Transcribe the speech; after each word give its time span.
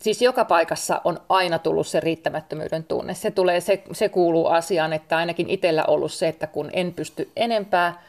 siis 0.00 0.22
joka 0.22 0.44
paikassa 0.44 1.00
on 1.04 1.20
aina 1.28 1.58
tullut 1.58 1.86
se 1.86 2.00
riittämättömyyden 2.00 2.84
tunne. 2.84 3.14
Se, 3.14 3.30
tulee, 3.30 3.60
se, 3.60 3.82
se 3.92 4.08
kuuluu 4.08 4.46
asiaan, 4.46 4.92
että 4.92 5.16
ainakin 5.16 5.50
itsellä 5.50 5.84
ollut 5.84 6.12
se, 6.12 6.28
että 6.28 6.46
kun 6.46 6.70
en 6.72 6.94
pysty 6.94 7.30
enempää, 7.36 8.02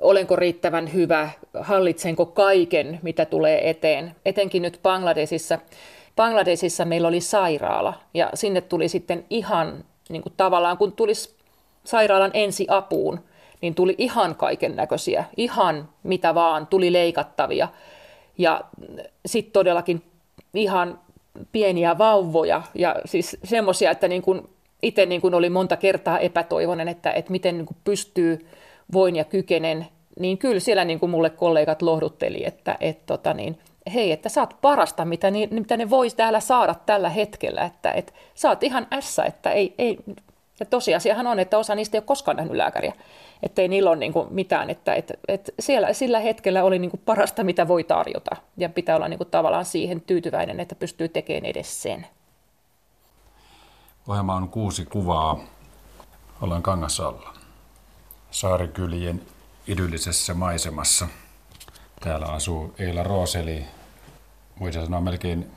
olenko 0.00 0.36
riittävän 0.36 0.92
hyvä, 0.92 1.30
hallitsenko 1.60 2.26
kaiken, 2.26 3.00
mitä 3.02 3.24
tulee 3.24 3.70
eteen. 3.70 4.16
Etenkin 4.24 4.62
nyt 4.62 4.80
Bangladesissa. 4.82 5.58
Bangladesissa 6.16 6.84
meillä 6.84 7.08
oli 7.08 7.20
sairaala 7.20 7.94
ja 8.14 8.30
sinne 8.34 8.60
tuli 8.60 8.88
sitten 8.88 9.24
ihan 9.30 9.84
niin 10.08 10.22
kuin 10.22 10.32
tavallaan, 10.36 10.78
kun 10.78 10.92
tulisi 10.92 11.34
sairaalan 11.84 12.30
ensiapuun, 12.34 13.20
niin 13.60 13.74
tuli 13.74 13.94
ihan 13.98 14.34
kaiken 14.34 14.76
näköisiä, 14.76 15.24
ihan 15.36 15.88
mitä 16.02 16.34
vaan, 16.34 16.66
tuli 16.66 16.92
leikattavia. 16.92 17.68
Ja 18.38 18.64
sitten 19.26 19.52
todellakin 19.52 20.02
ihan 20.54 20.98
pieniä 21.52 21.98
vauvoja 21.98 22.62
ja 22.74 22.96
siis 23.04 23.36
semmoisia, 23.44 23.90
että 23.90 24.08
niin 24.08 24.22
kuin 24.22 24.48
itse 24.82 25.06
niin 25.06 25.20
kuin 25.20 25.34
oli 25.34 25.50
monta 25.50 25.76
kertaa 25.76 26.18
epätoivoinen, 26.18 26.88
että, 26.88 27.12
että 27.12 27.30
miten 27.30 27.58
niin 27.58 27.66
kuin 27.66 27.76
pystyy, 27.84 28.46
voin 28.92 29.16
ja 29.16 29.24
kykenen, 29.24 29.86
niin 30.18 30.38
kyllä 30.38 30.60
siellä 30.60 30.84
niin 30.84 31.00
kuin 31.00 31.10
mulle 31.10 31.30
kollegat 31.30 31.82
lohdutteli, 31.82 32.44
että, 32.46 32.76
että 32.80 33.02
tota 33.06 33.34
niin, 33.34 33.58
hei, 33.94 34.12
että 34.12 34.28
saat 34.28 34.56
parasta, 34.60 35.04
mitä, 35.04 35.30
niin, 35.30 35.54
mitä 35.54 35.76
ne 35.76 35.90
voisi 35.90 36.16
täällä 36.16 36.40
saada 36.40 36.74
tällä 36.74 37.08
hetkellä, 37.08 37.64
että, 37.64 37.92
että 37.92 38.12
saat 38.34 38.62
ihan 38.62 38.86
ässä, 38.92 39.24
että 39.24 39.50
ei, 39.50 39.74
ei, 39.78 39.98
ja 40.60 40.66
tosiasiahan 40.66 41.26
on, 41.26 41.38
että 41.38 41.58
osa 41.58 41.74
niistä 41.74 41.96
ei 41.96 41.98
ole 41.98 42.06
koskaan 42.06 42.36
nähnyt 42.36 42.56
lääkäriä, 42.56 42.92
että 43.42 43.62
ei 43.62 43.68
niillä 43.68 43.90
ole 43.90 43.98
niin 43.98 44.12
kuin 44.12 44.26
mitään, 44.30 44.70
että, 44.70 44.94
että, 44.94 45.14
että 45.28 45.52
siellä 45.60 45.92
sillä 45.92 46.20
hetkellä 46.20 46.64
oli 46.64 46.78
niin 46.78 46.90
kuin 46.90 47.02
parasta, 47.04 47.44
mitä 47.44 47.68
voi 47.68 47.84
tarjota, 47.84 48.36
ja 48.56 48.68
pitää 48.68 48.96
olla 48.96 49.08
niin 49.08 49.18
kuin 49.18 49.30
tavallaan 49.30 49.64
siihen 49.64 50.00
tyytyväinen, 50.00 50.60
että 50.60 50.74
pystyy 50.74 51.08
tekemään 51.08 51.44
edes 51.44 51.82
sen. 51.82 52.06
Ohjelma 54.08 54.34
on 54.34 54.48
kuusi 54.48 54.84
kuvaa. 54.84 55.40
Ollaan 56.40 56.62
Kangasalla. 56.62 57.34
Saarikylien 58.30 59.22
idyllisessä 59.66 60.34
maisemassa. 60.34 61.08
Täällä 62.00 62.26
asuu 62.26 62.74
Eila 62.78 63.02
Rooseli, 63.02 63.64
voisi 64.60 64.84
sanoa 64.84 65.00
melkein, 65.00 65.50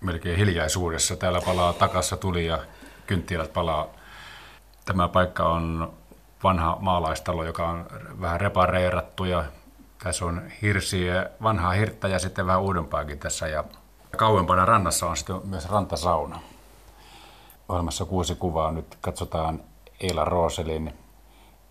melkein 0.00 0.36
hiljaisuudessa. 0.36 1.16
Täällä 1.16 1.40
palaa 1.40 1.72
takassa 1.72 2.16
tuli 2.16 2.46
ja 2.46 2.58
kynttilät 3.06 3.52
palaa. 3.52 3.86
Tämä 4.84 5.08
paikka 5.08 5.48
on 5.48 5.92
vanha 6.44 6.76
maalaistalo, 6.80 7.44
joka 7.44 7.68
on 7.68 7.86
vähän 8.20 8.40
repareerattu 8.40 9.24
ja 9.24 9.44
tässä 10.02 10.24
on 10.24 10.42
hirsiä, 10.62 11.30
vanhaa 11.42 11.72
hirttä 11.72 12.08
ja 12.08 12.18
sitten 12.18 12.46
vähän 12.46 12.62
uudempaakin 12.62 13.18
tässä. 13.18 13.48
Ja 13.48 13.64
kauempana 14.16 14.64
rannassa 14.64 15.06
on 15.06 15.16
sitten 15.16 15.40
myös 15.44 15.68
rantasauna. 15.68 16.40
Ohjelmassa 17.68 18.04
kuusi 18.04 18.34
kuvaa. 18.34 18.72
Nyt 18.72 18.98
katsotaan 19.00 19.60
Eila 20.00 20.24
Rooselin 20.24 20.94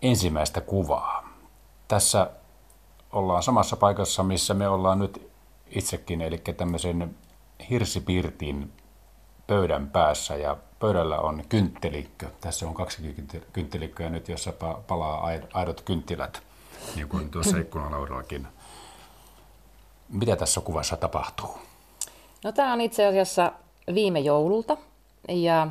ensimmäistä 0.02 0.60
kuvaa. 0.60 1.28
Tässä 1.88 2.30
ollaan 3.12 3.42
samassa 3.42 3.76
paikassa, 3.76 4.22
missä 4.22 4.54
me 4.54 4.68
ollaan 4.68 4.98
nyt 4.98 5.30
itsekin, 5.66 6.20
eli 6.20 6.38
tämmöisen 6.38 7.16
hirsipirtin 7.70 8.72
pöydän 9.50 9.90
päässä 9.90 10.36
ja 10.36 10.56
pöydällä 10.80 11.18
on 11.18 11.42
kynttelikkö. 11.48 12.26
Tässä 12.40 12.68
on 12.68 12.74
kaksi 12.74 13.14
kynttelikköä 13.52 14.10
nyt, 14.10 14.28
jossa 14.28 14.52
palaa 14.86 15.28
aidot 15.52 15.80
kynttilät, 15.80 16.42
niin 16.96 17.08
kuin 17.08 17.30
tuossa 17.30 17.58
ikkunalaudallakin. 17.58 18.48
Mitä 20.08 20.36
tässä 20.36 20.60
kuvassa 20.60 20.96
tapahtuu? 20.96 21.58
No 22.44 22.52
tämä 22.52 22.72
on 22.72 22.80
itse 22.80 23.06
asiassa 23.06 23.52
viime 23.94 24.20
joululta 24.20 24.76
ja 25.28 25.68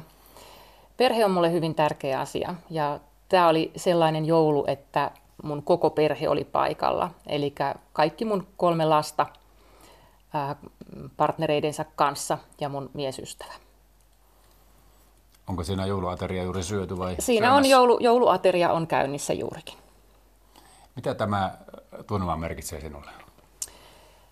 perhe 0.98 1.26
on 1.26 1.32
mulle 1.32 1.52
hyvin 1.52 1.76
tärkeä 1.76 2.20
asia 2.20 2.56
ja 2.70 3.00
tämä 3.30 3.48
oli 3.48 3.72
sellainen 3.76 4.26
joulu, 4.26 4.64
että 4.68 5.12
mun 5.44 5.64
koko 5.64 5.90
perhe 5.90 6.30
oli 6.30 6.44
paikalla. 6.44 7.10
Eli 7.28 7.56
kaikki 7.94 8.26
mun 8.26 8.48
kolme 8.58 8.86
lasta 8.86 9.26
partnereidensa 11.18 11.86
kanssa 11.96 12.38
ja 12.62 12.70
mun 12.70 12.90
miesystävä. 12.94 13.54
Onko 15.50 15.64
siinä 15.64 15.86
jouluateria 15.86 16.44
juuri 16.44 16.64
syöty 16.64 16.98
vai 16.98 17.16
Siinä 17.20 17.54
on 17.54 17.66
joulu, 17.66 17.98
jouluateria 18.00 18.74
on 18.74 18.88
käynnissä 18.88 19.34
juurikin. 19.34 19.78
Mitä 20.96 21.16
tämä 21.16 21.52
tunnelma 22.08 22.36
merkitsee 22.36 22.82
sinulle? 22.82 23.12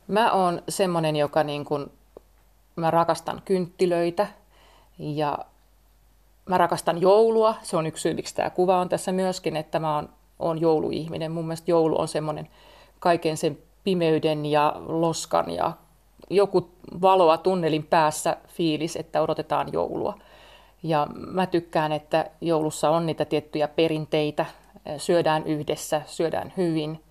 Mä 0.07 0.31
oon 0.31 0.61
semmonen, 0.69 1.15
joka 1.15 1.43
niin 1.43 1.65
kun, 1.65 1.91
mä 2.75 2.91
rakastan 2.91 3.41
kynttilöitä 3.45 4.27
ja 4.99 5.37
mä 6.45 6.57
rakastan 6.57 7.01
joulua. 7.01 7.55
Se 7.61 7.77
on 7.77 7.85
yksi 7.85 8.01
syy, 8.01 8.13
miksi 8.13 8.35
tämä 8.35 8.49
kuva 8.49 8.79
on 8.79 8.89
tässä 8.89 9.11
myöskin, 9.11 9.55
että 9.55 9.79
mä 9.79 9.95
oon, 9.95 10.09
oon 10.39 10.61
jouluihminen. 10.61 11.31
Mun 11.31 11.45
mielestä 11.45 11.71
joulu 11.71 12.01
on 12.01 12.07
semmoinen 12.07 12.49
kaiken 12.99 13.37
sen 13.37 13.57
pimeyden 13.83 14.45
ja 14.45 14.75
loskan 14.87 15.49
ja 15.49 15.71
joku 16.29 16.69
valoa 17.01 17.37
tunnelin 17.37 17.83
päässä 17.83 18.37
fiilis, 18.47 18.95
että 18.95 19.21
odotetaan 19.21 19.73
joulua. 19.73 20.17
Ja 20.83 21.07
mä 21.15 21.45
tykkään, 21.45 21.91
että 21.91 22.29
joulussa 22.41 22.89
on 22.89 23.05
niitä 23.05 23.25
tiettyjä 23.25 23.67
perinteitä. 23.67 24.45
Syödään 24.97 25.47
yhdessä, 25.47 26.01
syödään 26.05 26.53
hyvin, 26.57 27.03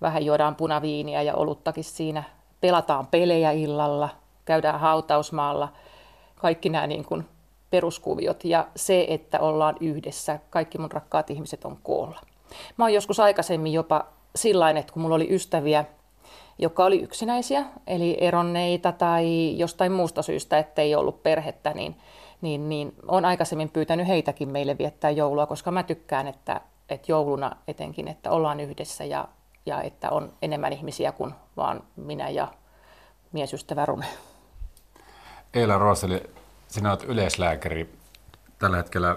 vähän 0.00 0.24
juodaan 0.24 0.56
punaviiniä 0.56 1.22
ja 1.22 1.34
oluttakin 1.34 1.84
siinä. 1.84 2.22
Pelataan 2.60 3.06
pelejä 3.06 3.50
illalla, 3.50 4.08
käydään 4.44 4.80
hautausmaalla. 4.80 5.68
Kaikki 6.36 6.68
nämä 6.68 6.86
niin 6.86 7.04
kuin 7.04 7.24
peruskuviot 7.70 8.44
ja 8.44 8.66
se, 8.76 9.06
että 9.08 9.40
ollaan 9.40 9.76
yhdessä. 9.80 10.38
Kaikki 10.50 10.78
mun 10.78 10.92
rakkaat 10.92 11.30
ihmiset 11.30 11.64
on 11.64 11.78
koolla. 11.82 12.20
Mä 12.76 12.84
oon 12.84 12.94
joskus 12.94 13.20
aikaisemmin 13.20 13.72
jopa 13.72 14.06
sillä 14.36 14.70
että 14.70 14.92
kun 14.92 15.02
mulla 15.02 15.14
oli 15.14 15.34
ystäviä, 15.34 15.84
jotka 16.58 16.84
oli 16.84 17.00
yksinäisiä, 17.00 17.64
eli 17.86 18.16
eronneita 18.20 18.92
tai 18.92 19.54
jostain 19.58 19.92
muusta 19.92 20.22
syystä, 20.22 20.58
ettei 20.58 20.94
ollut 20.94 21.22
perhettä, 21.22 21.74
niin 21.74 21.96
niin, 22.40 22.68
niin 22.68 22.92
olen 23.08 23.24
aikaisemmin 23.24 23.70
pyytänyt 23.70 24.06
heitäkin 24.06 24.48
meille 24.48 24.78
viettää 24.78 25.10
joulua, 25.10 25.46
koska 25.46 25.70
mä 25.70 25.82
tykkään, 25.82 26.26
että, 26.26 26.60
että 26.88 27.12
jouluna 27.12 27.56
etenkin, 27.68 28.08
että 28.08 28.30
ollaan 28.30 28.60
yhdessä 28.60 29.04
ja, 29.04 29.28
ja 29.66 29.82
että 29.82 30.10
on 30.10 30.32
enemmän 30.42 30.72
ihmisiä 30.72 31.12
kuin 31.12 31.34
vaan 31.56 31.82
minä 31.96 32.28
ja 32.28 32.48
miesystävä 33.32 33.86
Rune. 33.86 34.06
Eila 35.54 35.78
Rooseli, 35.78 36.22
sinä 36.68 36.90
olet 36.90 37.02
yleislääkäri. 37.02 37.92
Tällä 38.58 38.76
hetkellä 38.76 39.16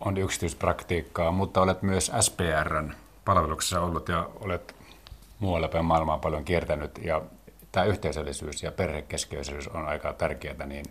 on 0.00 0.16
yksityispraktiikkaa, 0.16 1.30
mutta 1.30 1.60
olet 1.60 1.82
myös 1.82 2.12
SPRn 2.20 2.94
palveluksessa 3.24 3.80
ollut 3.80 4.08
ja 4.08 4.28
olet 4.40 4.74
muualla 5.38 5.68
päin 5.68 5.84
maailmaa 5.84 6.18
paljon 6.18 6.44
kiertänyt. 6.44 6.98
Ja 7.04 7.22
tämä 7.72 7.86
yhteisöllisyys 7.86 8.62
ja 8.62 8.72
perhekeskeisyys 8.72 9.68
on 9.68 9.88
aika 9.88 10.12
tärkeää, 10.12 10.66
niin 10.66 10.84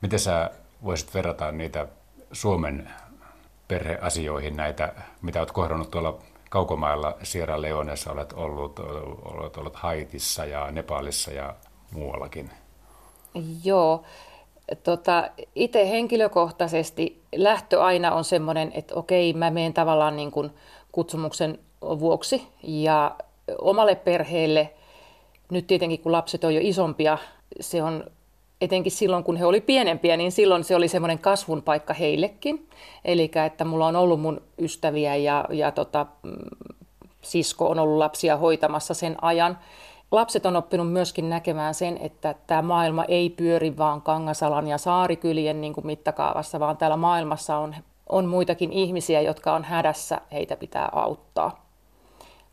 Miten 0.00 0.18
sä 0.18 0.50
voisit 0.84 1.14
verrata 1.14 1.52
niitä 1.52 1.86
Suomen 2.32 2.90
perheasioihin, 3.68 4.56
näitä, 4.56 4.92
mitä 5.22 5.38
olet 5.38 5.52
kohdannut 5.52 5.90
tuolla 5.90 6.18
kaukomailla, 6.50 7.16
Sierra 7.22 7.62
Leoneessa 7.62 8.12
olet 8.12 8.32
ollut, 8.32 8.78
olet 9.24 9.56
ollut 9.56 9.76
Haitissa 9.76 10.44
ja 10.44 10.70
Nepalissa 10.70 11.30
ja 11.30 11.54
muuallakin? 11.92 12.50
Joo. 13.64 14.02
Tota, 14.82 15.30
itse 15.54 15.90
henkilökohtaisesti 15.90 17.22
lähtö 17.36 17.84
aina 17.84 18.12
on 18.12 18.24
semmoinen, 18.24 18.72
että 18.74 18.94
okei, 18.94 19.32
mä 19.32 19.50
menen 19.50 19.74
tavallaan 19.74 20.16
niin 20.16 20.30
kuin 20.30 20.50
kutsumuksen 20.92 21.58
vuoksi 21.80 22.48
ja 22.62 23.16
omalle 23.58 23.94
perheelle, 23.94 24.74
nyt 25.50 25.66
tietenkin 25.66 26.00
kun 26.00 26.12
lapset 26.12 26.44
on 26.44 26.54
jo 26.54 26.60
isompia, 26.62 27.18
se 27.60 27.82
on 27.82 28.04
etenkin 28.60 28.92
silloin, 28.92 29.24
kun 29.24 29.36
he 29.36 29.46
oli 29.46 29.60
pienempiä, 29.60 30.16
niin 30.16 30.32
silloin 30.32 30.64
se 30.64 30.76
oli 30.76 30.88
semmoinen 30.88 31.18
kasvun 31.18 31.62
paikka 31.62 31.94
heillekin. 31.94 32.68
Eli 33.04 33.30
että 33.46 33.64
mulla 33.64 33.86
on 33.86 33.96
ollut 33.96 34.20
mun 34.20 34.40
ystäviä 34.58 35.16
ja, 35.16 35.44
ja 35.50 35.72
tota, 35.72 36.06
mm, 36.22 36.32
sisko 37.22 37.68
on 37.68 37.78
ollut 37.78 37.98
lapsia 37.98 38.36
hoitamassa 38.36 38.94
sen 38.94 39.16
ajan. 39.22 39.58
Lapset 40.10 40.46
on 40.46 40.56
oppinut 40.56 40.92
myöskin 40.92 41.30
näkemään 41.30 41.74
sen, 41.74 41.98
että 42.00 42.34
tämä 42.46 42.62
maailma 42.62 43.04
ei 43.04 43.30
pyöri 43.30 43.76
vaan 43.76 44.02
Kangasalan 44.02 44.68
ja 44.68 44.78
saarikylien 44.78 45.60
niin 45.60 45.72
kuin 45.72 45.86
mittakaavassa, 45.86 46.60
vaan 46.60 46.76
täällä 46.76 46.96
maailmassa 46.96 47.58
on, 47.58 47.74
on 48.08 48.26
muitakin 48.26 48.72
ihmisiä, 48.72 49.20
jotka 49.20 49.54
on 49.54 49.64
hädässä, 49.64 50.20
heitä 50.32 50.56
pitää 50.56 50.88
auttaa. 50.92 51.66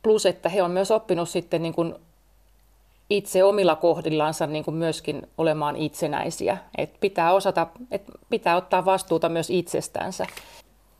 Plus, 0.03 0.25
että 0.25 0.49
he 0.49 0.63
on 0.63 0.71
myös 0.71 0.91
oppinut 0.91 1.29
sitten 1.29 1.61
niin 1.63 1.73
kuin 1.73 1.95
itse 3.17 3.43
omilla 3.43 3.75
kohdillansa 3.75 4.47
niin 4.47 4.63
kuin 4.63 4.75
myöskin 4.75 5.27
olemaan 5.37 5.75
itsenäisiä. 5.75 6.57
Et 6.77 6.93
pitää, 6.99 7.33
osata, 7.33 7.67
et 7.91 8.03
pitää 8.29 8.55
ottaa 8.55 8.85
vastuuta 8.85 9.29
myös 9.29 9.49
itsestänsä, 9.49 10.25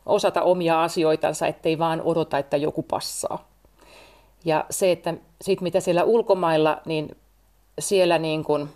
osata 0.06 0.42
omia 0.42 0.84
asioitansa, 0.84 1.48
ettei 1.48 1.80
vaan 1.80 2.02
odota, 2.02 2.38
että 2.38 2.58
joku 2.58 2.84
passaa. 2.84 3.48
Ja 4.46 4.66
se, 4.70 4.92
että 4.92 5.14
sit 5.42 5.62
mitä 5.62 5.80
siellä 5.80 6.04
ulkomailla, 6.04 6.82
niin 6.86 7.18
siellä 7.80 8.18
niin 8.18 8.44
kuin 8.44 8.70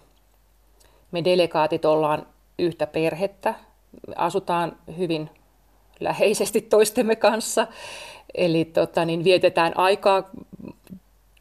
Me 1.11 1.23
delegaatit 1.23 1.85
ollaan 1.85 2.25
yhtä 2.59 2.87
perhettä, 2.87 3.53
asutaan 4.15 4.77
hyvin 4.97 5.29
läheisesti 5.99 6.61
toistemme 6.61 7.15
kanssa, 7.15 7.67
eli 8.35 8.65
tota, 8.65 9.05
niin 9.05 9.23
vietetään 9.23 9.77
aikaa 9.77 10.23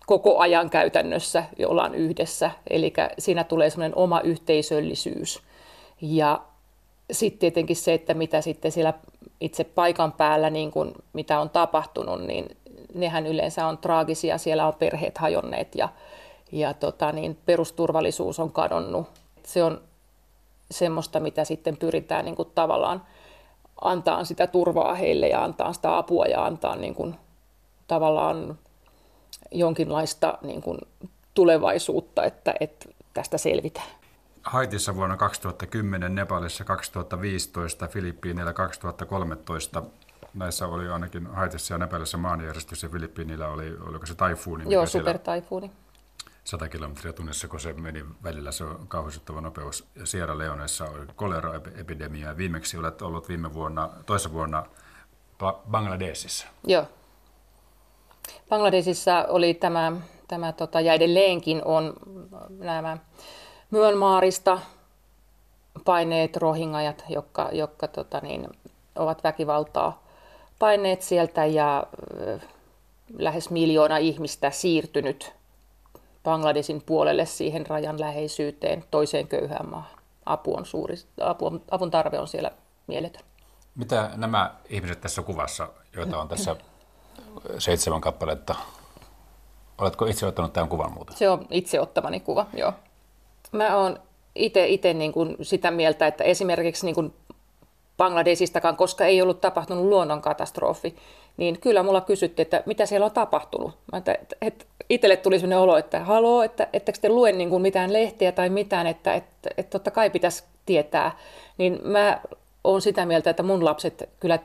koko 0.06 0.38
ajan 0.38 0.70
käytännössä, 0.70 1.44
ollaan 1.66 1.94
yhdessä, 1.94 2.50
eli 2.70 2.92
siinä 3.18 3.44
tulee 3.44 3.70
semmoinen 3.70 3.98
oma 3.98 4.20
yhteisöllisyys. 4.20 5.42
Ja 6.00 6.42
sitten 7.10 7.38
tietenkin 7.38 7.76
se, 7.76 7.94
että 7.94 8.14
mitä 8.14 8.40
sitten 8.40 8.72
siellä 8.72 8.94
itse 9.40 9.64
paikan 9.64 10.12
päällä, 10.12 10.50
niin 10.50 10.70
kuin, 10.70 10.92
mitä 11.12 11.40
on 11.40 11.50
tapahtunut, 11.50 12.22
niin 12.22 12.56
nehän 12.94 13.26
yleensä 13.26 13.66
on 13.66 13.78
traagisia, 13.78 14.38
siellä 14.38 14.66
on 14.66 14.74
perheet 14.74 15.18
hajonneet 15.18 15.74
ja, 15.74 15.88
ja 16.52 16.74
tota, 16.74 17.12
niin 17.12 17.38
perusturvallisuus 17.46 18.40
on 18.40 18.52
kadonnut. 18.52 19.06
Se 19.42 19.64
on 19.64 19.80
semmoista, 20.70 21.20
mitä 21.20 21.44
sitten 21.44 21.76
pyritään 21.76 22.24
niin 22.24 22.36
kuin 22.36 22.48
tavallaan 22.54 23.02
antaa 23.80 24.24
sitä 24.24 24.46
turvaa 24.46 24.94
heille 24.94 25.28
ja 25.28 25.44
antaa 25.44 25.72
sitä 25.72 25.98
apua 25.98 26.26
ja 26.26 26.44
antaa 26.44 26.76
niin 26.76 26.94
kuin, 26.94 27.14
tavallaan 27.88 28.58
jonkinlaista 29.50 30.38
niin 30.42 30.62
kuin, 30.62 30.78
tulevaisuutta, 31.34 32.24
että, 32.24 32.54
että 32.60 32.88
tästä 33.14 33.38
selvitään. 33.38 33.86
Haitissa 34.42 34.94
vuonna 34.94 35.16
2010, 35.16 36.14
Nepalissa 36.14 36.64
2015, 36.64 37.88
Filippiineillä 37.88 38.52
2013. 38.52 39.82
Näissä 40.34 40.66
oli 40.66 40.88
ainakin 40.88 41.26
Haitissa 41.26 41.74
ja 41.74 41.78
Nepalissa 41.78 42.18
maanjärjestys 42.18 42.82
ja 42.82 42.88
Filippiinillä 42.88 43.48
oli, 43.48 43.76
oliko 43.80 44.06
se 44.06 44.14
taifuuni? 44.14 44.64
Joo, 44.68 44.86
supertaifuuni. 44.86 45.70
100 46.44 46.68
kilometriä 46.68 47.12
tunnissa, 47.12 47.48
kun 47.48 47.60
se 47.60 47.72
meni 47.72 48.04
välillä, 48.22 48.52
se 48.52 48.64
on 48.64 48.88
kauhistuttava 48.88 49.40
nopeus. 49.40 49.88
Ja 49.94 50.06
Sierra 50.06 50.38
Leoneessa 50.38 50.84
oli 50.84 51.06
koleraepidemia. 51.16 52.36
Viimeksi 52.36 52.78
olet 52.78 53.02
ollut 53.02 53.28
viime 53.28 53.54
vuonna, 53.54 53.90
toisessa 54.06 54.32
vuonna 54.32 54.66
Bangladesissa. 55.70 56.46
Joo. 56.66 56.86
Bangladesissa 58.48 59.26
oli 59.28 59.54
tämä, 59.54 59.92
tämä 60.28 60.52
tota, 60.52 60.80
ja 60.80 60.92
edelleenkin 60.92 61.62
on 61.64 61.92
nämä 62.58 62.98
Myönmaarista 63.70 64.58
paineet 65.84 66.36
rohingajat, 66.36 67.04
jotka, 67.08 67.48
jotka 67.52 67.88
tota 67.88 68.20
niin, 68.20 68.48
ovat 68.96 69.24
väkivaltaa 69.24 70.02
paineet 70.58 71.02
sieltä 71.02 71.44
ja 71.44 71.86
lähes 73.18 73.50
miljoona 73.50 73.96
ihmistä 73.96 74.50
siirtynyt 74.50 75.32
Bangladesin 76.24 76.82
puolelle 76.86 77.26
siihen 77.26 77.66
rajan 77.66 78.00
läheisyyteen 78.00 78.84
toiseen 78.90 79.28
köyhään 79.28 79.68
maahan. 79.70 79.98
Apu 80.26 80.56
on 80.56 80.66
suuri, 80.66 80.96
apu, 81.20 81.60
avun 81.70 81.90
tarve 81.90 82.18
on 82.18 82.28
siellä 82.28 82.50
mieletön. 82.86 83.22
Mitä 83.74 84.10
nämä 84.16 84.54
ihmiset 84.68 85.00
tässä 85.00 85.22
kuvassa, 85.22 85.68
joita 85.96 86.20
on 86.20 86.28
tässä 86.28 86.56
seitsemän 87.58 88.00
kappaletta, 88.00 88.54
oletko 89.78 90.06
itse 90.06 90.26
ottanut 90.26 90.52
tämän 90.52 90.68
kuvan 90.68 90.92
muuten? 90.92 91.16
Se 91.16 91.28
on 91.28 91.46
itse 91.50 91.80
ottamani 91.80 92.20
kuva, 92.20 92.46
joo. 92.56 92.72
Mä 93.52 93.76
oon 93.76 93.98
itse 94.34 94.94
niin 94.94 95.12
kuin 95.12 95.36
sitä 95.42 95.70
mieltä, 95.70 96.06
että 96.06 96.24
esimerkiksi 96.24 96.86
niin 96.86 96.94
kuin 96.94 97.14
Bangladesistakaan, 97.96 98.76
koska 98.76 99.06
ei 99.06 99.22
ollut 99.22 99.40
tapahtunut 99.40 99.84
luonnonkatastrofi, 99.84 100.96
niin 101.36 101.60
kyllä 101.60 101.82
mulla 101.82 102.00
kysyttiin, 102.00 102.44
että 102.44 102.62
mitä 102.66 102.86
siellä 102.86 103.06
on 103.06 103.12
tapahtunut. 103.12 103.78
Mä 103.92 103.98
että, 103.98 104.36
että 104.40 104.64
itselle 104.90 105.16
tuli 105.16 105.38
sellainen 105.38 105.58
olo, 105.58 105.76
että 105.76 106.04
haloo, 106.04 106.42
että 106.42 106.68
ettekö 106.72 106.98
te 106.98 107.08
lue 107.08 107.32
niin 107.32 107.50
kuin 107.50 107.62
mitään 107.62 107.92
lehtiä 107.92 108.32
tai 108.32 108.48
mitään, 108.48 108.86
että, 108.86 109.14
että, 109.14 109.50
että 109.56 109.70
totta 109.70 109.90
kai 109.90 110.10
pitäisi 110.10 110.44
tietää. 110.66 111.18
Niin 111.58 111.78
mä 111.82 112.20
oon 112.64 112.82
sitä 112.82 113.06
mieltä, 113.06 113.30
että 113.30 113.42
mun 113.42 113.64
lapset 113.64 114.08
kyllä 114.20 114.38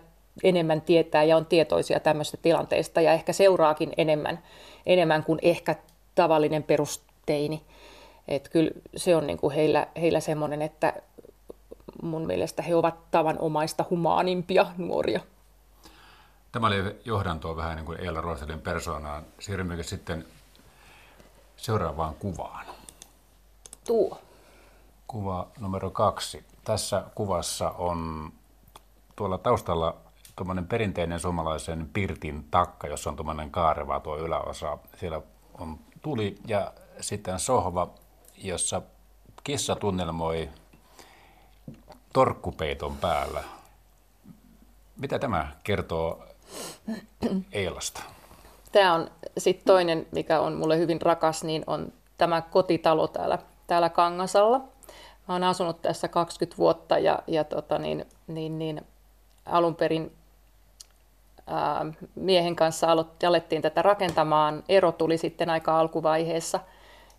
enemmän 0.44 0.82
tietää 0.82 1.24
ja 1.24 1.38
on 1.38 1.46
tietoisia 1.46 2.00
tämmöistä 2.00 2.38
tilanteista 2.38 3.02
ja 3.02 3.14
ehkä 3.14 3.34
seuraakin 3.34 3.94
enemmän, 3.98 4.44
enemmän 4.86 5.24
kuin 5.24 5.40
ehkä 5.42 5.76
tavallinen 6.16 6.64
perusteini. 6.64 7.66
Että 8.28 8.50
kyllä 8.50 8.72
se 8.96 9.16
on 9.16 9.28
niin 9.28 9.38
kuin 9.38 9.56
heillä, 9.56 9.88
heillä 10.02 10.20
semmoinen, 10.20 10.62
että 10.62 10.94
mun 12.02 12.28
mielestä 12.28 12.62
he 12.62 12.76
ovat 12.76 13.12
tavanomaista 13.12 13.86
humaanimpia 13.90 14.66
nuoria. 14.78 15.20
Tämä 16.52 16.68
oli 16.68 17.00
johdantoa 17.06 17.56
vähän 17.56 17.76
niin 17.76 17.86
kuin 17.86 18.00
Eila 18.00 18.22
Roselin 18.22 18.62
persoonaan. 18.62 19.24
Siirrymmekö 19.40 19.84
sitten 19.84 20.26
seuraavaan 21.58 22.16
kuvaan? 22.16 22.66
Tuo. 23.88 24.18
Kuva 25.08 25.48
numero 25.60 25.90
kaksi. 25.90 26.46
Tässä 26.64 27.04
kuvassa 27.16 27.70
on 27.70 28.32
tuolla 29.16 29.38
taustalla 29.38 29.96
tuommoinen 30.42 30.68
perinteinen 30.68 31.20
suomalaisen 31.20 31.90
pirtin 31.94 32.46
takka, 32.52 32.88
jossa 32.88 33.10
on 33.10 33.16
tuommoinen 33.16 33.52
kaareva 33.52 34.00
tuo 34.00 34.18
yläosa. 34.18 34.78
Siellä 35.00 35.22
on 35.60 35.80
tuli 36.02 36.38
ja 36.48 36.74
sitten 37.00 37.40
sohva, 37.40 37.90
jossa 38.38 38.82
kissa 39.44 39.76
tunnelmoi 39.76 40.50
torkkupeiton 42.14 42.98
päällä. 42.98 43.44
Mitä 44.98 45.20
tämä 45.20 45.52
kertoo 45.64 46.24
Eilasta? 47.52 48.04
Tämä 48.72 48.94
on 48.94 49.12
sitten 49.38 49.66
toinen, 49.66 50.08
mikä 50.12 50.40
on 50.40 50.54
mulle 50.54 50.78
hyvin 50.78 51.02
rakas, 51.02 51.44
niin 51.44 51.64
on 51.68 51.94
tämä 52.18 52.42
kotitalo 52.42 53.08
täällä, 53.08 53.38
täällä 53.68 53.90
Kangasalla. 53.90 54.60
Mä 55.28 55.34
oon 55.34 55.44
asunut 55.44 55.82
tässä 55.82 56.08
20 56.08 56.58
vuotta 56.58 57.00
ja, 57.00 57.20
ja 57.28 57.44
tota 57.44 57.78
niin, 57.78 58.06
niin, 58.28 58.60
niin, 58.60 58.82
alun 59.46 59.76
perin 59.76 60.21
miehen 62.16 62.56
kanssa 62.56 62.88
alettiin 63.28 63.62
tätä 63.62 63.82
rakentamaan. 63.82 64.64
Ero 64.70 64.92
tuli 64.92 65.18
sitten 65.18 65.50
aika 65.50 65.80
alkuvaiheessa 65.80 66.60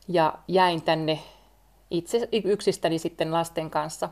ja 0.08 0.34
jäin 0.48 0.82
tänne 0.82 1.18
itse 1.90 2.28
yksistäni 2.44 2.98
sitten 2.98 3.32
lasten 3.32 3.70
kanssa 3.70 4.08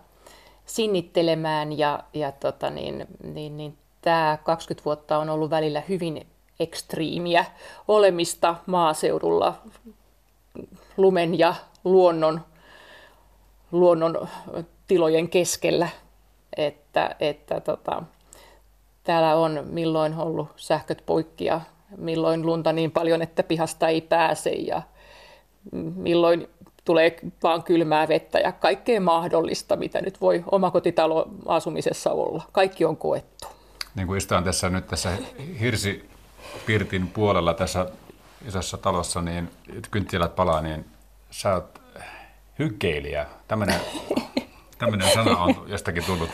sinnittelemään 0.67 1.79
ja, 1.79 2.05
ja 2.15 2.33
tota 2.33 2.71
niin, 2.71 3.07
niin, 3.23 3.57
niin, 3.57 3.79
tämä 4.03 4.39
20 4.45 4.85
vuotta 4.85 5.19
on 5.19 5.31
ollut 5.31 5.51
välillä 5.51 5.83
hyvin 5.89 6.27
ekstriimiä 6.61 7.45
olemista 7.89 8.55
maaseudulla 8.67 9.55
lumen 10.97 11.39
ja 11.39 11.55
luonnon, 11.85 12.41
luonnon 13.73 14.29
tilojen 14.87 15.29
keskellä. 15.29 15.89
Että, 16.57 17.17
että 17.21 17.61
tota, 17.61 18.03
täällä 19.11 19.35
on 19.35 19.65
milloin 19.71 20.15
ollut 20.15 20.49
sähköt 20.57 21.03
poikki 21.07 21.45
ja 21.45 21.61
milloin 21.97 22.47
lunta 22.47 22.73
niin 22.73 22.91
paljon, 22.91 23.23
että 23.23 23.43
pihasta 23.43 23.89
ei 23.89 24.01
pääse 24.01 24.51
ja 24.51 24.83
milloin 25.97 26.49
tulee 26.85 27.17
vaan 27.43 27.63
kylmää 27.63 28.09
vettä 28.09 28.39
ja 28.39 28.53
kaikkea 28.53 29.01
mahdollista, 29.01 29.77
mitä 29.77 30.01
nyt 30.01 30.21
voi 30.21 30.45
omakotitalo 30.51 31.29
asumisessa 31.47 32.11
olla. 32.13 32.43
Kaikki 32.53 32.85
on 32.85 32.97
koettu. 32.97 33.49
Niin 33.95 34.07
kuin 34.07 34.19
istutaan 34.19 34.45
tässä 34.45 34.69
nyt 34.69 34.87
tässä 34.87 35.11
hirsipirtin 35.61 37.09
puolella 37.09 37.55
tässä 37.55 37.87
isossa 38.47 38.77
talossa, 38.77 39.23
niin 39.23 39.51
kynttilät 39.91 40.37
palaa, 40.37 40.61
niin 40.61 40.85
sä 41.31 41.55
oot 41.55 41.81
hykkeilijä. 42.59 43.27
Tämmöinen, 43.49 43.81
tämmöinen 44.79 45.11
sana 45.15 45.39
on 45.39 45.55
jostakin 45.67 46.05
tullut. 46.05 46.31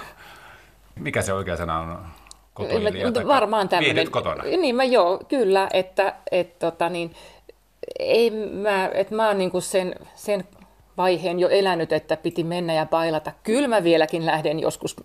Mikä 0.94 1.22
se 1.22 1.32
oikea 1.32 1.56
sana 1.56 1.78
on? 1.78 1.98
Kotoilija, 2.56 3.26
varmaan 3.26 3.68
tämmöinen. 3.68 4.10
kotona. 4.10 4.42
Niin 4.42 4.76
mä 4.76 4.84
joo, 4.84 5.20
kyllä, 5.28 5.68
että 5.72 6.14
et, 6.30 6.58
tota, 6.58 6.88
niin, 6.88 7.10
ei 7.98 8.30
mä, 8.30 8.90
et 8.94 9.10
mä 9.10 9.28
oon 9.28 9.38
niinku 9.38 9.60
sen, 9.60 9.94
sen 10.14 10.44
vaiheen 10.96 11.38
jo 11.38 11.48
elänyt, 11.48 11.92
että 11.92 12.16
piti 12.16 12.44
mennä 12.44 12.74
ja 12.74 12.86
bailata. 12.86 13.32
Kyllä 13.42 13.68
mä 13.68 13.84
vieläkin 13.84 14.26
lähden 14.26 14.60
joskus 14.60 14.96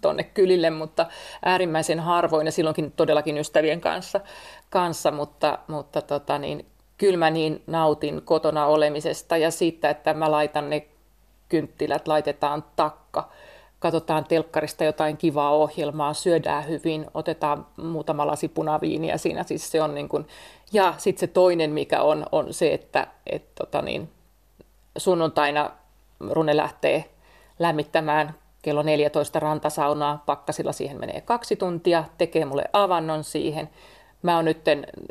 tonne 0.00 0.22
kylille, 0.22 0.70
mutta 0.70 1.06
äärimmäisen 1.44 2.00
harvoin 2.00 2.46
ja 2.46 2.52
silloinkin 2.52 2.92
todellakin 2.92 3.38
ystävien 3.38 3.80
kanssa, 3.80 4.20
kanssa 4.70 5.10
mutta, 5.10 5.58
mutta 5.66 6.02
tota 6.02 6.38
niin, 6.38 6.66
kyllä 6.98 7.16
mä 7.16 7.30
niin 7.30 7.62
nautin 7.66 8.22
kotona 8.22 8.66
olemisesta 8.66 9.36
ja 9.36 9.50
siitä, 9.50 9.90
että 9.90 10.14
mä 10.14 10.30
laitan 10.30 10.70
ne 10.70 10.86
kynttilät, 11.48 12.08
laitetaan 12.08 12.64
takka, 12.76 13.30
katsotaan 13.78 14.24
telkkarista 14.24 14.84
jotain 14.84 15.16
kivaa 15.16 15.50
ohjelmaa, 15.50 16.14
syödään 16.14 16.68
hyvin, 16.68 17.06
otetaan 17.14 17.66
muutama 17.76 18.26
lasi 18.26 18.48
punaviiniä 18.48 19.18
siinä, 19.18 19.42
siis 19.42 19.70
se 19.70 19.82
on 19.82 19.94
niin 19.94 20.08
kuin, 20.08 20.26
ja 20.72 20.94
sitten 20.98 21.20
se 21.20 21.26
toinen, 21.26 21.70
mikä 21.70 22.02
on, 22.02 22.26
on 22.32 22.52
se, 22.54 22.74
että 22.74 23.06
et 23.26 23.54
tota 23.54 23.82
niin, 23.82 24.10
sunnuntaina 24.98 25.70
Rune 26.30 26.56
lähtee 26.56 27.04
lämmittämään 27.58 28.34
kello 28.62 28.82
14 28.82 29.40
rantasaunaa, 29.40 30.22
pakkasilla 30.26 30.72
siihen 30.72 31.00
menee 31.00 31.20
kaksi 31.20 31.56
tuntia, 31.56 32.04
tekee 32.18 32.44
mulle 32.44 32.64
avannon 32.72 33.24
siihen. 33.24 33.68
Mä 34.22 34.36
oon 34.36 34.44
nyt 34.44 34.64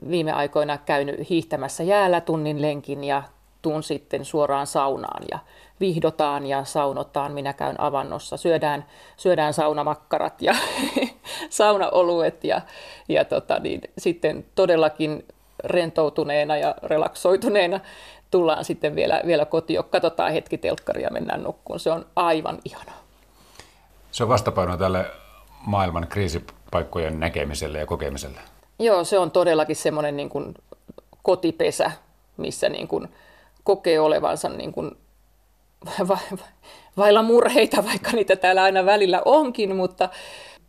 viime 0.10 0.32
aikoina 0.32 0.78
käynyt 0.78 1.30
hiihtämässä 1.30 1.84
jäällä 1.84 2.22
tunnin 2.22 2.62
lenkin 2.62 3.04
ja 3.04 3.24
tuun 3.62 3.84
sitten 3.84 4.26
suoraan 4.26 4.68
saunaan 4.68 5.24
ja 5.32 5.40
vihdotaan 5.80 6.46
ja 6.46 6.64
saunotaan. 6.64 7.32
Minä 7.32 7.54
käyn 7.54 7.82
avannossa, 7.82 8.38
syödään, 8.38 8.86
syödään 9.18 9.54
saunamakkarat 9.54 10.42
ja 10.42 10.56
saunaoluet 11.50 12.44
ja, 12.44 12.62
ja 13.10 13.26
tota, 13.26 13.60
niin, 13.60 13.82
sitten 13.98 14.46
todellakin 14.56 15.26
rentoutuneena 15.64 16.58
ja 16.58 16.76
relaksoituneena 16.84 17.80
tullaan 18.32 18.66
sitten 18.66 18.96
vielä, 18.96 19.22
vielä 19.26 19.46
kotiin, 19.46 19.84
katsotaan 19.90 20.32
hetki 20.32 20.58
telkkaria 20.58 21.08
ja 21.08 21.12
mennään 21.12 21.44
nukkuun. 21.44 21.80
Se 21.80 21.92
on 21.92 22.06
aivan 22.16 22.60
ihanaa. 22.66 23.04
Se 24.12 24.24
on 24.24 24.30
vastapaino 24.30 24.78
tälle 24.78 25.06
maailman 25.66 26.08
kriisipaikkojen 26.08 27.20
näkemiselle 27.20 27.80
ja 27.80 27.86
kokemiselle. 27.86 28.40
Joo, 28.80 29.04
se 29.04 29.20
on 29.20 29.32
todellakin 29.32 29.76
semmoinen 29.76 30.18
niin 30.18 30.30
kuin 30.30 30.54
kotipesä, 31.24 31.92
missä 32.38 32.70
niin 32.70 32.88
kuin 32.88 33.08
kokee 33.64 34.00
olevansa 34.00 34.50
niin 34.50 34.72
kuin 34.72 34.98
vailla 36.98 37.22
murheita, 37.22 37.86
vaikka 37.86 38.12
niitä 38.12 38.36
täällä 38.36 38.64
aina 38.64 38.86
välillä 38.86 39.22
onkin, 39.26 39.76
mutta 39.76 40.10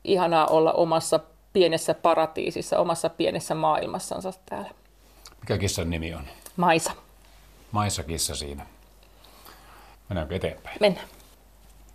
ihanaa 0.04 0.46
olla 0.46 0.72
omassa 0.72 1.20
pienessä 1.52 1.94
paratiisissa, 1.94 2.78
omassa 2.78 3.08
pienessä 3.08 3.54
maailmassansa 3.54 4.32
täällä. 4.46 4.70
Mikä 5.40 5.58
kissan 5.58 5.90
nimi 5.90 6.14
on? 6.14 6.24
Maisa. 6.56 6.92
Maisa 7.72 8.02
kissa 8.02 8.34
siinä. 8.34 8.66
Mennäänkö 10.08 10.36
eteenpäin? 10.36 10.76
Mennään. 10.80 11.08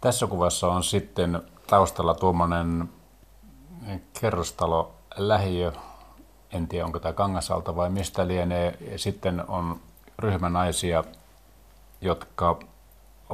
Tässä 0.01 0.27
kuvassa 0.27 0.67
on 0.67 0.83
sitten 0.83 1.41
taustalla 1.67 2.13
tuommoinen 2.13 2.89
kerrostalo 4.21 4.93
lähiö. 5.15 5.71
En 6.51 6.67
tiedä, 6.67 6.85
onko 6.85 6.99
tämä 6.99 7.13
Kangasalta 7.13 7.75
vai 7.75 7.89
mistä 7.89 8.27
lienee. 8.27 8.77
Sitten 8.95 9.43
on 9.47 9.79
ryhmä 10.19 10.49
naisia, 10.49 11.03
jotka 12.01 12.59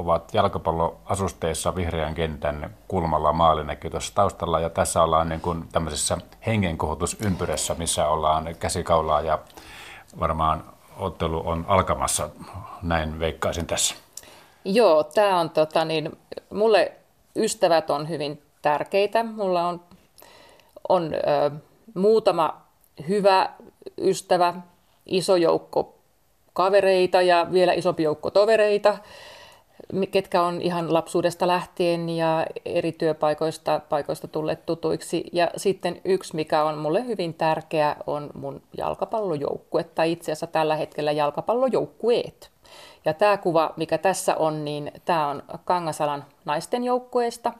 ovat 0.00 0.34
jalkapalloasusteissa 0.34 1.76
vihreän 1.76 2.14
kentän 2.14 2.74
kulmalla 2.88 3.32
maali 3.32 3.64
näkyy 3.64 3.90
tuossa 3.90 4.14
taustalla. 4.14 4.60
Ja 4.60 4.70
tässä 4.70 5.02
ollaan 5.02 5.28
niin 5.28 5.40
kuin 5.40 5.68
tämmöisessä 5.72 6.18
hengenkohotusympyrässä, 6.46 7.74
missä 7.74 8.08
ollaan 8.08 8.54
käsikaulaa 8.60 9.20
ja 9.20 9.38
varmaan 10.20 10.64
ottelu 10.98 11.42
on 11.48 11.64
alkamassa, 11.68 12.28
näin 12.82 13.18
veikkaisin 13.18 13.66
tässä. 13.66 13.94
Joo, 14.64 15.04
tämä 15.04 15.40
on 15.40 15.50
tota, 15.50 15.84
niin, 15.84 16.18
mulle 16.50 16.92
ystävät 17.36 17.90
on 17.90 18.08
hyvin 18.08 18.42
tärkeitä. 18.62 19.24
Mulla 19.24 19.68
on, 19.68 19.80
on 20.88 21.14
ö, 21.14 21.50
muutama 21.94 22.60
hyvä 23.08 23.50
ystävä, 23.98 24.54
iso 25.06 25.36
joukko 25.36 25.94
kavereita 26.52 27.22
ja 27.22 27.46
vielä 27.52 27.72
isompi 27.72 28.02
joukko 28.02 28.30
tovereita, 28.30 28.98
ketkä 30.10 30.42
on 30.42 30.62
ihan 30.62 30.94
lapsuudesta 30.94 31.46
lähtien 31.46 32.08
ja 32.08 32.46
eri 32.64 32.92
työpaikoista 32.92 33.80
paikoista 33.88 34.28
tulleet 34.28 34.66
tutuiksi. 34.66 35.24
Ja 35.32 35.50
sitten 35.56 36.00
yksi, 36.04 36.36
mikä 36.36 36.64
on 36.64 36.78
mulle 36.78 37.06
hyvin 37.06 37.34
tärkeä, 37.34 37.96
on 38.06 38.30
mun 38.34 38.62
jalkapallojoukkue, 38.76 39.84
tai 39.84 40.12
itse 40.12 40.32
asiassa 40.32 40.46
tällä 40.46 40.76
hetkellä 40.76 41.12
jalkapallojoukkueet. 41.12 42.50
Ja 43.04 43.14
tämä 43.14 43.36
kuva, 43.36 43.74
mikä 43.76 43.98
tässä 43.98 44.36
on, 44.36 44.64
niin 44.64 44.92
tämä 45.04 45.28
on 45.28 45.42
Kangasalan 45.64 46.24
naisten 46.44 46.84
joukkueesta. 46.84 47.52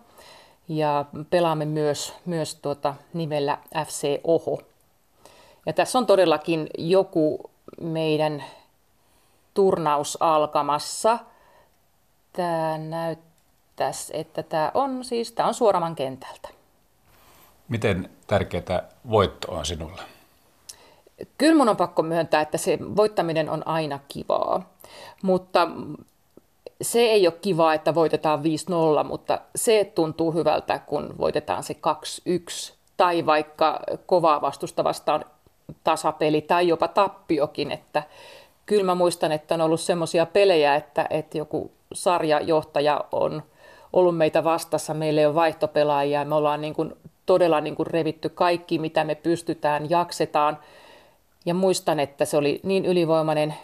Ja 0.69 1.05
pelaamme 1.31 1.65
myös, 1.65 2.15
myös 2.27 2.55
tuota 2.55 2.95
nimellä 3.15 3.59
FC 3.87 4.21
Oho. 4.25 4.59
Ja 5.67 5.73
tässä 5.73 5.99
on 5.99 6.07
todellakin 6.07 6.67
joku 6.79 7.51
meidän 7.81 8.45
turnaus 9.55 10.19
alkamassa. 10.21 11.19
Tämä 12.33 12.79
näyttäisi, 12.79 14.17
että 14.17 14.43
tämä 14.43 14.71
on 14.75 15.05
siis 15.05 15.33
tämä 15.33 15.49
on 15.49 15.55
Suoraman 15.55 15.95
kentältä. 15.95 16.49
Miten 17.69 18.11
tärkeää 18.27 18.89
voitto 19.11 19.53
on 19.53 19.67
sinulle? 19.67 20.03
Kyllä 21.39 21.57
mun 21.57 21.69
on 21.69 21.77
pakko 21.77 22.03
myöntää, 22.03 22.41
että 22.41 22.59
se 22.59 22.79
voittaminen 22.97 23.51
on 23.51 23.69
aina 23.69 24.01
kivaa. 24.09 24.71
Mutta 25.23 25.69
se 26.83 27.01
ei 27.01 27.27
ole 27.27 27.37
kiva, 27.41 27.75
että 27.75 27.95
voitetaan 27.95 28.41
5-0, 28.41 29.05
mutta 29.05 29.39
se 29.57 29.93
tuntuu 29.95 30.33
hyvältä, 30.33 30.79
kun 30.79 31.15
voitetaan 31.19 31.63
se 31.63 31.77
2-1 32.71 32.75
tai 32.97 33.27
vaikka 33.27 33.81
kovaa 34.07 34.41
vastusta 34.41 34.85
vastaan 34.85 35.25
tasapeli 35.85 36.41
tai 36.41 36.69
jopa 36.69 36.89
tappiokin. 36.89 37.73
Että 37.73 38.03
kyllä 38.67 38.85
mä 38.85 38.95
muistan, 38.95 39.33
että 39.33 39.55
on 39.55 39.61
ollut 39.61 39.81
semmoisia 39.81 40.27
pelejä, 40.27 40.75
että, 40.75 41.07
että 41.11 41.39
joku 41.39 41.73
sarjajohtaja 41.93 43.05
on 43.13 43.43
ollut 43.93 44.17
meitä 44.17 44.45
vastassa, 44.45 44.95
meillä 44.95 45.21
ei 45.21 45.27
ole 45.27 45.35
vaihtopelaajia, 45.35 46.25
me 46.25 46.35
ollaan 46.35 46.61
niin 46.61 46.75
kuin 46.75 46.95
todella 47.27 47.61
niin 47.61 47.77
kuin 47.77 47.87
revitty 47.87 48.29
kaikki, 48.29 48.79
mitä 48.79 49.05
me 49.05 49.15
pystytään, 49.15 49.91
jaksetaan. 49.91 50.59
Ja 51.47 51.55
muistan, 51.55 52.01
että 52.01 52.25
se 52.25 52.37
oli 52.37 52.61
niin 52.63 52.85
ylivoimainen 52.85 53.55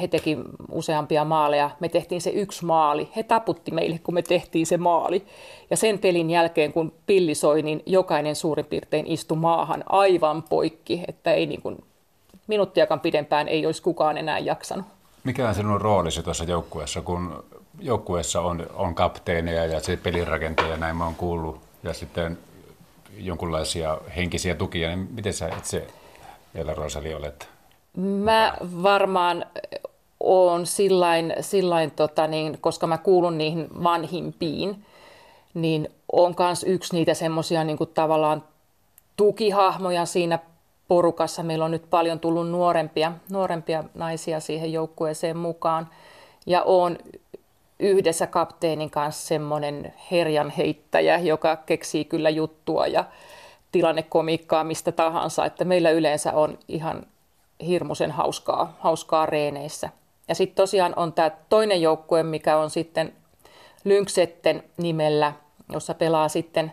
he 0.00 0.08
teki 0.08 0.38
useampia 0.72 1.24
maaleja. 1.24 1.70
Me 1.80 1.88
tehtiin 1.88 2.20
se 2.20 2.30
yksi 2.30 2.64
maali. 2.64 3.08
He 3.16 3.22
taputti 3.22 3.70
meille, 3.70 3.98
kun 3.98 4.14
me 4.14 4.22
tehtiin 4.22 4.66
se 4.66 4.76
maali. 4.76 5.26
Ja 5.70 5.76
sen 5.76 5.98
pelin 5.98 6.30
jälkeen, 6.30 6.72
kun 6.72 6.92
pilli 7.06 7.34
soi, 7.34 7.62
niin 7.62 7.82
jokainen 7.86 8.36
suurin 8.36 8.64
piirtein 8.64 9.06
istui 9.06 9.36
maahan 9.36 9.84
aivan 9.86 10.42
poikki, 10.42 11.04
että 11.08 11.32
ei 11.32 11.46
niin 11.46 11.62
kuin, 11.62 11.84
minuuttiakaan 12.46 13.00
pidempään 13.00 13.48
ei 13.48 13.66
olisi 13.66 13.82
kukaan 13.82 14.18
enää 14.18 14.38
jaksanut. 14.38 14.86
Mikä 15.24 15.48
on 15.48 15.54
sinun 15.54 15.80
roolisi 15.80 16.22
tuossa 16.22 16.44
joukkueessa, 16.44 17.00
kun 17.00 17.44
joukkueessa 17.80 18.40
on, 18.40 18.66
on 18.74 18.94
kapteeneja 18.94 19.66
ja 19.66 19.80
se 19.80 19.96
pelirakenteja, 19.96 20.76
näin 20.76 20.96
mä 20.96 21.04
oon 21.04 21.14
kuullut, 21.14 21.60
ja 21.82 21.94
sitten 21.94 22.38
jonkinlaisia 23.16 23.98
henkisiä 24.16 24.54
tukia, 24.54 24.88
niin 24.88 25.08
miten 25.10 25.34
sä 25.34 25.48
itse, 25.48 25.86
Ella 26.54 26.74
Rosali, 26.74 27.14
olet 27.14 27.48
Mä 27.96 28.56
varmaan 28.82 29.46
on 30.20 30.66
sillain, 30.66 31.34
sillain 31.40 31.90
tota 31.90 32.26
niin, 32.26 32.58
koska 32.60 32.86
mä 32.86 32.98
kuulun 32.98 33.38
niihin 33.38 33.68
vanhimpiin, 33.84 34.84
niin 35.54 35.88
on 36.12 36.34
myös 36.38 36.64
yksi 36.64 36.96
niitä 36.96 37.14
semmoisia 37.14 37.64
niin 37.64 37.78
tavallaan 37.94 38.44
tukihahmoja 39.16 40.06
siinä 40.06 40.38
porukassa. 40.88 41.42
Meillä 41.42 41.64
on 41.64 41.70
nyt 41.70 41.90
paljon 41.90 42.20
tullut 42.20 42.50
nuorempia, 42.50 43.12
nuorempia 43.30 43.84
naisia 43.94 44.40
siihen 44.40 44.72
joukkueeseen 44.72 45.36
mukaan. 45.36 45.88
Ja 46.46 46.62
on 46.62 46.98
yhdessä 47.80 48.26
kapteenin 48.26 48.90
kanssa 48.90 49.26
semmoinen 49.26 49.94
herjan 50.10 50.50
heittäjä, 50.50 51.18
joka 51.18 51.56
keksii 51.56 52.04
kyllä 52.04 52.30
juttua 52.30 52.86
ja 52.86 53.04
tilannekomiikkaa 53.72 54.64
mistä 54.64 54.92
tahansa. 54.92 55.44
Että 55.44 55.64
meillä 55.64 55.90
yleensä 55.90 56.32
on 56.32 56.58
ihan 56.68 57.06
hirmuisen 57.66 58.10
hauskaa, 58.10 58.76
hauskaa 58.78 59.26
reeneissä. 59.26 59.88
Ja 60.28 60.34
sitten 60.34 60.56
tosiaan 60.56 60.92
on 60.96 61.12
tämä 61.12 61.30
toinen 61.48 61.82
joukkue, 61.82 62.22
mikä 62.22 62.56
on 62.56 62.70
sitten 62.70 63.12
Lynksetten 63.84 64.62
nimellä, 64.76 65.32
jossa 65.72 65.94
pelaa 65.94 66.28
sitten 66.28 66.72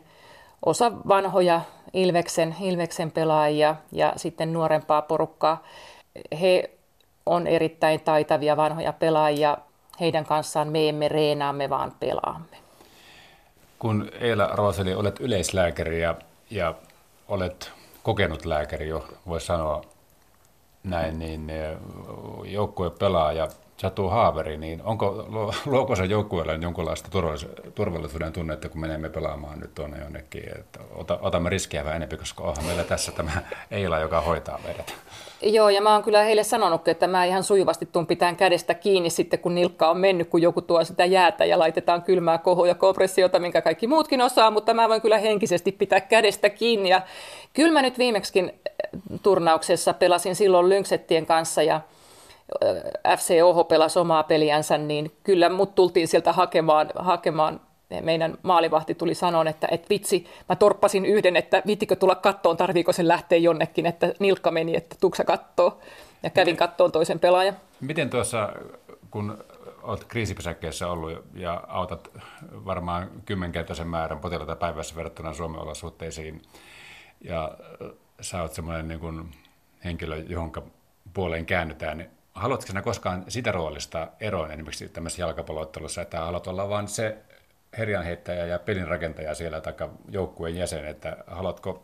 osa 0.65 0.91
vanhoja 1.07 1.61
Ilveksen, 1.93 2.55
Ilveksen 2.61 3.11
pelaajia 3.11 3.75
ja 3.91 4.13
sitten 4.15 4.53
nuorempaa 4.53 5.01
porukkaa. 5.01 5.63
He 6.41 6.69
on 7.25 7.47
erittäin 7.47 8.01
taitavia 8.01 8.57
vanhoja 8.57 8.93
pelaajia. 8.93 9.57
Heidän 9.99 10.25
kanssaan 10.25 10.67
me 10.67 10.89
emme 10.89 11.07
reenaamme, 11.07 11.69
vaan 11.69 11.91
pelaamme. 11.99 12.57
Kun 13.79 14.09
Eila 14.19 14.47
Rooseli, 14.53 14.93
olet 14.93 15.19
yleislääkäri 15.19 16.01
ja, 16.01 16.15
ja 16.49 16.73
olet 17.27 17.71
kokenut 18.03 18.45
lääkäri 18.45 18.87
jo, 18.87 19.07
voisi 19.27 19.45
sanoa 19.45 19.81
näin, 20.83 21.19
niin 21.19 21.51
joukkue 22.43 22.89
pelaa 22.89 23.33
ja 23.33 23.47
sattuu 23.77 24.09
haaveri, 24.09 24.57
niin 24.57 24.81
onko, 24.83 25.25
luoko 25.65 25.95
se 25.95 26.05
joukkueelle 26.05 26.59
jonkunlaista 26.61 27.09
turvallisuuden 27.75 28.33
tunnetta, 28.33 28.69
kun 28.69 28.81
menemme 28.81 29.09
pelaamaan 29.09 29.59
nyt 29.59 29.75
tuonne 29.75 29.97
jonnekin, 29.97 30.43
että 30.59 30.79
otamme 31.21 31.49
riskiä 31.49 31.85
vähän 31.85 31.95
enemmän, 31.95 32.19
koska 32.19 32.43
onhan 32.43 32.65
meillä 32.65 32.83
tässä 32.83 33.11
tämä 33.11 33.31
Eila, 33.71 33.99
joka 33.99 34.21
hoitaa 34.21 34.59
meidät. 34.63 34.95
Joo, 35.41 35.69
ja 35.69 35.81
mä 35.81 35.93
oon 35.93 36.03
kyllä 36.03 36.23
heille 36.23 36.43
sanonut, 36.43 36.87
että 36.87 37.07
mä 37.07 37.25
ihan 37.25 37.43
sujuvasti 37.43 37.85
tuun 37.85 38.07
pitään 38.07 38.35
kädestä 38.35 38.73
kiinni 38.73 39.09
sitten, 39.09 39.39
kun 39.39 39.55
nilkka 39.55 39.89
on 39.89 39.97
mennyt, 39.97 40.29
kun 40.29 40.41
joku 40.41 40.61
tuo 40.61 40.83
sitä 40.83 41.05
jäätä 41.05 41.45
ja 41.45 41.59
laitetaan 41.59 42.01
kylmää 42.01 42.37
kohoa 42.37 42.67
ja 42.67 42.75
kompressiota, 42.75 43.39
minkä 43.39 43.61
kaikki 43.61 43.87
muutkin 43.87 44.21
osaa, 44.21 44.51
mutta 44.51 44.73
mä 44.73 44.89
voin 44.89 45.01
kyllä 45.01 45.17
henkisesti 45.17 45.71
pitää 45.71 46.01
kädestä 46.01 46.49
kiinni. 46.49 46.89
Ja 46.89 47.01
kyllä 47.53 47.73
mä 47.73 47.81
nyt 47.81 47.97
viimeksikin 47.97 48.49
eh, 48.49 48.99
turnauksessa 49.23 49.93
pelasin 49.93 50.35
silloin 50.35 50.69
Lynksettien 50.69 51.25
kanssa 51.25 51.63
ja 51.63 51.81
eh, 52.61 53.17
FC 53.17 53.41
Oho 53.43 53.63
pelasi 53.63 53.99
omaa 53.99 54.23
peliänsä, 54.23 54.77
niin 54.77 55.11
kyllä 55.23 55.49
mut 55.49 55.75
tultiin 55.75 56.07
sieltä 56.07 56.33
hakemaan, 56.33 56.89
hakemaan 56.95 57.59
meidän 58.01 58.37
maalivahti 58.43 58.95
tuli 58.95 59.15
sanoa, 59.15 59.49
että, 59.49 59.67
että 59.71 59.89
vitsi, 59.89 60.25
mä 60.49 60.55
torppasin 60.55 61.05
yhden, 61.05 61.35
että 61.35 61.63
viittikö 61.65 61.95
tulla 61.95 62.15
kattoon, 62.15 62.57
tarviiko 62.57 62.93
sen 62.93 63.07
lähteä 63.07 63.37
jonnekin, 63.37 63.85
että 63.85 64.13
nilkka 64.19 64.51
meni, 64.51 64.75
että 64.75 64.95
tuksa 65.01 65.23
kattoo. 65.23 65.79
Ja 66.23 66.29
kävin 66.29 66.57
kattoon 66.57 66.91
toisen 66.91 67.19
pelaajan. 67.19 67.57
Miten 67.81 68.09
tuossa 68.09 68.53
kun 69.11 69.43
olet 69.81 70.03
kriisipesäkkeessä 70.03 70.87
ollut 70.87 71.25
ja 71.33 71.63
autat 71.67 72.09
varmaan 72.65 73.09
kymmenkertaisen 73.25 73.87
määrän 73.87 74.19
potilaita 74.19 74.55
päivässä 74.55 74.95
verrattuna 74.95 75.33
Suomen 75.33 75.61
olosuhteisiin, 75.61 76.41
ja 77.21 77.57
sä 78.21 78.41
oot 78.41 78.53
semmoinen 78.53 78.87
niin 78.87 78.99
kuin 78.99 79.31
henkilö, 79.83 80.17
johon 80.27 80.51
puoleen 81.13 81.45
käännytään, 81.45 81.97
niin 81.97 82.09
haluatko 82.33 82.67
sinä 82.67 82.81
koskaan 82.81 83.23
sitä 83.27 83.51
roolista 83.51 84.07
eroon 84.19 84.51
esimerkiksi 84.51 84.89
tämmöisessä 84.89 85.23
jalkapalloottelussa, 85.23 86.01
että 86.01 86.19
haluat 86.19 86.47
olla 86.47 86.69
vain 86.69 86.87
se 86.87 87.17
herjanheittäjä 87.77 88.45
ja 88.45 88.59
pelin 88.59 88.87
rakentaja 88.87 89.35
siellä 89.35 89.61
tai 89.61 89.73
joukkueen 90.09 90.55
jäsen, 90.55 90.87
että 90.87 91.17
haluatko 91.27 91.83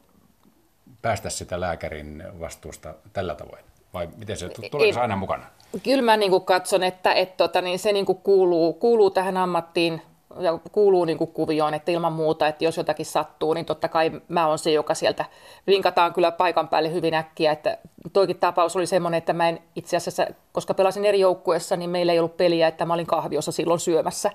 päästä 1.02 1.30
sitä 1.30 1.60
lääkärin 1.60 2.24
vastuusta 2.40 2.94
tällä 3.14 3.36
tavoin? 3.36 3.64
Vai 3.94 4.10
miten 4.18 4.38
se, 4.38 4.50
tuleeko 4.72 4.94
se 4.94 5.00
aina 5.00 5.16
mukana? 5.16 5.46
Kyllä 5.84 6.02
mä 6.02 6.18
niin 6.18 6.32
kuin 6.32 6.46
katson, 6.46 6.84
että, 6.84 7.14
että 7.14 7.38
tota, 7.38 7.62
niin 7.62 7.80
se 7.80 7.94
niin 7.94 8.06
kuin 8.06 8.18
kuuluu, 8.18 8.74
kuuluu 8.74 9.10
tähän 9.10 9.38
ammattiin 9.38 10.02
ja 10.40 10.60
kuuluu 10.72 11.06
niin 11.06 11.18
kuin 11.18 11.32
kuvioon, 11.32 11.74
että 11.74 11.92
ilman 11.92 12.14
muuta, 12.14 12.48
että 12.48 12.64
jos 12.64 12.78
jotakin 12.78 13.06
sattuu, 13.06 13.54
niin 13.54 13.66
totta 13.66 13.88
kai 13.88 14.12
mä 14.28 14.48
oon 14.48 14.60
se, 14.60 14.72
joka 14.72 14.94
sieltä 14.94 15.26
vinkataan 15.68 16.14
kyllä 16.14 16.32
paikan 16.32 16.68
päälle 16.68 16.94
hyvin 16.94 17.14
äkkiä. 17.14 17.52
Että 17.52 17.78
toikin 18.14 18.40
tapaus 18.40 18.76
oli 18.76 18.86
semmoinen, 18.86 19.18
että 19.18 19.34
mä 19.34 19.50
en 19.50 19.60
itse 19.76 19.98
asiassa, 19.98 20.28
koska 20.52 20.74
pelasin 20.74 21.06
eri 21.06 21.20
joukkueessa, 21.20 21.76
niin 21.76 21.90
meillä 21.90 22.14
ei 22.14 22.20
ollut 22.20 22.38
peliä, 22.38 22.68
että 22.68 22.86
mä 22.86 22.94
olin 22.94 23.08
kahviossa 23.08 23.52
silloin 23.52 23.80
syömässä. 23.80 24.32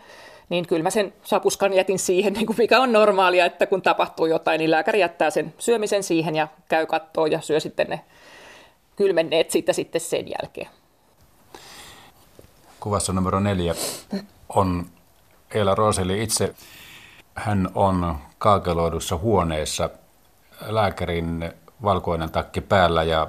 Niin 0.48 0.66
kyllä 0.66 0.82
mä 0.82 0.90
sen 0.90 1.14
sapuskan 1.24 1.72
jätin 1.72 1.98
siihen, 1.98 2.32
niin 2.34 2.46
kuin 2.46 2.56
mikä 2.58 2.80
on 2.80 2.92
normaalia, 2.92 3.46
että 3.46 3.66
kun 3.66 3.82
tapahtuu 3.82 4.26
jotain, 4.26 4.58
niin 4.58 4.70
lääkäri 4.70 5.00
jättää 5.00 5.30
sen 5.30 5.54
syömisen 5.58 6.02
siihen 6.02 6.36
ja 6.36 6.48
käy 6.68 6.86
kattoo 6.86 7.26
ja 7.26 7.40
syö 7.40 7.60
sitten 7.60 7.86
ne 7.86 8.00
kylmenneet 8.96 9.50
siitä 9.50 9.72
sitten 9.72 10.00
sen 10.00 10.26
jälkeen. 10.28 10.68
Kuvassa 12.80 13.12
numero 13.12 13.40
neljä 13.40 13.74
on 14.48 14.86
Eila 15.54 15.74
Roseli 15.74 16.22
itse. 16.22 16.54
Hän 17.34 17.68
on 17.74 18.16
kaakeloidussa 18.38 19.16
huoneessa 19.16 19.90
lääkärin 20.66 21.52
valkoinen 21.82 22.30
takki 22.30 22.60
päällä 22.60 23.02
ja 23.02 23.28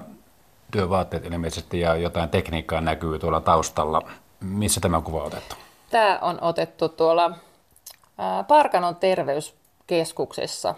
työvaatteet 0.71 1.25
ilmeisesti 1.25 1.79
ja 1.79 1.95
jotain 1.95 2.29
tekniikkaa 2.29 2.81
näkyy 2.81 3.19
tuolla 3.19 3.41
taustalla. 3.41 4.01
Missä 4.39 4.81
tämä 4.81 5.01
kuva 5.01 5.19
on 5.19 5.27
otettu? 5.27 5.55
Tämä 5.89 6.19
on 6.21 6.43
otettu 6.43 6.89
tuolla 6.89 7.31
Parkanon 8.47 8.95
terveyskeskuksessa, 8.95 10.75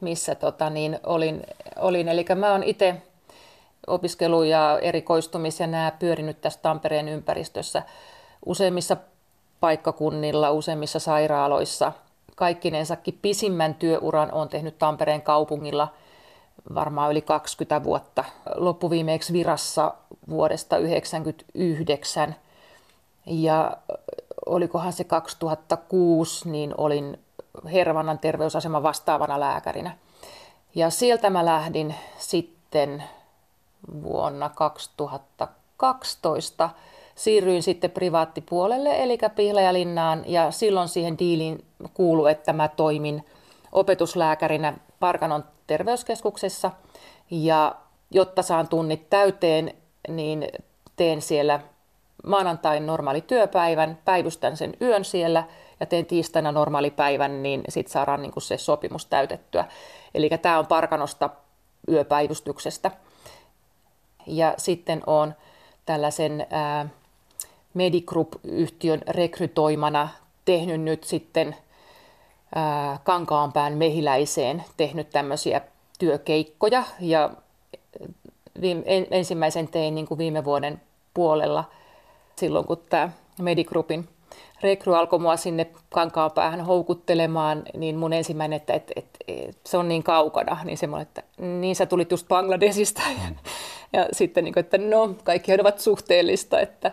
missä 0.00 0.34
tota, 0.34 0.70
niin 0.70 1.00
olin, 1.06 1.42
olin. 1.76 2.08
Eli 2.08 2.24
mä 2.34 2.52
oon 2.52 2.62
itse 2.62 3.02
opiskelu- 3.86 4.42
ja 4.42 4.78
erikoistumis- 4.82 5.60
ja 5.60 5.66
nämä 5.66 5.92
pyörinyt 5.98 6.40
tässä 6.40 6.60
Tampereen 6.62 7.08
ympäristössä 7.08 7.82
useimmissa 8.46 8.96
paikkakunnilla, 9.60 10.50
useimmissa 10.50 10.98
sairaaloissa. 10.98 11.92
Kaikkinensakin 12.36 13.18
pisimmän 13.22 13.74
työuran 13.74 14.32
on 14.32 14.48
tehnyt 14.48 14.78
Tampereen 14.78 15.22
kaupungilla 15.22 15.88
varmaan 16.74 17.10
yli 17.10 17.22
20 17.22 17.84
vuotta. 17.84 18.24
Loppuviimeeksi 18.54 19.32
virassa 19.32 19.94
vuodesta 20.28 20.76
1999 20.76 22.36
ja 23.26 23.76
olikohan 24.46 24.92
se 24.92 25.04
2006, 25.04 26.48
niin 26.48 26.74
olin 26.78 27.18
Hervannan 27.72 28.18
terveysaseman 28.18 28.82
vastaavana 28.82 29.40
lääkärinä. 29.40 29.96
Ja 30.74 30.90
sieltä 30.90 31.30
mä 31.30 31.44
lähdin 31.44 31.94
sitten 32.18 33.04
vuonna 34.02 34.48
2012 34.48 36.70
siirryin 37.14 37.62
sitten 37.62 37.90
privaattipuolelle, 37.90 39.02
eli 39.02 39.18
Pihlajalinnaan, 39.34 40.24
ja 40.26 40.50
silloin 40.50 40.88
siihen 40.88 41.18
diiliin 41.18 41.64
kuulu, 41.94 42.26
että 42.26 42.52
mä 42.52 42.68
toimin 42.68 43.26
opetuslääkärinä 43.72 44.78
Parkanon 45.00 45.44
terveyskeskuksessa, 45.66 46.70
ja 47.30 47.74
jotta 48.10 48.42
saan 48.42 48.68
tunnit 48.68 49.10
täyteen, 49.10 49.74
niin 50.08 50.48
teen 50.96 51.22
siellä 51.22 51.60
maanantain 52.26 52.86
normaali 52.86 53.20
työpäivän, 53.20 53.98
päivystän 54.04 54.56
sen 54.56 54.74
yön 54.82 55.04
siellä 55.04 55.44
ja 55.80 55.86
teen 55.86 56.06
tiistaina 56.06 56.52
normaali 56.52 56.90
päivän, 56.90 57.42
niin 57.42 57.62
sitten 57.68 57.92
saadaan 57.92 58.22
niin 58.22 58.32
se 58.38 58.58
sopimus 58.58 59.06
täytettyä. 59.06 59.64
Eli 60.14 60.30
tämä 60.42 60.58
on 60.58 60.66
Parkanosta 60.66 61.30
yöpäivystyksestä. 61.88 62.90
Ja 64.26 64.54
sitten 64.56 65.02
on 65.06 65.34
tällaisen 65.86 66.46
ää, 66.50 66.88
Medigroup-yhtiön 67.74 69.02
rekrytoimana 69.08 70.08
tehnyt 70.44 70.80
nyt 70.80 71.04
sitten 71.04 71.56
ää, 72.54 72.98
Kankaanpään 73.04 73.72
mehiläiseen 73.72 74.64
tehnyt 74.76 75.10
tämmöisiä 75.10 75.60
työkeikkoja 75.98 76.84
ja 77.00 77.30
viime, 78.60 78.82
ensimmäisen 79.10 79.68
tein 79.68 79.94
niin 79.94 80.06
kuin 80.06 80.18
viime 80.18 80.44
vuoden 80.44 80.80
puolella 81.14 81.64
silloin, 82.40 82.64
kun 82.64 82.82
tämä 82.90 83.10
Medigroupin 83.40 84.08
rekry 84.62 84.96
alkoi 84.96 85.18
mua 85.18 85.36
sinne 85.36 85.66
päähän 86.34 86.60
houkuttelemaan, 86.60 87.62
niin 87.76 87.96
mun 87.96 88.12
ensimmäinen, 88.12 88.56
että, 88.56 88.72
että, 88.72 88.92
että, 88.96 89.18
että 89.28 89.70
se 89.70 89.76
on 89.76 89.88
niin 89.88 90.02
kaukana, 90.02 90.58
niin 90.64 90.78
semmoinen, 90.78 91.06
että 91.06 91.22
niin 91.38 91.76
sä 91.76 91.86
tulit 91.86 92.10
just 92.10 92.28
Bangladesista. 92.28 93.02
Mm. 93.08 93.14
Ja, 93.22 93.30
ja 93.92 94.08
sitten, 94.12 94.44
niin 94.44 94.54
kuin, 94.54 94.60
että 94.60 94.78
no, 94.78 95.14
kaikki 95.24 95.52
ovat 95.60 95.78
suhteellista, 95.78 96.60
että, 96.60 96.92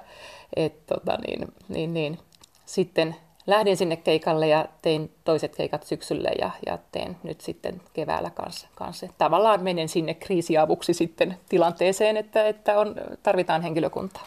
että 0.55 0.95
tota, 0.95 1.17
niin, 1.27 1.47
niin, 1.69 1.93
niin. 1.93 2.19
sitten 2.65 3.15
lähdin 3.47 3.77
sinne 3.77 3.95
keikalle 3.95 4.47
ja 4.47 4.65
tein 4.81 5.11
toiset 5.23 5.55
keikat 5.55 5.83
syksyllä 5.83 6.29
ja, 6.39 6.51
ja 6.65 6.77
teen 6.91 7.17
nyt 7.23 7.41
sitten 7.41 7.81
keväällä 7.93 8.29
kanssa. 8.29 8.67
kanssa. 8.75 9.07
Tavallaan 9.17 9.63
menen 9.63 9.89
sinne 9.89 10.13
kriisiavuksi 10.13 10.93
sitten 10.93 11.37
tilanteeseen, 11.49 12.17
että, 12.17 12.47
että 12.47 12.79
on, 12.79 12.95
tarvitaan 13.23 13.61
henkilökuntaa. 13.61 14.25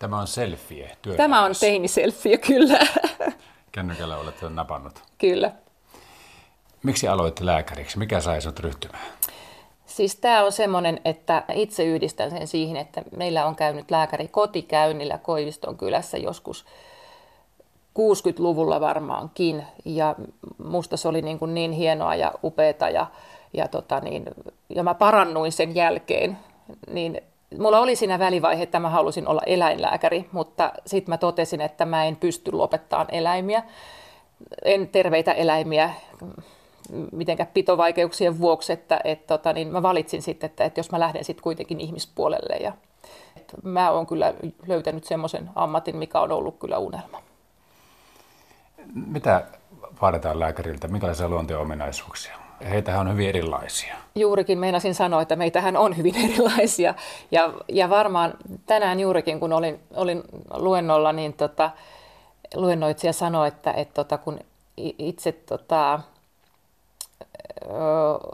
Tämä 0.00 0.20
on 0.20 0.26
selfie 0.26 0.96
Tämä 1.16 1.42
on 1.44 1.52
teiniselfie, 1.60 2.38
kyllä. 2.38 2.78
Kännykällä 3.72 4.16
olet 4.16 4.34
napannut. 4.48 5.02
Kyllä. 5.18 5.52
Miksi 6.82 7.08
aloitte 7.08 7.46
lääkäriksi? 7.46 7.98
Mikä 7.98 8.20
sai 8.20 8.40
sinut 8.40 8.60
ryhtymään? 8.60 9.04
Siis 9.86 10.16
tämä 10.16 10.44
on 10.44 10.52
semmoinen, 10.52 11.00
että 11.04 11.44
itse 11.54 11.84
yhdistän 11.84 12.30
sen 12.30 12.46
siihen, 12.46 12.76
että 12.76 13.02
meillä 13.16 13.46
on 13.46 13.56
käynyt 13.56 13.90
lääkäri 13.90 14.28
kotikäynnillä 14.28 15.18
Koiviston 15.18 15.76
kylässä 15.76 16.18
joskus 16.18 16.64
60-luvulla 17.98 18.80
varmaankin. 18.80 19.64
Ja 19.84 20.14
musta 20.64 20.96
se 20.96 21.08
oli 21.08 21.22
niin, 21.22 21.38
kuin 21.38 21.54
niin 21.54 21.72
hienoa 21.72 22.14
ja 22.14 22.32
upeata 22.44 22.88
ja, 22.88 23.06
ja, 23.52 23.68
tota 23.68 24.00
niin, 24.00 24.24
ja 24.68 24.82
mä 24.82 24.94
parannuin 24.94 25.52
sen 25.52 25.74
jälkeen. 25.74 26.38
Niin 26.92 27.22
mulla 27.58 27.80
oli 27.80 27.96
siinä 27.96 28.18
välivaihe, 28.18 28.62
että 28.62 28.80
mä 28.80 28.88
halusin 28.88 29.28
olla 29.28 29.42
eläinlääkäri, 29.46 30.28
mutta 30.32 30.72
sitten 30.86 31.12
mä 31.12 31.18
totesin, 31.18 31.60
että 31.60 31.84
mä 31.84 32.04
en 32.04 32.16
pysty 32.16 32.52
lopettamaan 32.52 33.08
eläimiä. 33.12 33.62
En 34.64 34.88
terveitä 34.88 35.32
eläimiä 35.32 35.90
mitenkään 37.12 37.50
pitovaikeuksien 37.54 38.38
vuoksi, 38.38 38.72
että 38.72 39.00
et, 39.04 39.26
tota, 39.26 39.52
niin 39.52 39.68
mä 39.68 39.82
valitsin 39.82 40.22
sitten, 40.22 40.50
että, 40.50 40.64
että 40.64 40.80
jos 40.80 40.90
mä 40.90 41.00
lähden 41.00 41.24
sitten 41.24 41.42
kuitenkin 41.42 41.80
ihmispuolelle. 41.80 42.56
Ja, 42.56 42.72
että 43.36 43.56
mä 43.62 43.90
oon 43.90 44.06
kyllä 44.06 44.34
löytänyt 44.66 45.04
semmoisen 45.04 45.50
ammatin, 45.54 45.96
mikä 45.96 46.20
on 46.20 46.32
ollut 46.32 46.58
kyllä 46.58 46.78
unelma. 46.78 47.22
Mitä 48.94 49.44
vaaditaan 50.02 50.40
lääkäriltä? 50.40 50.88
Minkälaisia 50.88 51.28
luonteen 51.28 51.60
ominaisuuksia? 51.60 52.39
Heitähän 52.68 53.00
on 53.00 53.12
hyvin 53.12 53.28
erilaisia. 53.28 53.96
Juurikin 54.14 54.58
meinasin 54.58 54.94
sanoa, 54.94 55.22
että 55.22 55.36
meitähän 55.36 55.76
on 55.76 55.96
hyvin 55.96 56.16
erilaisia. 56.30 56.94
Ja, 57.30 57.52
ja 57.68 57.90
varmaan 57.90 58.34
tänään 58.66 59.00
juurikin, 59.00 59.40
kun 59.40 59.52
olin, 59.52 59.80
olin 59.94 60.22
luennolla, 60.54 61.12
niin 61.12 61.32
tota, 61.32 61.70
luennoitsija 62.54 63.12
sanoi, 63.12 63.48
että, 63.48 63.72
että 63.72 63.94
tota, 63.94 64.18
kun 64.18 64.38
itse 64.76 65.32
tota, 65.32 66.00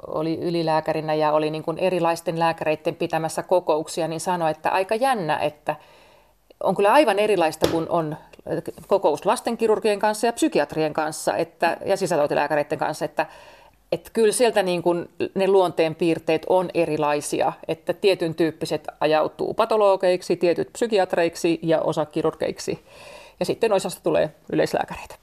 oli 0.07 0.39
ylilääkärinä 0.41 1.15
ja 1.15 1.33
oli 1.33 1.51
niin 1.51 1.63
kuin 1.63 1.79
erilaisten 1.79 2.39
lääkäreiden 2.39 2.95
pitämässä 2.95 3.43
kokouksia, 3.43 4.09
niin 4.09 4.21
sanoi, 4.21 4.51
että 4.51 4.71
aika 4.71 4.95
jännä, 4.95 5.39
että 5.39 5.77
on 6.63 6.75
kyllä 6.75 6.93
aivan 6.93 7.19
erilaista, 7.19 7.69
kun 7.71 7.87
on 7.89 8.17
kokous 8.87 9.27
lastenkirurgien 9.27 9.99
kanssa 9.99 10.27
ja 10.27 10.33
psykiatrien 10.33 10.95
kanssa 10.95 11.37
että, 11.37 11.77
ja 11.85 11.97
sisätautilääkäreiden 11.97 12.79
kanssa, 12.79 13.05
että, 13.05 13.27
että 13.93 14.11
kyllä 14.13 14.33
sieltä 14.33 14.63
niin 14.63 14.83
kuin 14.83 15.09
ne 15.35 15.49
luonteen 15.49 15.95
piirteet 15.95 16.47
on 16.49 16.71
erilaisia, 16.75 17.53
että 17.69 17.93
tietyn 17.93 18.35
tyyppiset 18.35 18.89
ajautuu 19.01 19.55
patologeiksi, 19.55 20.37
tietyt 20.37 20.73
psykiatreiksi 20.73 21.59
ja 21.63 21.81
osa 21.81 22.07
kirurgeiksi. 22.07 22.85
Ja 23.41 23.47
sitten 23.47 23.73
osasta 23.73 24.01
tulee 24.03 24.35
yleislääkäreitä 24.53 25.15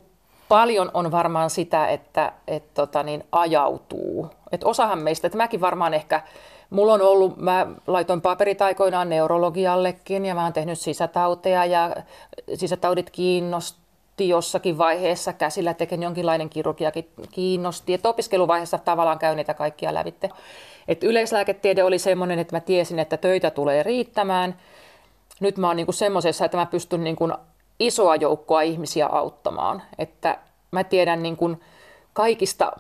paljon 0.54 0.92
on 0.94 1.12
varmaan 1.12 1.50
sitä, 1.50 1.88
että 1.88 2.32
et 2.48 2.74
tota 2.74 3.04
niin, 3.04 3.24
ajautuu. 3.32 4.30
Et 4.52 4.64
osahan 4.64 5.00
meistä, 5.00 5.28
että 5.28 5.38
mäkin 5.38 5.62
varmaan 5.62 5.94
ehkä 5.94 6.22
Mulla 6.70 6.94
on 6.94 7.02
ollut, 7.02 7.38
mä 7.38 7.68
laitoin 7.88 8.22
paperit 8.22 8.62
aikoinaan 8.62 9.10
neurologiallekin 9.10 10.26
ja 10.26 10.36
mä 10.36 10.44
oon 10.44 10.54
tehnyt 10.54 10.80
sisätauteja 10.80 11.66
ja 11.66 11.96
sisätaudit 12.56 13.10
kiinnosti 14.18 14.30
jossakin 14.30 14.78
vaiheessa. 14.78 15.34
Käsillä 15.34 15.74
teken 15.74 16.04
jonkinlainen 16.04 16.50
kirurgiakin 16.50 17.08
kiinnosti. 17.32 17.94
Että 17.94 18.10
opiskeluvaiheessa 18.10 18.78
tavallaan 18.78 19.20
käyn 19.20 19.38
niitä 19.38 19.54
kaikkia 19.54 19.94
lävitte. 19.94 20.30
Et 20.88 21.04
yleislääketiede 21.04 21.84
oli 21.84 22.00
semmoinen, 22.00 22.40
että 22.40 22.56
mä 22.56 22.60
tiesin, 22.60 23.00
että 23.00 23.18
töitä 23.18 23.52
tulee 23.52 23.84
riittämään. 23.84 24.56
Nyt 25.40 25.58
mä 25.58 25.68
oon 25.68 25.76
niinku 25.76 25.92
semmoisessa, 25.92 26.46
että 26.46 26.58
mä 26.58 26.66
pystyn 26.66 27.04
niinku 27.04 27.30
isoa 27.80 28.16
joukkoa 28.16 28.62
ihmisiä 28.62 29.08
auttamaan. 29.08 29.82
Että 29.98 30.38
mä 30.72 30.84
tiedän 30.84 31.24
niinku 31.24 31.58
kaikista 32.14 32.72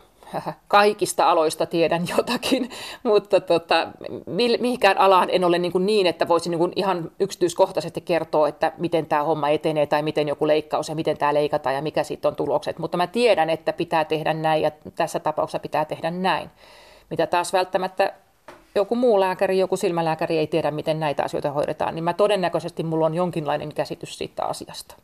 kaikista 0.68 1.30
aloista 1.32 1.66
tiedän 1.66 2.06
jotakin, 2.18 2.70
mutta 3.04 3.40
tota, 3.40 3.88
mihinkään 4.60 4.98
alaan 4.98 5.30
en 5.32 5.44
ole 5.44 5.60
niin, 5.60 5.72
kuin 5.72 5.86
niin 5.86 6.08
että 6.08 6.28
voisin 6.28 6.52
niin 6.52 6.60
kuin 6.60 6.74
ihan 6.76 7.12
yksityiskohtaisesti 7.20 8.02
kertoa, 8.02 8.48
että 8.48 8.72
miten 8.78 9.06
tämä 9.06 9.24
homma 9.24 9.50
etenee 9.50 9.86
tai 9.86 10.02
miten 10.02 10.28
joku 10.28 10.48
leikkaus 10.48 10.90
ja 10.90 10.96
miten 10.96 11.18
tämä 11.18 11.34
leikataan 11.34 11.76
ja 11.76 11.82
mikä 11.82 12.04
siitä 12.04 12.28
on 12.28 12.36
tulokset. 12.36 12.80
Mutta 12.80 12.98
mä 12.98 13.08
tiedän, 13.08 13.50
että 13.50 13.74
pitää 13.74 14.06
tehdä 14.06 14.34
näin 14.34 14.62
ja 14.62 14.72
tässä 14.96 15.20
tapauksessa 15.20 15.60
pitää 15.60 15.86
tehdä 15.86 16.12
näin. 16.12 16.50
Mitä 17.10 17.28
taas 17.28 17.54
välttämättä 17.54 18.14
joku 18.76 18.96
muu 18.96 19.20
lääkäri, 19.20 19.60
joku 19.60 19.78
silmälääkäri 19.78 20.38
ei 20.38 20.48
tiedä, 20.48 20.72
miten 20.72 21.00
näitä 21.00 21.24
asioita 21.24 21.52
hoidetaan, 21.52 21.96
niin 21.96 22.04
mä 22.04 22.14
todennäköisesti 22.14 22.84
mulla 22.84 23.06
on 23.06 23.14
jonkinlainen 23.14 23.74
käsitys 23.74 24.18
siitä 24.18 24.46
asiasta. 24.46 24.96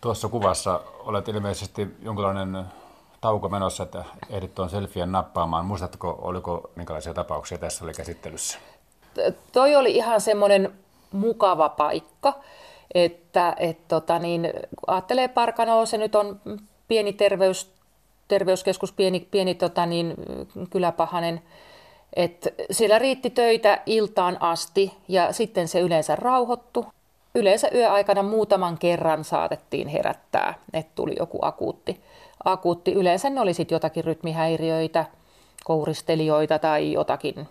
Tuossa 0.00 0.28
kuvassa 0.28 0.80
olet 0.98 1.28
ilmeisesti 1.28 1.88
jonkinlainen 2.02 2.64
tauko 3.26 3.48
menossa, 3.48 3.82
että 3.82 4.04
ehdit 4.30 4.54
tuon 4.54 4.70
selfien 4.70 5.12
nappaamaan. 5.12 5.64
Muistatko, 5.64 6.18
oliko 6.22 6.70
minkälaisia 6.76 7.14
tapauksia 7.14 7.58
tässä 7.58 7.84
oli 7.84 7.92
käsittelyssä? 7.92 8.58
Toi 9.52 9.76
oli 9.76 9.96
ihan 9.96 10.20
semmoinen 10.20 10.72
mukava 11.12 11.68
paikka, 11.68 12.34
että 12.94 13.56
et 13.58 13.88
tota 13.88 14.18
niin, 14.18 14.52
ajattelee 14.86 15.28
Parkanoa, 15.28 15.86
se 15.86 15.98
nyt 15.98 16.14
on 16.14 16.40
pieni 16.88 17.12
terveys, 17.12 17.72
terveyskeskus, 18.28 18.92
pieni, 18.92 19.28
pieni 19.30 19.54
tota 19.54 19.86
niin, 19.86 20.14
kyläpahanen, 20.70 21.42
et 22.16 22.54
siellä 22.70 22.98
riitti 22.98 23.30
töitä 23.30 23.82
iltaan 23.86 24.42
asti 24.42 24.94
ja 25.08 25.32
sitten 25.32 25.68
se 25.68 25.80
yleensä 25.80 26.16
rauhoittu. 26.16 26.86
Yleensä 27.36 27.68
yöaikana 27.74 28.22
muutaman 28.22 28.78
kerran 28.78 29.24
saatettiin 29.24 29.88
herättää, 29.88 30.54
että 30.72 30.92
tuli 30.94 31.14
joku 31.18 31.38
akuutti 31.42 32.00
akuutti. 32.44 32.92
Yleensä 32.92 33.30
ne 33.30 33.40
oli 33.40 33.54
sitten 33.54 33.76
jotakin 33.76 34.04
rytmihäiriöitä, 34.04 35.04
kouristelijoita 35.64 36.58
tai 36.58 36.92
jotakin. 36.92 37.48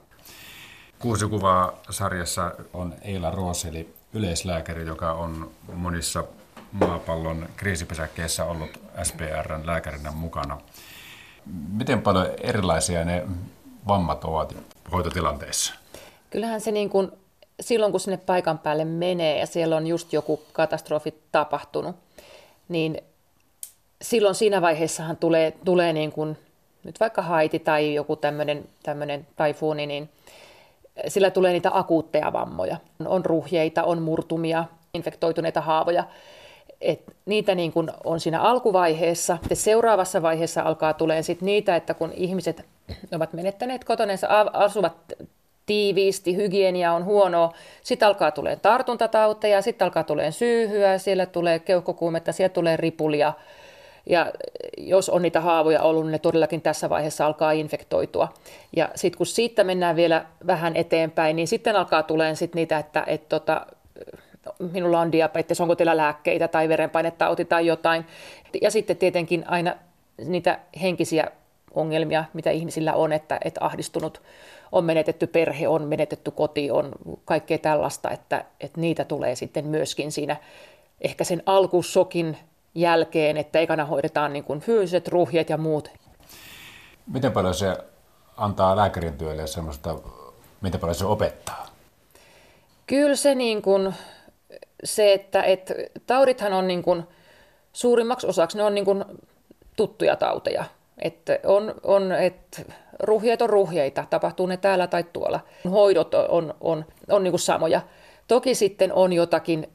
Kuusi 0.99 1.27
kuvaa 1.27 1.73
sarjassa 1.89 2.51
on 2.73 2.93
Eila 3.01 3.31
Rooseli, 3.31 3.93
yleislääkäri, 4.13 4.85
joka 4.85 5.11
on 5.11 5.51
monissa 5.73 6.23
maapallon 6.71 7.49
kriisipesäkkeissä 7.55 8.45
ollut 8.45 8.69
SPRn 9.03 9.61
lääkärinä 9.65 10.11
mukana. 10.11 10.57
Miten 11.71 12.01
paljon 12.01 12.27
erilaisia 12.41 13.05
ne 13.05 13.23
vammat 13.87 14.23
ovat 14.23 14.55
hoitotilanteissa? 14.91 15.73
Kyllähän 16.29 16.61
se 16.61 16.71
niin 16.71 16.89
kuin, 16.89 17.11
silloin 17.59 17.91
kun 17.91 17.99
sinne 17.99 18.17
paikan 18.17 18.59
päälle 18.59 18.85
menee 18.85 19.39
ja 19.39 19.45
siellä 19.45 19.75
on 19.75 19.87
just 19.87 20.13
joku 20.13 20.41
katastrofi 20.53 21.21
tapahtunut, 21.31 21.95
niin 22.69 23.01
silloin 24.01 24.35
siinä 24.35 24.61
vaiheessahan 24.61 25.17
tulee, 25.17 25.53
tulee 25.65 25.93
niin 25.93 26.11
kuin, 26.11 26.37
nyt 26.83 26.99
vaikka 26.99 27.21
Haiti 27.21 27.59
tai 27.59 27.93
joku 27.93 28.15
tämmöinen, 28.15 29.27
taifuuni, 29.35 29.85
niin 29.85 30.09
sillä 31.07 31.31
tulee 31.31 31.53
niitä 31.53 31.69
akuutteja 31.73 32.33
vammoja. 32.33 32.77
On 33.05 33.25
ruhjeita, 33.25 33.83
on 33.83 34.01
murtumia, 34.01 34.65
infektoituneita 34.93 35.61
haavoja. 35.61 36.03
Et 36.81 37.01
niitä 37.25 37.55
niin 37.55 37.71
kuin 37.71 37.91
on 38.03 38.19
siinä 38.19 38.41
alkuvaiheessa. 38.41 39.37
Ja 39.49 39.55
seuraavassa 39.55 40.21
vaiheessa 40.21 40.61
alkaa 40.61 40.93
tulee 40.93 41.23
sit 41.23 41.41
niitä, 41.41 41.75
että 41.75 41.93
kun 41.93 42.11
ihmiset 42.13 42.65
ovat 43.15 43.33
menettäneet 43.33 43.83
kotoneensa, 43.83 44.27
asuvat 44.53 44.93
tiiviisti, 45.65 46.35
hygienia 46.35 46.93
on 46.93 47.05
huonoa, 47.05 47.53
sitten 47.83 48.07
alkaa 48.07 48.31
tulee 48.31 48.55
tartuntatauteja, 48.55 49.61
sitten 49.61 49.85
alkaa 49.85 50.03
tulee 50.03 50.31
syyhyä, 50.31 50.97
siellä 50.97 51.25
tulee 51.25 51.59
keuhkokuumetta, 51.59 52.31
siellä 52.31 52.53
tulee 52.53 52.77
ripulia, 52.77 53.33
ja 54.09 54.31
jos 54.77 55.09
on 55.09 55.21
niitä 55.21 55.41
haavoja 55.41 55.81
ollut, 55.81 56.03
niin 56.03 56.11
ne 56.11 56.19
todellakin 56.19 56.61
tässä 56.61 56.89
vaiheessa 56.89 57.25
alkaa 57.25 57.51
infektoitua. 57.51 58.33
Ja 58.75 58.89
sitten 58.95 59.17
kun 59.17 59.27
siitä 59.27 59.63
mennään 59.63 59.95
vielä 59.95 60.25
vähän 60.47 60.75
eteenpäin, 60.75 61.35
niin 61.35 61.47
sitten 61.47 61.75
alkaa 61.75 62.03
tulemaan 62.03 62.35
sit 62.35 62.55
niitä, 62.55 62.77
että 62.77 63.03
et 63.07 63.29
tota, 63.29 63.65
minulla 64.71 64.99
on 64.99 65.11
diabetes, 65.11 65.61
onko 65.61 65.75
teillä 65.75 65.97
lääkkeitä 65.97 66.47
tai 66.47 66.69
verenpainetauti 66.69 67.45
tai 67.45 67.65
jotain. 67.65 68.05
Ja 68.61 68.71
sitten 68.71 68.97
tietenkin 68.97 69.43
aina 69.47 69.75
niitä 70.25 70.59
henkisiä 70.81 71.31
ongelmia, 71.75 72.25
mitä 72.33 72.51
ihmisillä 72.51 72.93
on, 72.93 73.13
että, 73.13 73.39
että 73.43 73.65
ahdistunut 73.65 74.21
on 74.71 74.83
menetetty 74.83 75.27
perhe, 75.27 75.67
on 75.67 75.83
menetetty 75.83 76.31
koti, 76.31 76.71
on 76.71 76.91
kaikkea 77.25 77.57
tällaista, 77.57 78.11
että, 78.11 78.45
että 78.59 78.81
niitä 78.81 79.05
tulee 79.05 79.35
sitten 79.35 79.65
myöskin 79.65 80.11
siinä 80.11 80.37
ehkä 81.01 81.23
sen 81.23 81.43
alkusokin 81.45 82.37
jälkeen, 82.75 83.37
että 83.37 83.59
ekana 83.59 83.85
hoidetaan 83.85 84.33
niin 84.33 84.43
kuin 84.43 84.59
fyysiset 84.59 85.07
ruhjet 85.07 85.49
ja 85.49 85.57
muut. 85.57 85.89
Miten 87.13 87.31
paljon 87.31 87.53
se 87.53 87.77
antaa 88.37 88.75
lääkärin 88.75 89.17
työlle 89.17 89.47
semmoista, 89.47 89.99
miten 90.61 90.79
paljon 90.79 90.95
se 90.95 91.05
opettaa? 91.05 91.67
Kyllä 92.87 93.15
se, 93.15 93.35
niin 93.35 93.61
kuin, 93.61 93.93
se 94.83 95.13
että, 95.13 95.43
että 95.43 95.73
taudithan 96.07 96.53
on 96.53 96.67
niin 96.67 96.83
kuin, 96.83 97.03
suurimmaksi 97.73 98.27
osaksi 98.27 98.57
ne 98.57 98.63
on 98.63 98.75
niin 98.75 98.85
kuin, 98.85 99.05
tuttuja 99.75 100.15
tauteja. 100.15 100.65
Että 101.01 101.39
on, 101.45 101.73
on, 101.83 102.11
että 102.11 102.61
ruhjeet 102.99 103.41
on 103.41 103.49
ruhjeita, 103.49 104.05
tapahtuu 104.09 104.45
ne 104.45 104.57
täällä 104.57 104.87
tai 104.87 105.03
tuolla. 105.13 105.39
Hoidot 105.71 106.13
on, 106.13 106.25
on, 106.29 106.53
on, 106.61 106.85
on 107.09 107.23
niin 107.23 107.31
kuin 107.31 107.39
samoja. 107.39 107.81
Toki 108.27 108.55
sitten 108.55 108.93
on 108.93 109.13
jotakin 109.13 109.67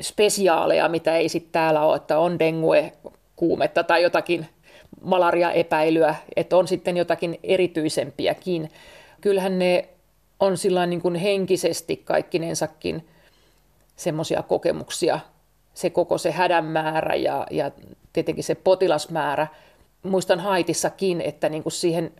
spesiaaleja, 0.00 0.88
mitä 0.88 1.16
ei 1.16 1.28
sitten 1.28 1.52
täällä 1.52 1.82
ole, 1.82 1.96
että 1.96 2.18
on 2.18 2.38
dengue-kuumetta 2.38 3.84
tai 3.84 4.02
jotakin 4.02 4.46
malaria-epäilyä, 5.02 6.14
että 6.36 6.56
on 6.56 6.68
sitten 6.68 6.96
jotakin 6.96 7.38
erityisempiäkin. 7.42 8.70
Kyllähän 9.20 9.58
ne 9.58 9.88
on 10.40 10.56
sillä 10.56 10.86
niin 10.86 11.02
kuin 11.02 11.14
henkisesti 11.14 11.96
kaikkinensakin 11.96 13.08
semmoisia 13.96 14.42
kokemuksia, 14.42 15.20
se 15.74 15.90
koko 15.90 16.18
se 16.18 16.30
hädän 16.30 16.64
määrä 16.64 17.14
ja, 17.14 17.46
ja 17.50 17.70
tietenkin 18.12 18.44
se 18.44 18.54
potilasmäärä. 18.54 19.46
Muistan 20.02 20.40
Haitissakin, 20.40 21.20
että 21.20 21.48
niin 21.48 21.62
kuin 21.62 21.72
siihen, 21.72 22.12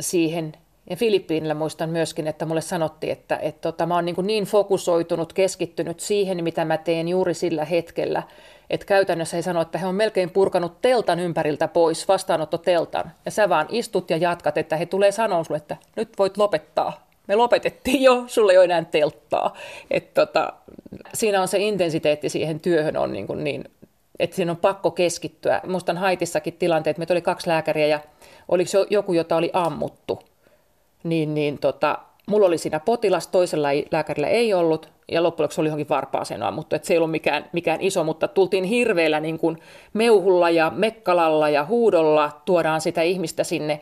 siihen 0.00 0.52
ja 0.90 0.96
Filippiinillä 0.96 1.54
muistan 1.54 1.90
myöskin, 1.90 2.26
että 2.26 2.46
mulle 2.46 2.60
sanottiin, 2.60 3.12
että, 3.12 3.36
että 3.36 3.60
tota, 3.60 3.86
mä 3.86 3.94
oon 3.94 4.04
niin, 4.04 4.16
niin 4.22 4.44
fokusoitunut, 4.44 5.32
keskittynyt 5.32 6.00
siihen, 6.00 6.44
mitä 6.44 6.64
mä 6.64 6.78
teen 6.78 7.08
juuri 7.08 7.34
sillä 7.34 7.64
hetkellä, 7.64 8.22
että 8.70 8.86
käytännössä 8.86 9.36
he 9.36 9.42
sanoivat, 9.42 9.68
että 9.68 9.78
he 9.78 9.86
on 9.86 9.94
melkein 9.94 10.30
purkanut 10.30 10.80
teltan 10.82 11.20
ympäriltä 11.20 11.68
pois, 11.68 12.08
vastaanotto 12.08 12.58
teltan. 12.58 13.12
Ja 13.24 13.30
sä 13.30 13.48
vaan 13.48 13.66
istut 13.70 14.10
ja 14.10 14.16
jatkat, 14.16 14.58
että 14.58 14.76
he 14.76 14.86
tulee 14.86 15.12
sanoa 15.12 15.44
sulle, 15.44 15.56
että 15.56 15.76
nyt 15.96 16.08
voit 16.18 16.36
lopettaa. 16.36 17.06
Me 17.26 17.36
lopetettiin 17.36 18.02
jo, 18.02 18.24
sulle 18.26 18.52
ei 18.52 18.58
ole 18.58 18.64
enää 18.64 18.84
telttaa. 18.84 19.56
Et 19.90 20.14
tota, 20.14 20.52
siinä 21.14 21.42
on 21.42 21.48
se 21.48 21.58
intensiteetti 21.58 22.28
siihen 22.28 22.60
työhön 22.60 22.96
on 22.96 23.12
niin, 23.12 23.26
kuin 23.26 23.44
niin 23.44 23.64
että 24.18 24.36
siinä 24.36 24.52
on 24.52 24.58
pakko 24.58 24.90
keskittyä. 24.90 25.60
Muistan 25.66 25.96
Haitissakin 25.96 26.54
tilanteet, 26.54 26.98
meitä 26.98 27.14
oli 27.14 27.22
kaksi 27.22 27.48
lääkäriä 27.48 27.86
ja 27.86 28.00
oliko 28.48 28.70
joku, 28.90 29.12
jota 29.12 29.36
oli 29.36 29.50
ammuttu 29.52 30.22
niin, 31.08 31.34
niin 31.34 31.58
tota, 31.58 31.98
mulla 32.26 32.46
oli 32.46 32.58
siinä 32.58 32.80
potilas, 32.80 33.26
toisella 33.26 33.68
lääkärillä 33.90 34.28
ei 34.28 34.54
ollut, 34.54 34.88
ja 35.12 35.22
loppujen 35.22 35.50
oli 35.58 35.68
johonkin 35.68 35.88
varpaaseen 35.88 36.42
ammuttu, 36.42 36.76
että 36.76 36.86
se 36.86 36.94
ei 36.94 36.98
ollut 36.98 37.10
mikään, 37.10 37.44
mikään 37.52 37.80
iso, 37.80 38.04
mutta 38.04 38.28
tultiin 38.28 38.64
hirveellä 38.64 39.20
niin 39.20 39.38
kuin 39.38 39.58
meuhulla 39.92 40.50
ja 40.50 40.72
mekkalalla 40.74 41.48
ja 41.48 41.64
huudolla 41.64 42.40
tuodaan 42.44 42.80
sitä 42.80 43.02
ihmistä 43.02 43.44
sinne. 43.44 43.80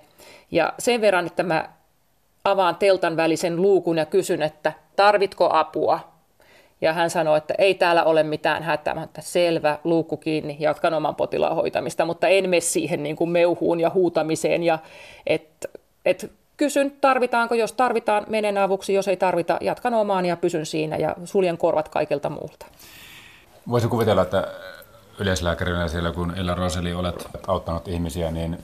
Ja 0.50 0.72
sen 0.78 1.00
verran, 1.00 1.26
että 1.26 1.42
mä 1.42 1.68
avaan 2.44 2.76
teltan 2.76 3.16
välisen 3.16 3.62
luukun 3.62 3.98
ja 3.98 4.06
kysyn, 4.06 4.42
että 4.42 4.72
tarvitko 4.96 5.48
apua? 5.52 6.13
Ja 6.84 6.92
hän 6.92 7.10
sanoi, 7.10 7.38
että 7.38 7.54
ei 7.58 7.74
täällä 7.74 8.04
ole 8.04 8.22
mitään 8.22 8.62
hätää. 8.62 9.08
Selvä, 9.20 9.78
luukku 9.84 10.16
kiinni, 10.16 10.56
jatkan 10.60 10.94
oman 10.94 11.14
potilaan 11.14 11.56
hoitamista, 11.56 12.04
mutta 12.04 12.28
en 12.28 12.50
mene 12.50 12.60
siihen 12.60 13.02
niin 13.02 13.16
kuin 13.16 13.30
meuhuun 13.30 13.80
ja 13.80 13.90
huutamiseen. 13.90 14.62
Ja 14.62 14.78
et, 15.26 15.70
et 16.04 16.32
kysyn, 16.56 16.92
tarvitaanko, 17.00 17.54
jos 17.54 17.72
tarvitaan, 17.72 18.24
menen 18.28 18.58
avuksi, 18.58 18.94
jos 18.94 19.08
ei 19.08 19.16
tarvita, 19.16 19.58
jatkan 19.60 19.94
omaan 19.94 20.26
ja 20.26 20.36
pysyn 20.36 20.66
siinä 20.66 20.96
ja 20.96 21.16
suljen 21.24 21.58
korvat 21.58 21.88
kaikilta 21.88 22.30
muulta. 22.30 22.66
Voisin 23.70 23.90
kuvitella, 23.90 24.22
että 24.22 24.48
yleislääkärinä 25.18 25.88
siellä, 25.88 26.12
kun 26.12 26.38
Ella 26.38 26.54
Roseli 26.54 26.92
olet 26.92 27.28
auttanut 27.46 27.88
ihmisiä, 27.88 28.30
niin 28.30 28.58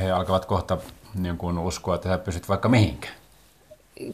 he 0.00 0.10
alkavat 0.10 0.44
kohta 0.44 0.78
niin 1.14 1.38
kuin 1.38 1.58
uskoa, 1.58 1.94
että 1.94 2.08
sä 2.08 2.18
pysyt 2.18 2.48
vaikka 2.48 2.68
mihinkään. 2.68 3.23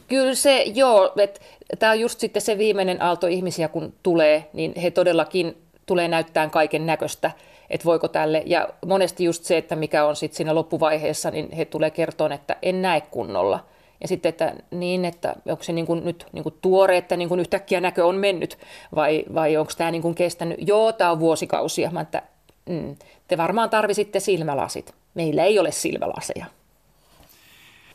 Kyllä 0.07 0.35
se, 0.35 0.63
joo, 0.75 1.13
että 1.17 1.39
tämä 1.79 1.91
on 1.91 1.99
just 1.99 2.19
sitten 2.19 2.41
se 2.41 2.57
viimeinen 2.57 3.01
aalto 3.01 3.27
ihmisiä, 3.27 3.67
kun 3.67 3.93
tulee, 4.03 4.49
niin 4.53 4.73
he 4.81 4.91
todellakin 4.91 5.57
tulee 5.85 6.07
näyttämään 6.07 6.51
kaiken 6.51 6.85
näköistä, 6.85 7.31
että 7.69 7.85
voiko 7.85 8.07
tälle. 8.07 8.43
Ja 8.45 8.69
monesti 8.85 9.23
just 9.23 9.43
se, 9.43 9.57
että 9.57 9.75
mikä 9.75 10.05
on 10.05 10.15
sitten 10.15 10.37
siinä 10.37 10.55
loppuvaiheessa, 10.55 11.31
niin 11.31 11.51
he 11.51 11.65
tulee 11.65 11.91
kertoa, 11.91 12.33
että 12.33 12.55
en 12.61 12.81
näe 12.81 13.01
kunnolla. 13.01 13.65
Ja 14.01 14.07
sitten, 14.07 14.29
että 14.29 14.53
niin, 14.71 15.05
että 15.05 15.35
onko 15.45 15.63
se 15.63 15.73
niin 15.73 15.85
kuin 15.85 16.05
nyt 16.05 16.25
niin 16.31 16.43
kuin 16.43 16.55
tuore, 16.61 16.97
että 16.97 17.17
niin 17.17 17.29
kuin 17.29 17.39
yhtäkkiä 17.39 17.81
näkö 17.81 18.05
on 18.05 18.15
mennyt, 18.15 18.57
vai, 18.95 19.25
vai 19.33 19.57
onko 19.57 19.71
tämä 19.77 19.91
niin 19.91 20.01
kuin 20.01 20.15
kestänyt, 20.15 20.57
joo, 20.67 20.93
tämä 20.93 21.11
on 21.11 21.19
vuosikausia. 21.19 21.91
Mä, 21.91 22.01
että, 22.01 22.21
mm, 22.69 22.95
te 23.27 23.37
varmaan 23.37 23.69
tarvisitte 23.69 24.19
silmälasit. 24.19 24.93
Meillä 25.13 25.43
ei 25.43 25.59
ole 25.59 25.71
silmälaseja. 25.71 26.45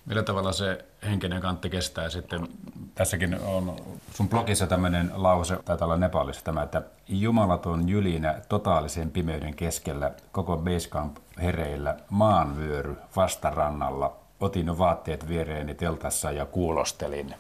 Millä 0.07 0.23
tavalla 0.23 0.53
se 0.53 0.85
henkinen 1.03 1.43
kantti 1.43 1.71
kestää 1.71 2.09
sitten? 2.09 2.49
Tässäkin 2.95 3.39
on 3.41 3.77
sun 4.15 4.29
blogissa 4.29 4.67
tämmöinen 4.67 5.11
lause, 5.15 5.59
taitaa 5.65 5.87
olla 5.87 5.97
Nepalissa 5.97 6.45
tämä, 6.45 6.63
että 6.63 6.83
jumalaton 7.09 7.89
jylinä 7.89 8.41
totaalisen 8.49 9.11
pimeyden 9.11 9.55
keskellä, 9.55 10.11
koko 10.33 10.57
Basecamp 10.57 11.17
hereillä, 11.43 11.97
maanvyöry 12.11 12.97
vastarannalla, 13.17 14.17
otin 14.41 14.79
vaatteet 14.79 15.29
viereeni 15.29 15.75
teltassa 15.75 16.33
ja 16.33 16.47
kuulostelin. 16.47 17.35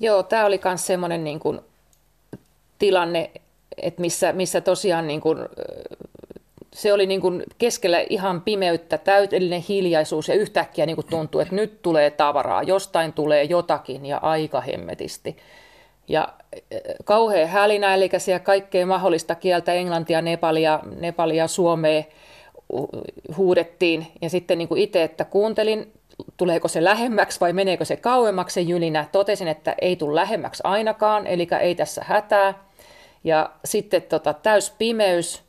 Joo, 0.00 0.22
tämä 0.22 0.46
oli 0.46 0.60
myös 0.64 0.86
semmoinen 0.86 1.24
niin 1.24 1.40
kuin, 1.40 1.60
tilanne, 2.78 3.30
että 3.76 4.00
missä, 4.00 4.32
missä 4.32 4.60
tosiaan 4.60 5.06
niin 5.06 5.20
kuin, 5.20 5.38
se 6.72 6.92
oli 6.92 7.06
niin 7.06 7.20
kuin 7.20 7.42
keskellä 7.58 8.04
ihan 8.10 8.40
pimeyttä, 8.40 8.98
täydellinen 8.98 9.64
hiljaisuus 9.68 10.28
ja 10.28 10.34
yhtäkkiä 10.34 10.86
niin 10.86 10.96
kuin 10.96 11.06
tuntui, 11.06 11.42
että 11.42 11.54
nyt 11.54 11.82
tulee 11.82 12.10
tavaraa, 12.10 12.62
jostain 12.62 13.12
tulee 13.12 13.44
jotakin 13.44 14.06
ja 14.06 14.18
aika 14.22 14.60
hemmetisti. 14.60 15.36
Ja 16.08 16.28
kauhea 17.04 17.46
hälinä, 17.46 17.94
eli 17.94 18.10
siellä 18.18 18.38
kaikkea 18.38 18.86
mahdollista 18.86 19.34
kieltä, 19.34 19.72
englantia, 19.72 20.22
nepalia, 20.22 20.80
nepalia 21.00 21.46
suomea 21.46 22.02
huudettiin. 23.36 24.06
Ja 24.22 24.30
sitten 24.30 24.58
niin 24.58 24.68
kuin 24.68 24.80
itse, 24.80 25.02
että 25.02 25.24
kuuntelin, 25.24 25.92
tuleeko 26.36 26.68
se 26.68 26.84
lähemmäksi 26.84 27.40
vai 27.40 27.52
meneekö 27.52 27.84
se 27.84 27.96
kauemmaksi 27.96 28.54
se 28.54 28.60
jylinä. 28.60 29.08
Totesin, 29.12 29.48
että 29.48 29.74
ei 29.80 29.96
tule 29.96 30.14
lähemmäksi 30.14 30.62
ainakaan, 30.64 31.26
eli 31.26 31.48
ei 31.60 31.74
tässä 31.74 32.04
hätää. 32.06 32.54
Ja 33.24 33.50
sitten 33.64 34.02
tota, 34.02 34.32
täys 34.32 34.70
pimeys, 34.78 35.47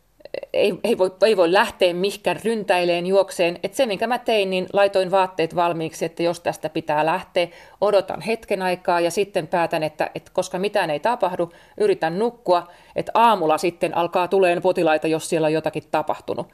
ei, 0.54 0.74
ei, 0.84 0.98
voi, 0.98 1.12
ei 1.26 1.38
voi 1.38 1.54
lähteä 1.54 1.94
mihinkään 1.94 2.40
ryntäileen 2.44 3.08
juokseen. 3.08 3.60
Et 3.64 3.74
se, 3.74 3.86
minkä 3.86 4.08
mä 4.08 4.18
tein, 4.18 4.50
niin 4.50 4.68
laitoin 4.74 5.12
vaatteet 5.12 5.56
valmiiksi, 5.56 6.06
että 6.06 6.24
jos 6.24 6.40
tästä 6.40 6.70
pitää 6.70 7.06
lähteä, 7.06 7.48
odotan 7.82 8.22
hetken 8.22 8.62
aikaa 8.62 9.00
ja 9.00 9.12
sitten 9.12 9.48
päätän, 9.48 9.84
että, 9.84 10.12
että 10.16 10.32
koska 10.34 10.60
mitään 10.60 10.90
ei 10.90 11.00
tapahdu, 11.00 11.52
yritän 11.78 12.20
nukkua, 12.20 12.68
että 12.96 13.12
aamulla 13.16 13.58
sitten 13.58 13.98
alkaa 13.98 14.28
tuleen 14.28 14.62
potilaita, 14.62 15.08
jos 15.08 15.30
siellä 15.30 15.46
on 15.46 15.54
jotakin 15.54 15.84
tapahtunut. 15.92 16.48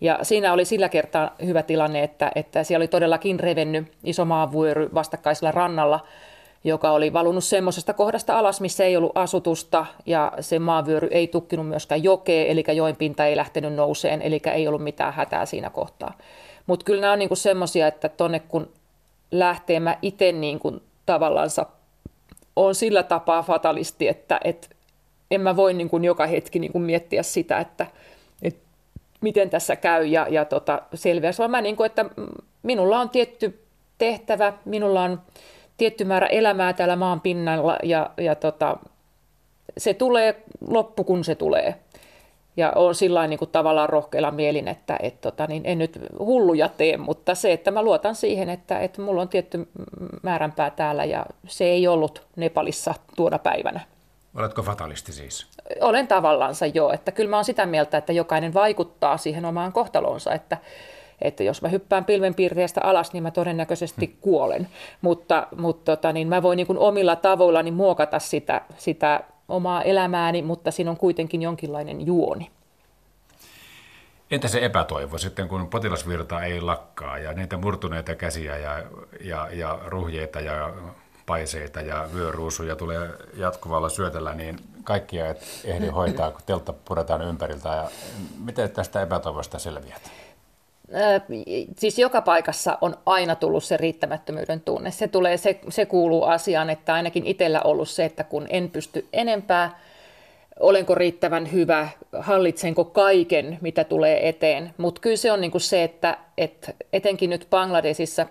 Ja 0.00 0.18
siinä 0.22 0.52
oli 0.52 0.64
sillä 0.64 0.88
kertaa 0.88 1.34
hyvä 1.44 1.62
tilanne, 1.62 2.02
että, 2.02 2.32
että 2.34 2.64
siellä 2.64 2.82
oli 2.82 2.88
todellakin 2.88 3.40
revennyt 3.40 3.92
iso 4.04 4.24
maanvyöry 4.24 4.88
vastakkaisella 4.94 5.50
rannalla, 5.50 6.00
joka 6.64 6.90
oli 6.90 7.12
valunut 7.12 7.44
semmoisesta 7.44 7.92
kohdasta 7.92 8.38
alas, 8.38 8.60
missä 8.60 8.84
ei 8.84 8.96
ollut 8.96 9.12
asutusta 9.14 9.86
ja 10.06 10.32
se 10.40 10.58
maanvyöry 10.58 11.08
ei 11.10 11.28
tukkinut 11.28 11.68
myöskään 11.68 12.04
jokeen, 12.04 12.46
eli 12.46 12.64
joen 12.74 12.96
pinta 12.96 13.26
ei 13.26 13.36
lähtenyt 13.36 13.74
nouseen, 13.74 14.22
eli 14.22 14.40
ei 14.54 14.68
ollut 14.68 14.82
mitään 14.82 15.12
hätää 15.12 15.46
siinä 15.46 15.70
kohtaa. 15.70 16.18
Mutta 16.66 16.84
kyllä 16.84 17.00
nämä 17.00 17.12
on 17.12 17.18
niinku 17.18 17.36
semmoisia, 17.36 17.86
että 17.86 18.08
tonne 18.08 18.40
kun 18.40 18.68
lähtee, 19.30 19.80
mä 19.80 19.98
itse 20.02 20.32
niinku 20.32 20.80
tavallansa 21.06 21.66
on 22.56 22.74
sillä 22.74 23.02
tapaa 23.02 23.42
fatalisti, 23.42 24.08
että 24.08 24.40
et 24.44 24.70
en 25.30 25.40
mä 25.40 25.56
voi 25.56 25.74
niinku 25.74 25.98
joka 25.98 26.26
hetki 26.26 26.58
niinku 26.58 26.78
miettiä 26.78 27.22
sitä, 27.22 27.58
että 27.58 27.86
et 28.42 28.56
miten 29.20 29.50
tässä 29.50 29.76
käy 29.76 30.06
ja, 30.06 30.26
ja 30.30 30.44
tota, 30.44 30.82
selviäisi, 30.94 31.38
vaan 31.38 31.50
mä 31.50 31.60
niinku, 31.60 31.82
että 31.82 32.04
minulla 32.62 33.00
on 33.00 33.10
tietty 33.10 33.62
tehtävä, 33.98 34.52
minulla 34.64 35.02
on 35.02 35.20
tietty 35.80 36.04
määrä 36.04 36.26
elämää 36.26 36.72
täällä 36.72 36.96
maan 36.96 37.20
pinnalla 37.20 37.76
ja, 37.82 38.10
ja 38.16 38.34
tota, 38.34 38.76
se 39.78 39.94
tulee 39.94 40.42
loppu, 40.68 41.04
kun 41.04 41.24
se 41.24 41.34
tulee. 41.34 41.74
Ja 42.56 42.72
on 42.74 42.94
sillä 42.94 43.26
niin 43.26 43.38
kuin 43.38 43.50
tavallaan 43.50 43.88
rohkeilla 43.88 44.30
mielin, 44.30 44.68
että 44.68 44.96
et, 45.02 45.20
tota, 45.20 45.46
niin 45.46 45.62
en 45.64 45.78
nyt 45.78 45.98
hulluja 46.18 46.68
tee, 46.68 46.96
mutta 46.96 47.34
se, 47.34 47.52
että 47.52 47.70
mä 47.70 47.82
luotan 47.82 48.14
siihen, 48.14 48.48
että, 48.48 48.78
että 48.78 49.02
mulla 49.02 49.22
on 49.22 49.28
tietty 49.28 49.68
määränpää 50.22 50.70
täällä 50.70 51.04
ja 51.04 51.26
se 51.46 51.64
ei 51.64 51.88
ollut 51.88 52.26
Nepalissa 52.36 52.94
tuona 53.16 53.38
päivänä. 53.38 53.80
Oletko 54.34 54.62
fatalisti 54.62 55.12
siis? 55.12 55.46
Olen 55.80 56.08
tavallansa 56.08 56.66
jo, 56.66 56.90
että 56.90 57.12
kyllä 57.12 57.30
mä 57.30 57.36
oon 57.36 57.44
sitä 57.44 57.66
mieltä, 57.66 57.98
että 57.98 58.12
jokainen 58.12 58.54
vaikuttaa 58.54 59.16
siihen 59.16 59.44
omaan 59.44 59.72
kohtalonsa, 59.72 60.32
että 60.32 60.56
että 61.22 61.42
jos 61.42 61.62
mä 61.62 61.68
hyppään 61.68 62.04
pilvenpiirteestä 62.04 62.80
alas, 62.80 63.12
niin 63.12 63.22
mä 63.22 63.30
todennäköisesti 63.30 64.06
hmm. 64.06 64.16
kuolen. 64.20 64.68
Mutta, 65.00 65.46
mutta 65.56 65.96
tota, 65.96 66.12
niin 66.12 66.28
mä 66.28 66.42
voin 66.42 66.56
niin 66.56 66.66
kuin 66.66 66.78
omilla 66.78 67.16
tavoillani 67.16 67.70
muokata 67.70 68.18
sitä, 68.18 68.60
sitä 68.78 69.20
omaa 69.48 69.82
elämääni, 69.82 70.42
mutta 70.42 70.70
siinä 70.70 70.90
on 70.90 70.96
kuitenkin 70.96 71.42
jonkinlainen 71.42 72.06
juoni. 72.06 72.50
Entä 74.30 74.48
se 74.48 74.64
epätoivo 74.64 75.18
sitten, 75.18 75.48
kun 75.48 75.68
potilasvirta 75.68 76.42
ei 76.42 76.60
lakkaa 76.60 77.18
ja 77.18 77.32
niitä 77.32 77.56
murtuneita 77.56 78.14
käsiä 78.14 78.56
ja, 78.56 78.82
ja, 79.20 79.48
ja 79.52 79.78
ruhjeita 79.86 80.40
ja 80.40 80.72
paiseita 81.26 81.80
ja 81.80 82.08
vyöruusuja 82.14 82.76
tulee 82.76 83.10
jatkuvalla 83.36 83.88
syötellä, 83.88 84.34
niin 84.34 84.58
kaikkia 84.84 85.28
et 85.28 85.42
ehdi 85.64 85.86
hoitaa, 85.86 86.30
kun 86.30 86.40
teltta 86.46 86.72
puretaan 86.72 87.22
ympäriltä. 87.22 87.68
Ja 87.68 87.90
miten 88.44 88.70
tästä 88.70 89.02
epätoivosta 89.02 89.58
selviät? 89.58 90.10
Siis 91.78 91.98
joka 91.98 92.20
paikassa 92.22 92.78
on 92.80 92.96
aina 93.06 93.34
tullut 93.34 93.64
se 93.64 93.76
riittämättömyyden 93.76 94.60
tunne. 94.60 94.90
Se, 94.90 95.08
tulee, 95.08 95.36
se, 95.36 95.60
se 95.68 95.86
kuuluu 95.86 96.24
asiaan, 96.24 96.70
että 96.70 96.94
ainakin 96.94 97.26
itsellä 97.26 97.60
ollut 97.62 97.88
se, 97.88 98.04
että 98.04 98.24
kun 98.24 98.46
en 98.50 98.70
pysty 98.70 99.08
enempää, 99.12 99.78
olenko 100.60 100.94
riittävän 100.94 101.52
hyvä, 101.52 101.88
hallitsenko 102.18 102.84
kaiken, 102.84 103.58
mitä 103.60 103.84
tulee 103.84 104.28
eteen. 104.28 104.74
Mutta 104.78 105.00
kyllä 105.00 105.16
se 105.16 105.32
on 105.32 105.40
niinku 105.40 105.58
se, 105.58 105.84
että 105.84 106.18
et 106.38 106.76
etenkin 106.92 107.30
nyt 107.30 107.46
Bangladesissa, 107.50 108.26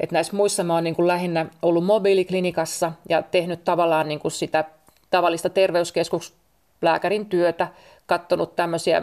että 0.00 0.14
näissä 0.14 0.36
muissa 0.36 0.64
mä 0.64 0.74
oon 0.74 0.84
niinku 0.84 1.06
lähinnä 1.06 1.46
ollut 1.62 1.84
mobiiliklinikassa 1.84 2.92
ja 3.08 3.22
tehnyt 3.22 3.64
tavallaan 3.64 4.08
niinku 4.08 4.30
sitä 4.30 4.64
tavallista 5.10 5.50
terveyskeskuslääkärin 5.50 7.26
työtä, 7.26 7.68
katsonut 8.06 8.56
tämmöisiä 8.56 9.02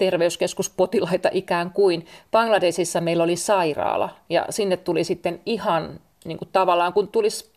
terveyskeskuspotilaita 0.00 1.28
ikään 1.32 1.70
kuin. 1.70 2.06
Bangladesissa 2.30 3.00
meillä 3.00 3.24
oli 3.24 3.36
sairaala 3.36 4.08
ja 4.28 4.46
sinne 4.50 4.76
tuli 4.76 5.04
sitten 5.04 5.40
ihan 5.46 6.00
niin 6.24 6.38
kuin 6.38 6.48
tavallaan, 6.52 6.92
kun 6.92 7.08
tulisi 7.08 7.50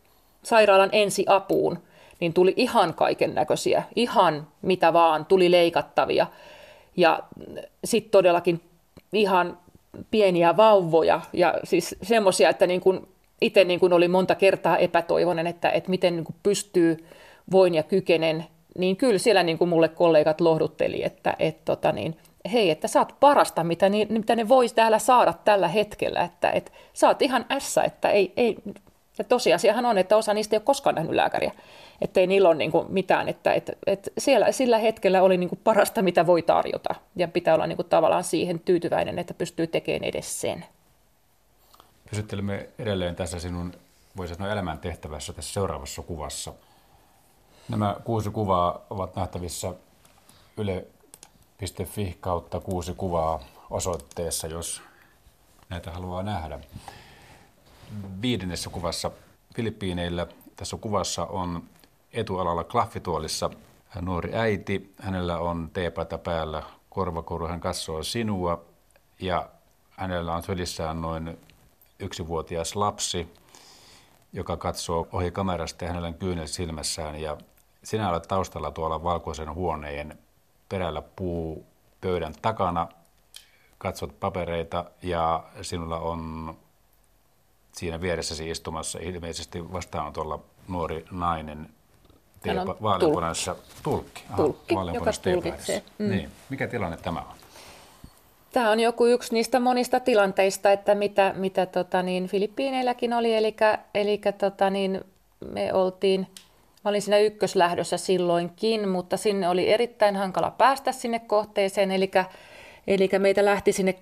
sairaalan 0.43 0.89
ensiapuun, 0.91 1.79
niin 2.19 2.33
tuli 2.33 2.53
ihan 2.57 2.93
kaiken 2.93 3.35
näköisiä, 3.35 3.83
ihan 3.95 4.47
mitä 4.61 4.93
vaan, 4.93 5.25
tuli 5.25 5.51
leikattavia. 5.51 6.27
Ja 6.97 7.23
sitten 7.83 8.11
todellakin 8.11 8.61
ihan 9.13 9.57
pieniä 10.11 10.57
vauvoja 10.57 11.21
ja 11.33 11.53
siis 11.63 11.95
semmoisia, 12.01 12.49
että 12.49 12.67
niin 12.67 12.81
kuin 12.81 13.07
itse 13.41 13.63
niin 13.63 13.79
kuin 13.79 13.93
oli 13.93 14.07
monta 14.07 14.35
kertaa 14.35 14.77
epätoivoinen, 14.77 15.47
että, 15.47 15.69
että 15.69 15.89
miten 15.89 16.15
niin 16.15 16.25
kuin 16.25 16.35
pystyy, 16.43 17.05
voin 17.51 17.75
ja 17.75 17.83
kykenen, 17.83 18.45
niin 18.77 18.97
kyllä 18.97 19.17
siellä 19.17 19.43
niin 19.43 19.57
kuin 19.57 19.69
mulle 19.69 19.89
kollegat 19.89 20.41
lohdutteli, 20.41 21.03
että, 21.03 21.35
että 21.39 21.61
tota 21.65 21.91
niin, 21.91 22.17
hei, 22.51 22.69
että 22.69 22.87
saat 22.87 23.15
parasta, 23.19 23.63
mitä, 23.63 23.89
ni, 23.89 24.05
mitä 24.09 24.35
ne 24.35 24.47
voisi 24.47 24.75
täällä 24.75 24.99
saada 24.99 25.33
tällä 25.33 25.67
hetkellä, 25.67 26.21
että, 26.21 26.51
että 26.51 26.71
saat 26.93 27.21
ihan 27.21 27.45
ässä, 27.51 27.83
että 27.83 28.09
ei, 28.09 28.33
ei, 28.37 28.57
ja 29.17 29.23
tosiasiahan 29.23 29.85
on, 29.85 29.97
että 29.97 30.17
osa 30.17 30.33
niistä 30.33 30.55
ei 30.55 30.57
ole 30.57 30.63
koskaan 30.63 30.95
nähnyt 30.95 31.15
lääkäriä, 31.15 31.51
että 32.01 32.19
ei 32.19 32.27
niillä 32.27 32.49
ole 32.49 32.55
niin 32.55 32.71
kuin 32.71 32.85
mitään, 32.89 33.29
että, 33.29 33.53
että, 33.53 33.73
että 33.87 34.11
siellä 34.17 34.51
sillä 34.51 34.77
hetkellä 34.77 35.21
oli 35.21 35.37
niin 35.37 35.49
kuin 35.49 35.59
parasta, 35.63 36.01
mitä 36.01 36.27
voi 36.27 36.41
tarjota, 36.41 36.95
ja 37.15 37.27
pitää 37.27 37.55
olla 37.55 37.67
niin 37.67 37.75
kuin 37.75 37.89
tavallaan 37.89 38.23
siihen 38.23 38.59
tyytyväinen, 38.59 39.19
että 39.19 39.33
pystyy 39.33 39.67
tekemään 39.67 40.03
edes 40.03 40.41
sen. 40.41 40.65
Pysyttelemme 42.09 42.69
edelleen 42.79 43.15
tässä 43.15 43.39
sinun, 43.39 43.73
voisi 44.17 44.35
sanoa, 44.35 44.51
elämän 44.51 44.79
tehtävässä 44.79 45.33
tässä 45.33 45.53
seuraavassa 45.53 46.01
kuvassa. 46.01 46.53
Nämä 47.69 47.95
kuusi 48.03 48.29
kuvaa 48.29 48.85
ovat 48.89 49.15
nähtävissä 49.15 49.73
Yle 50.57 50.85
fi 51.85 52.17
kautta 52.21 52.59
kuusi 52.59 52.93
kuvaa 52.93 53.39
osoitteessa, 53.69 54.47
jos 54.47 54.81
näitä 55.69 55.91
haluaa 55.91 56.23
nähdä. 56.23 56.59
Viidennessä 58.21 58.69
kuvassa 58.69 59.11
Filippiineillä 59.55 60.27
tässä 60.55 60.77
kuvassa 60.77 61.25
on 61.25 61.63
etualalla 62.13 62.63
klaffituolissa 62.63 63.49
nuori 64.01 64.35
äiti. 64.35 64.93
Hänellä 64.99 65.39
on 65.39 65.69
teepaita 65.73 66.17
päällä, 66.17 66.63
korvakoru, 66.89 67.47
hän 67.47 67.59
katsoo 67.59 68.03
sinua 68.03 68.65
ja 69.19 69.49
hänellä 69.89 70.35
on 70.35 70.43
sylissään 70.43 71.01
noin 71.01 71.37
yksivuotias 71.99 72.75
lapsi. 72.75 73.33
joka 74.33 74.57
katsoo 74.57 75.07
ohi 75.11 75.31
kamerasta 75.31 75.83
ja 75.83 75.87
hänellä 75.87 76.07
on 76.07 76.13
kyynel 76.13 76.47
silmässään. 76.47 77.21
Ja 77.21 77.37
sinä 77.83 78.09
olet 78.09 78.23
taustalla 78.23 78.71
tuolla 78.71 79.03
valkoisen 79.03 79.53
huoneen 79.53 80.19
perällä 80.73 81.01
puu 81.15 81.65
pöydän 82.01 82.33
takana, 82.41 82.87
katsot 83.77 84.19
papereita 84.19 84.85
ja 85.03 85.43
sinulla 85.61 85.99
on 85.99 86.53
siinä 87.71 88.01
vieressäsi 88.01 88.49
istumassa 88.49 88.99
ilmeisesti 89.01 89.73
vastaanotolla 89.73 90.39
nuori 90.67 91.05
nainen 91.11 91.69
vaaleanpunaisessa 92.81 93.55
tulkki. 93.83 94.23
Aha, 94.27 94.37
tulkki, 94.37 94.73
joka 94.93 95.11
tulkitsee. 95.33 95.83
Mm. 95.97 96.09
Niin. 96.09 96.31
Mikä 96.49 96.67
tilanne 96.67 96.97
tämä 96.97 97.19
on? 97.19 97.35
Tämä 98.51 98.71
on 98.71 98.79
joku 98.79 99.05
yksi 99.05 99.33
niistä 99.33 99.59
monista 99.59 99.99
tilanteista, 99.99 100.71
että 100.71 100.95
mitä, 100.95 101.33
mitä 101.37 101.65
tota 101.65 102.03
niin, 102.03 102.27
Filippiineilläkin 102.27 103.13
oli. 103.13 103.35
Eli, 103.35 103.55
eli 103.93 104.21
tota 104.37 104.69
niin, 104.69 105.01
me 105.51 105.73
oltiin, 105.73 106.27
mä 106.83 106.89
olin 106.89 107.01
siinä 107.01 107.17
ykköslähdössä 107.17 107.97
silloinkin, 107.97 108.89
mutta 108.89 109.17
sinne 109.17 109.49
oli 109.49 109.69
erittäin 109.69 110.15
hankala 110.15 110.51
päästä 110.51 110.91
sinne 110.91 111.19
kohteeseen. 111.19 111.91
Eli, 111.91 112.11
eli 112.87 113.09
meitä 113.19 113.45
lähti 113.45 113.71
sinne 113.71 113.95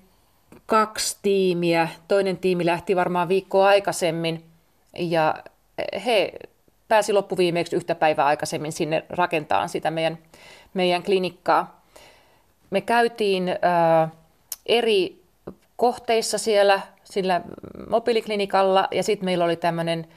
kaksi 0.65 1.17
tiimiä. 1.21 1.87
Toinen 2.07 2.37
tiimi 2.37 2.65
lähti 2.65 2.95
varmaan 2.95 3.29
viikkoa 3.29 3.67
aikaisemmin 3.67 4.43
ja 4.97 5.35
he 6.05 6.31
pääsi 6.87 7.13
loppuviimeeksi 7.13 7.75
yhtä 7.75 7.95
päivää 7.95 8.25
aikaisemmin 8.25 8.71
sinne 8.71 9.05
rakentamaan 9.09 9.69
sitä 9.69 9.91
meidän, 9.91 10.17
meidän 10.73 11.03
klinikkaa. 11.03 11.81
Me 12.69 12.81
käytiin 12.81 13.49
äh, 13.49 14.11
eri 14.65 15.21
kohteissa 15.75 16.37
siellä 16.37 16.81
sillä 17.03 17.41
mobiiliklinikalla 17.89 18.87
ja 18.91 19.03
sitten 19.03 19.25
meillä 19.25 19.45
oli 19.45 19.55
tämmöinen 19.55 20.07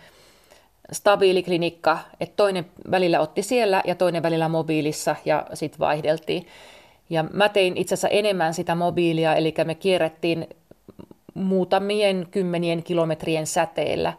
stabiiliklinikka, 0.95 1.99
että 2.21 2.37
toinen 2.37 2.67
välillä 2.91 3.21
otti 3.21 3.43
siellä 3.43 3.83
ja 3.87 3.95
toinen 3.95 4.23
välillä 4.23 4.49
mobiilissa 4.49 5.17
ja 5.25 5.47
sitten 5.55 5.79
vaihdeltiin. 5.79 6.47
Ja 7.11 7.23
mä 7.33 7.49
tein 7.49 7.77
itse 7.77 7.95
asiassa 7.95 8.09
enemmän 8.09 8.55
sitä 8.55 8.75
mobiilia, 8.75 9.35
eli 9.35 9.55
me 9.65 9.75
kierrettiin 9.75 10.49
muutamien 11.35 12.27
kymmenien 12.31 12.83
kilometrien 12.83 13.47
säteellä 13.47 14.13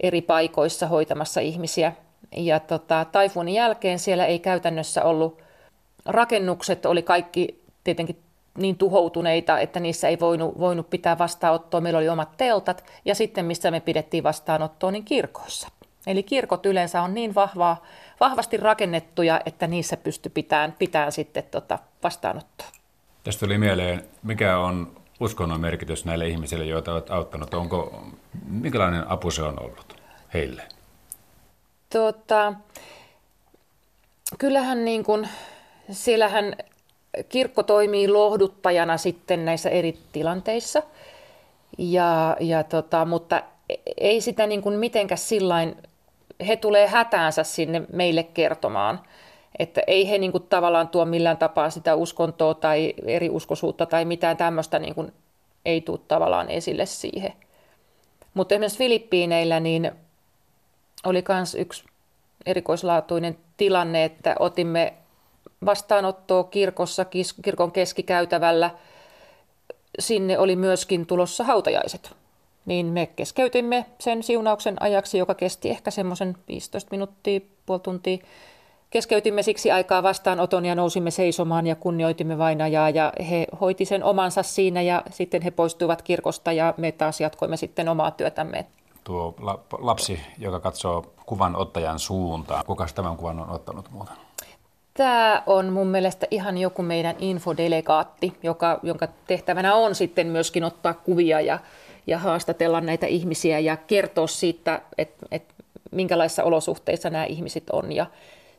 eri 0.00 0.22
paikoissa 0.22 0.86
hoitamassa 0.86 1.40
ihmisiä. 1.40 1.92
Ja 2.36 2.60
tota, 2.60 3.06
taifuunin 3.12 3.54
jälkeen 3.54 3.98
siellä 3.98 4.26
ei 4.26 4.38
käytännössä 4.38 5.04
ollut, 5.04 5.42
rakennukset 6.04 6.86
oli 6.86 7.02
kaikki 7.02 7.62
tietenkin 7.84 8.22
niin 8.58 8.76
tuhoutuneita, 8.76 9.58
että 9.58 9.80
niissä 9.80 10.08
ei 10.08 10.20
voinut, 10.20 10.58
voinut 10.58 10.90
pitää 10.90 11.18
vastaanottoa. 11.18 11.80
Meillä 11.80 11.98
oli 11.98 12.08
omat 12.08 12.36
teltat 12.36 12.84
ja 13.04 13.14
sitten 13.14 13.44
missä 13.44 13.70
me 13.70 13.80
pidettiin 13.80 14.24
vastaanottoa, 14.24 14.90
niin 14.90 15.04
kirkoissa. 15.04 15.68
Eli 16.06 16.22
kirkot 16.22 16.66
yleensä 16.66 17.02
on 17.02 17.14
niin 17.14 17.34
vahvaa, 17.34 17.82
vahvasti 18.20 18.56
rakennettuja, 18.56 19.40
että 19.46 19.66
niissä 19.66 19.96
pysty 19.96 20.28
pitämään, 20.28 20.72
pitämään 20.78 21.12
sitten 21.12 21.44
tota 21.50 21.78
vastaanottoa. 22.02 22.66
Tästä 23.24 23.46
tuli 23.46 23.58
mieleen, 23.58 24.04
mikä 24.22 24.58
on 24.58 24.92
uskonnon 25.20 25.60
merkitys 25.60 26.04
näille 26.04 26.28
ihmisille, 26.28 26.64
joita 26.64 26.92
olet 26.92 27.10
auttanut? 27.10 27.54
Onko, 27.54 28.02
minkälainen 28.46 29.10
apu 29.10 29.30
se 29.30 29.42
on 29.42 29.62
ollut 29.62 29.96
heille? 30.34 30.62
Tota, 31.90 32.52
kyllähän 34.38 34.84
niin 34.84 35.04
kuin, 35.04 35.28
siellähän 35.90 36.56
kirkko 37.28 37.62
toimii 37.62 38.08
lohduttajana 38.08 38.96
sitten 38.96 39.44
näissä 39.44 39.70
eri 39.70 39.98
tilanteissa, 40.12 40.82
ja, 41.78 42.36
ja 42.40 42.64
tota, 42.64 43.04
mutta 43.04 43.42
ei 44.00 44.20
sitä 44.20 44.46
niin 44.46 44.62
kuin 44.62 44.78
mitenkään 44.78 45.18
sillain, 45.18 45.76
he 46.48 46.56
tulee 46.56 46.86
hätäänsä 46.86 47.44
sinne 47.44 47.82
meille 47.92 48.22
kertomaan, 48.22 49.00
että 49.58 49.80
ei 49.86 50.10
he 50.10 50.18
niin 50.18 50.32
kuin 50.32 50.46
tavallaan 50.48 50.88
tuo 50.88 51.04
millään 51.04 51.36
tapaa 51.36 51.70
sitä 51.70 51.94
uskontoa 51.94 52.54
tai 52.54 52.94
eri 53.06 53.30
uskosuutta 53.30 53.86
tai 53.86 54.04
mitään 54.04 54.36
tämmöistä 54.36 54.78
niin 54.78 54.94
kuin 54.94 55.12
ei 55.64 55.80
tule 55.80 56.00
tavallaan 56.08 56.50
esille 56.50 56.86
siihen. 56.86 57.32
Mutta 58.34 58.54
esimerkiksi 58.54 58.78
Filippiineillä 58.78 59.60
niin 59.60 59.92
oli 61.04 61.24
myös 61.28 61.54
yksi 61.54 61.84
erikoislaatuinen 62.46 63.38
tilanne, 63.56 64.04
että 64.04 64.36
otimme 64.38 64.94
vastaanottoa 65.64 66.44
kirkossa, 66.44 67.06
kirkon 67.42 67.72
keskikäytävällä. 67.72 68.70
Sinne 69.98 70.38
oli 70.38 70.56
myöskin 70.56 71.06
tulossa 71.06 71.44
hautajaiset. 71.44 72.21
Niin 72.66 72.86
me 72.86 73.06
keskeytimme 73.06 73.86
sen 73.98 74.22
siunauksen 74.22 74.82
ajaksi, 74.82 75.18
joka 75.18 75.34
kesti 75.34 75.70
ehkä 75.70 75.90
semmoisen 75.90 76.36
15 76.48 76.88
minuuttia, 76.90 77.40
puoli 77.66 77.80
tuntia. 77.80 78.18
Keskeytimme 78.90 79.42
siksi 79.42 79.70
aikaa 79.70 80.02
vastaanoton 80.02 80.64
ja 80.64 80.74
nousimme 80.74 81.10
seisomaan 81.10 81.66
ja 81.66 81.76
kunnioitimme 81.76 82.38
vainajaa 82.38 82.90
ja 82.90 83.12
he 83.30 83.46
hoiti 83.60 83.84
sen 83.84 84.04
omansa 84.04 84.42
siinä 84.42 84.82
ja 84.82 85.02
sitten 85.10 85.42
he 85.42 85.50
poistuivat 85.50 86.02
kirkosta 86.02 86.52
ja 86.52 86.74
me 86.76 86.92
taas 86.92 87.20
jatkoimme 87.20 87.56
sitten 87.56 87.88
omaa 87.88 88.10
työtämme. 88.10 88.66
Tuo 89.04 89.34
lapsi, 89.78 90.20
joka 90.38 90.60
katsoo 90.60 91.12
kuvan 91.26 91.56
ottajan 91.56 91.98
suuntaan, 91.98 92.64
kuka 92.66 92.86
tämän 92.94 93.16
kuvan 93.16 93.40
on 93.40 93.50
ottanut 93.50 93.90
muuten? 93.90 94.16
Tämä 94.94 95.42
on 95.46 95.72
mun 95.72 95.86
mielestä 95.86 96.26
ihan 96.30 96.58
joku 96.58 96.82
meidän 96.82 97.16
infodelegaatti, 97.18 98.32
joka, 98.42 98.80
jonka 98.82 99.08
tehtävänä 99.26 99.74
on 99.74 99.94
sitten 99.94 100.26
myöskin 100.26 100.64
ottaa 100.64 100.94
kuvia 100.94 101.40
ja, 101.40 101.58
ja 102.06 102.18
haastatella 102.18 102.80
näitä 102.80 103.06
ihmisiä 103.06 103.58
ja 103.58 103.76
kertoa 103.76 104.26
siitä, 104.26 104.82
että, 104.98 105.26
että 105.30 105.54
minkälaisissa 105.90 106.44
olosuhteissa 106.44 107.10
nämä 107.10 107.24
ihmiset 107.24 107.70
on 107.70 107.92
ja 107.92 108.06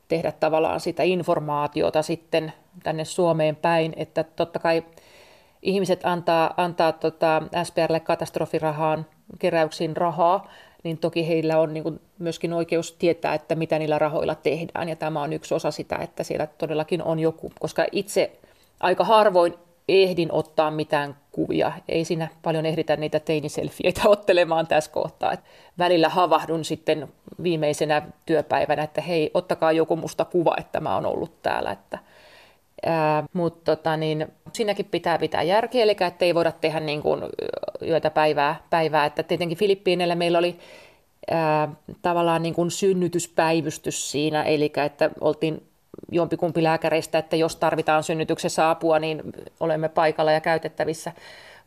tehdä 0.08 0.32
tavallaan 0.32 0.80
sitä 0.80 1.04
informaatiota 1.04 2.02
sitten 2.02 2.54
tänne 2.84 3.06
Suomeen 3.06 3.56
päin, 3.56 3.94
että 3.96 4.24
totta 4.24 4.60
kai 4.60 4.84
ihmiset 5.62 6.00
antaa, 6.04 6.54
antaa 6.58 6.92
tota 6.92 7.42
SPRlle 7.64 8.00
katastrofirahaan 8.00 9.06
keräyksiin 9.40 9.98
rahaa, 9.98 10.48
niin 10.84 10.98
toki 10.98 11.28
heillä 11.28 11.60
on 11.60 11.74
niin 11.74 12.00
myöskin 12.20 12.54
oikeus 12.54 12.94
tietää, 12.94 13.34
että 13.34 13.56
mitä 13.56 13.80
niillä 13.80 14.00
rahoilla 14.00 14.36
tehdään. 14.36 14.90
Ja 14.90 14.96
tämä 14.96 15.22
on 15.22 15.34
yksi 15.34 15.54
osa 15.54 15.72
sitä, 15.72 15.96
että 15.96 16.24
siellä 16.24 16.48
todellakin 16.48 17.04
on 17.04 17.20
joku, 17.20 17.52
koska 17.60 17.86
itse 17.92 18.40
aika 18.80 19.04
harvoin 19.04 19.54
ehdin 19.88 20.32
ottaa 20.32 20.72
mitään 20.72 21.16
kuvia. 21.32 21.72
Ei 21.90 22.06
siinä 22.06 22.28
paljon 22.42 22.66
ehditä 22.66 22.96
niitä 22.96 23.20
teiniselfieitä 23.20 24.02
ottelemaan 24.10 24.68
tässä 24.68 24.92
kohtaa. 24.92 25.32
Et 25.32 25.40
välillä 25.80 26.10
havahdun 26.10 26.66
sitten 26.66 27.08
viimeisenä 27.44 28.02
työpäivänä, 28.26 28.84
että 28.84 29.02
hei, 29.02 29.32
ottakaa 29.34 29.72
joku 29.72 29.96
musta 29.96 30.26
kuva, 30.26 30.56
että 30.58 30.80
mä 30.80 30.96
oon 30.96 31.06
ollut 31.06 31.42
täällä. 31.42 31.72
Että, 31.72 32.00
mutta 33.34 33.76
tota, 33.76 33.98
niin, 33.98 34.28
siinäkin 34.54 34.86
pitää 34.86 35.20
pitää 35.20 35.44
järkeä, 35.44 35.84
eli 35.84 35.96
että 36.08 36.26
ei 36.26 36.36
voida 36.36 36.52
tehdä 36.52 36.80
niin 36.80 37.02
kuin 37.02 37.22
yötä 37.82 38.10
päivää, 38.10 38.64
päivää. 38.70 39.06
Että 39.06 39.24
tietenkin 39.24 39.58
Filippiineillä 39.58 40.16
meillä 40.16 40.38
oli 40.38 40.60
ää, 41.32 41.70
tavallaan 42.02 42.44
niin 42.44 42.54
kuin 42.54 42.72
synnytyspäivystys 42.72 44.12
siinä, 44.12 44.44
eli 44.44 44.72
että 44.86 45.12
oltiin 45.22 45.73
jompikumpi 46.12 46.64
lääkäreistä, 46.64 47.18
että 47.18 47.36
jos 47.36 47.56
tarvitaan 47.56 48.04
synnytyksessä 48.04 48.70
apua, 48.70 49.00
niin 49.00 49.22
olemme 49.60 49.90
paikalla 49.90 50.32
ja 50.32 50.42
käytettävissä. 50.42 51.12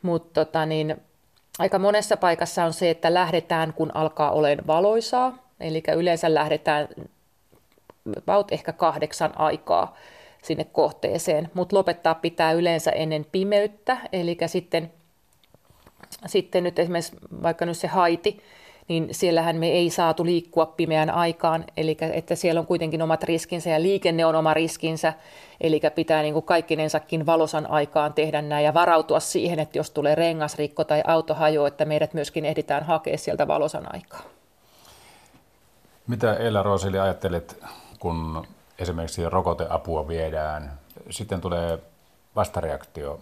Mutta 0.02 0.44
tota, 0.44 0.66
niin, 0.66 0.96
aika 1.58 1.78
monessa 1.78 2.16
paikassa 2.16 2.64
on 2.64 2.72
se, 2.72 2.90
että 2.90 3.14
lähdetään, 3.14 3.72
kun 3.72 3.90
alkaa 3.94 4.30
olemaan 4.30 4.66
valoisaa. 4.66 5.38
Eli 5.60 5.82
yleensä 5.96 6.34
lähdetään 6.34 6.88
about 8.16 8.52
ehkä 8.52 8.72
kahdeksan 8.72 9.32
aikaa 9.38 9.96
sinne 10.42 10.64
kohteeseen, 10.64 11.50
mutta 11.54 11.76
lopettaa 11.76 12.14
pitää 12.14 12.52
yleensä 12.52 12.90
ennen 12.90 13.26
pimeyttä, 13.32 13.96
eli 14.12 14.36
sitten, 14.46 14.92
sitten 16.26 16.64
nyt 16.64 16.78
esimerkiksi 16.78 17.16
vaikka 17.42 17.66
nyt 17.66 17.76
se 17.76 17.88
Haiti, 17.88 18.42
niin 18.88 19.08
siellähän 19.10 19.56
me 19.56 19.68
ei 19.68 19.90
saatu 19.90 20.24
liikkua 20.24 20.66
pimeään 20.66 21.10
aikaan, 21.10 21.64
eli 21.76 21.96
että 22.12 22.34
siellä 22.34 22.60
on 22.60 22.66
kuitenkin 22.66 23.02
omat 23.02 23.22
riskinsä 23.22 23.70
ja 23.70 23.82
liikenne 23.82 24.26
on 24.26 24.34
oma 24.34 24.54
riskinsä, 24.54 25.12
eli 25.60 25.80
pitää 25.94 26.22
niin 26.22 26.34
kuin 26.34 26.44
kaikkinensakin 26.44 27.26
valosan 27.26 27.70
aikaan 27.70 28.12
tehdä 28.12 28.42
näin 28.42 28.64
ja 28.64 28.74
varautua 28.74 29.20
siihen, 29.20 29.58
että 29.58 29.78
jos 29.78 29.90
tulee 29.90 30.14
rengasrikko 30.14 30.84
tai 30.84 31.02
auto 31.06 31.34
hajoaa, 31.34 31.68
että 31.68 31.84
meidät 31.84 32.14
myöskin 32.14 32.44
ehditään 32.44 32.84
hakea 32.84 33.18
sieltä 33.18 33.48
valosan 33.48 33.94
aikaa. 33.94 34.22
Mitä 36.06 36.34
Ella 36.34 36.62
Roseli 36.62 36.98
ajattelet, 36.98 37.60
kun 37.98 38.46
esimerkiksi 38.78 39.28
rokoteapua 39.28 40.08
viedään, 40.08 40.72
sitten 41.10 41.40
tulee 41.40 41.78
vastareaktio. 42.36 43.20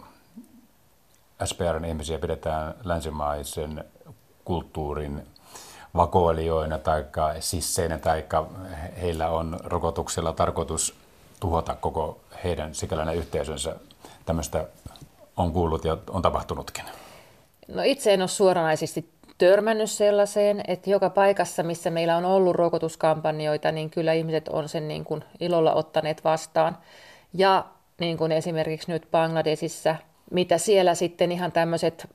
SPRn 1.43 1.85
ihmisiä 1.85 2.19
pidetään 2.19 2.73
länsimaisen 2.83 3.83
kulttuurin 4.45 5.27
vakoilijoina 5.95 6.77
tai 6.77 7.05
sisseinä 7.39 7.97
tai 7.97 8.25
heillä 9.01 9.29
on 9.29 9.59
rokotuksella 9.63 10.33
tarkoitus 10.33 10.95
tuhota 11.39 11.75
koko 11.75 12.19
heidän 12.43 12.75
sikäläinen 12.75 13.15
yhteisönsä. 13.15 13.75
Tämmöistä 14.25 14.65
on 15.37 15.51
kuullut 15.51 15.85
ja 15.85 15.97
on 16.09 16.21
tapahtunutkin. 16.21 16.83
No 17.67 17.81
itse 17.85 18.13
en 18.13 18.21
ole 18.21 18.27
suoranaisesti 18.27 19.09
törmännyt 19.37 19.91
sellaiseen, 19.91 20.61
että 20.67 20.89
joka 20.89 21.09
paikassa, 21.09 21.63
missä 21.63 21.89
meillä 21.89 22.17
on 22.17 22.25
ollut 22.25 22.55
rokotuskampanjoita, 22.55 23.71
niin 23.71 23.89
kyllä 23.89 24.13
ihmiset 24.13 24.47
on 24.47 24.69
sen 24.69 24.87
niin 24.87 25.03
kuin 25.03 25.23
ilolla 25.39 25.73
ottaneet 25.73 26.23
vastaan. 26.23 26.77
Ja 27.33 27.65
niin 27.99 28.17
kuin 28.17 28.31
esimerkiksi 28.31 28.91
nyt 28.91 29.07
Bangladesissa, 29.11 29.95
mitä 30.31 30.57
siellä 30.57 30.95
sitten 30.95 31.31
ihan 31.31 31.51
tämmöiset 31.51 32.07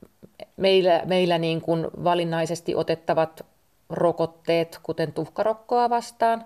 meillä, 0.56 1.02
meillä 1.04 1.38
niin 1.38 1.60
kuin 1.60 1.86
valinnaisesti 2.04 2.74
otettavat 2.74 3.44
rokotteet, 3.90 4.78
kuten 4.82 5.12
tuhkarokkoa 5.12 5.90
vastaan, 5.90 6.44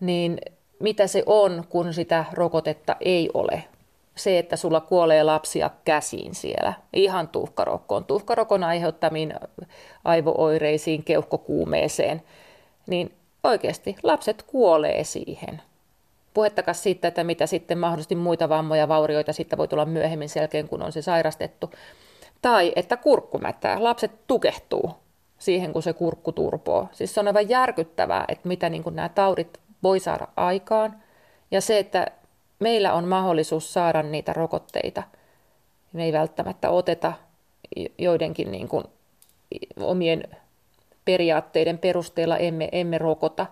niin 0.00 0.38
mitä 0.80 1.06
se 1.06 1.22
on, 1.26 1.64
kun 1.68 1.94
sitä 1.94 2.24
rokotetta 2.32 2.96
ei 3.00 3.30
ole. 3.34 3.64
Se, 4.14 4.38
että 4.38 4.56
sulla 4.56 4.80
kuolee 4.80 5.22
lapsia 5.22 5.70
käsiin 5.84 6.34
siellä, 6.34 6.72
ihan 6.92 7.28
tuhkarokkoon, 7.28 8.04
tuhkarokon 8.04 8.64
aiheuttamiin 8.64 9.34
aivooireisiin, 10.04 11.04
keuhkokuumeeseen, 11.04 12.22
niin 12.86 13.14
oikeasti 13.44 13.96
lapset 14.02 14.42
kuolee 14.42 15.04
siihen. 15.04 15.62
Puhettakaan 16.34 16.74
siitä, 16.74 17.08
että 17.08 17.24
mitä 17.24 17.46
sitten 17.46 17.78
mahdollisesti 17.78 18.14
muita 18.14 18.48
vammoja, 18.48 18.88
vaurioita 18.88 19.32
sitten 19.32 19.58
voi 19.58 19.68
tulla 19.68 19.84
myöhemmin 19.84 20.28
selkeän, 20.28 20.68
kun 20.68 20.82
on 20.82 20.92
se 20.92 21.02
sairastettu. 21.02 21.70
Tai 22.42 22.72
että 22.76 22.96
kurkkumätää, 22.96 23.84
lapset 23.84 24.12
tukehtuu 24.26 24.90
siihen, 25.40 25.72
kun 25.72 25.82
se 25.82 25.92
kurkku 25.92 26.32
turpoo. 26.32 26.88
Siis 26.92 27.14
se 27.14 27.20
on 27.20 27.26
aivan 27.26 27.48
järkyttävää, 27.48 28.24
että 28.28 28.48
mitä 28.48 28.68
niin 28.68 28.82
kuin 28.82 28.96
nämä 28.96 29.08
taudit 29.08 29.60
voi 29.82 30.00
saada 30.00 30.28
aikaan. 30.36 31.02
Ja 31.50 31.60
se, 31.60 31.78
että 31.78 32.06
meillä 32.58 32.94
on 32.94 33.08
mahdollisuus 33.08 33.72
saada 33.72 34.02
niitä 34.02 34.32
rokotteita, 34.32 35.02
me 35.92 36.04
ei 36.04 36.12
välttämättä 36.12 36.70
oteta 36.70 37.12
joidenkin 37.98 38.50
niin 38.50 38.68
kuin 38.68 38.84
omien 39.80 40.24
periaatteiden 41.04 41.78
perusteella 41.78 42.36
emme, 42.36 42.68
emme 42.72 42.98
rokota, 42.98 43.46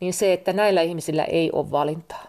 niin 0.00 0.12
se, 0.12 0.32
että 0.32 0.52
näillä 0.52 0.82
ihmisillä 0.82 1.24
ei 1.24 1.50
ole 1.52 1.70
valintaa. 1.70 2.24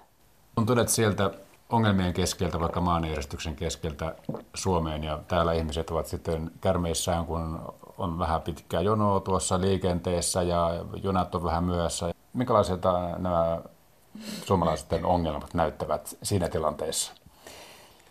On 0.58 0.66
tulet 0.66 0.90
sieltä 0.90 1.32
ongelmien 1.70 2.14
keskeltä, 2.14 2.60
vaikka 2.60 2.82
maanjärjestyksen 2.82 3.56
keskeltä 3.56 4.16
Suomeen, 4.54 5.04
ja 5.04 5.20
täällä 5.28 5.54
ihmiset 5.54 5.90
ovat 5.90 6.08
sitten 6.08 6.52
kärmeissään, 6.62 7.26
kun 7.26 7.74
on 7.98 8.20
vähän 8.20 8.42
pitkää 8.42 8.82
jonoa 8.82 9.20
tuossa 9.20 9.62
liikenteessä 9.62 10.42
ja 10.42 10.86
junat 11.04 11.36
on 11.36 11.44
vähän 11.44 11.64
myöhässä. 11.64 12.14
Minkälaiset 12.34 12.82
nämä 13.18 13.62
suomalaisten 14.46 15.06
ongelmat 15.06 15.54
näyttävät 15.54 16.18
siinä 16.24 16.50
tilanteessa? 16.50 17.14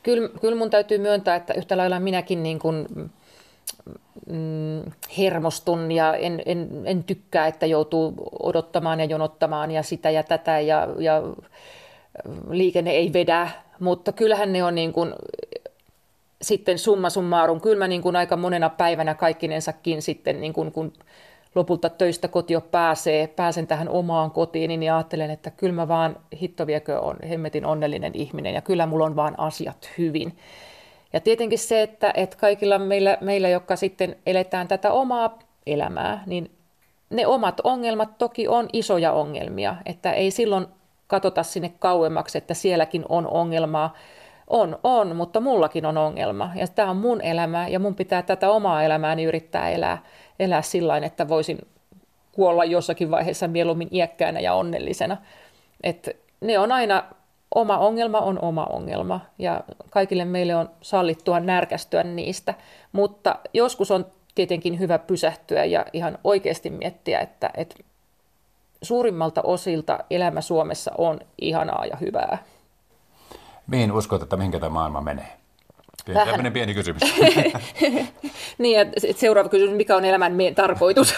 Kyllä, 0.03 0.29
kyllä 0.41 0.57
mun 0.57 0.71
täytyy 0.71 0.99
myöntää, 0.99 1.37
että 1.37 1.55
yhtä 1.55 1.77
lailla 1.77 2.01
minäkin 2.01 2.43
niin 2.43 2.59
kuin, 2.59 2.87
mm, 4.27 4.93
hermostun 5.19 5.93
ja 5.93 6.15
en, 6.15 6.43
en, 6.47 6.83
en 6.85 7.05
tykkää, 7.05 7.47
että 7.47 7.67
joutuu 7.67 8.15
odottamaan 8.43 9.01
ja 9.01 9.07
jonottamaan 9.07 9.71
ja 9.71 9.83
sitä 9.83 10.11
ja 10.11 10.23
tätä 10.23 10.61
ja, 10.61 10.89
ja 10.99 11.23
liikenne 12.51 12.91
ei 12.91 13.13
vedä, 13.13 13.49
mutta 13.81 14.13
kyllähän 14.13 14.53
ne 14.53 14.65
on 14.65 14.75
niin 14.75 14.93
kuin, 14.93 15.15
sitten 16.43 16.79
summa 16.79 17.11
summarum, 17.11 17.61
kyllä 17.61 17.79
mä 17.79 17.89
niin 17.89 18.03
kuin 18.03 18.17
aika 18.17 18.37
monena 18.37 18.69
päivänä 18.69 19.15
kaikkinensakin 19.15 20.03
sitten, 20.03 20.41
niin 20.41 20.53
kuin, 20.53 20.73
kun 20.73 20.93
lopulta 21.55 21.89
töistä 21.89 22.29
kotio 22.29 22.61
pääsee, 22.61 23.27
pääsen 23.27 23.67
tähän 23.67 23.89
omaan 23.89 24.31
kotiin, 24.31 24.69
niin 24.69 24.93
ajattelen, 24.93 25.31
että 25.31 25.51
kyllä 25.51 25.73
mä 25.73 25.89
vaan 25.89 26.17
hittoviekö 26.41 27.01
on 27.01 27.17
hemmetin 27.29 27.67
onnellinen 27.67 28.13
ihminen 28.15 28.55
ja 28.55 28.63
kyllä 28.63 28.87
mulla 28.87 29.05
on 29.05 29.17
vaan 29.17 29.35
asiat 29.39 29.91
hyvin. 29.99 30.37
Ja 31.13 31.21
tietenkin 31.21 31.59
se, 31.59 31.83
että, 31.83 32.13
että 32.17 32.37
kaikilla 32.37 32.79
meillä, 32.79 33.19
meillä, 33.21 33.49
jotka 33.49 33.77
sitten 33.77 34.17
eletään 34.27 34.69
tätä 34.69 34.93
omaa 34.93 35.39
elämää, 35.67 36.23
niin 36.27 36.51
ne 37.11 37.27
omat 37.27 37.61
ongelmat 37.65 38.19
toki 38.19 38.49
on 38.49 38.69
isoja 38.73 39.13
ongelmia, 39.13 39.77
että 39.87 40.13
ei 40.13 40.31
silloin 40.31 40.67
katsota 41.07 41.43
sinne 41.43 41.73
kauemmaksi, 41.79 42.39
että 42.39 42.55
sielläkin 42.55 43.05
on 43.09 43.27
ongelmaa. 43.27 43.97
On, 44.47 44.79
on, 44.85 45.17
mutta 45.17 45.41
mullakin 45.41 45.87
on 45.87 45.99
ongelma. 45.99 46.51
Ja 46.55 46.69
tämä 46.69 46.91
on 46.91 46.97
mun 46.97 47.21
elämä 47.21 47.69
ja 47.69 47.79
mun 47.79 47.95
pitää 47.95 48.23
tätä 48.23 48.51
omaa 48.51 48.83
elämääni 48.83 49.25
yrittää 49.25 49.71
elää, 49.71 50.03
elää 50.39 50.63
sillä 50.63 50.97
että 50.97 51.29
voisin 51.29 51.59
kuolla 52.33 52.65
jossakin 52.65 53.11
vaiheessa 53.11 53.49
mieluummin 53.49 53.89
iäkkäänä 53.91 54.41
ja 54.41 54.55
onnellisena. 54.55 55.17
Et 55.83 56.17
ne 56.41 56.59
on 56.59 56.73
aina, 56.73 57.05
oma 57.55 57.79
ongelma 57.79 58.19
on 58.19 58.39
oma 58.43 58.65
ongelma 58.65 59.21
ja 59.39 59.61
kaikille 59.91 60.25
meille 60.25 60.55
on 60.55 60.71
sallittua 60.83 61.41
närkästyä 61.41 62.03
niistä. 62.03 62.55
Mutta 62.93 63.39
joskus 63.55 63.91
on 63.91 64.07
tietenkin 64.35 64.79
hyvä 64.79 64.99
pysähtyä 64.99 65.65
ja 65.65 65.87
ihan 65.93 66.19
oikeasti 66.25 66.71
miettiä, 66.71 67.21
että, 67.21 67.51
että 67.57 67.75
suurimmalta 68.83 69.43
osilta 69.43 69.99
elämä 70.11 70.41
Suomessa 70.41 70.93
on 70.99 71.21
ihanaa 71.41 71.87
ja 71.87 71.97
hyvää. 71.97 72.39
Mihin 73.73 73.93
uskot, 73.93 74.23
että 74.23 74.37
mihinkä 74.37 74.59
tämä 74.59 74.71
maailma 74.71 75.01
menee? 75.01 75.33
Pieni, 76.05 76.21
Vähän. 76.21 76.53
pieni 76.53 76.75
kysymys. 76.75 77.03
niin, 78.59 78.79
ja 78.79 78.87
seuraava 79.17 79.49
kysymys, 79.49 79.77
mikä 79.77 79.97
on 79.97 80.05
elämän 80.05 80.37
tarkoitus? 80.55 81.15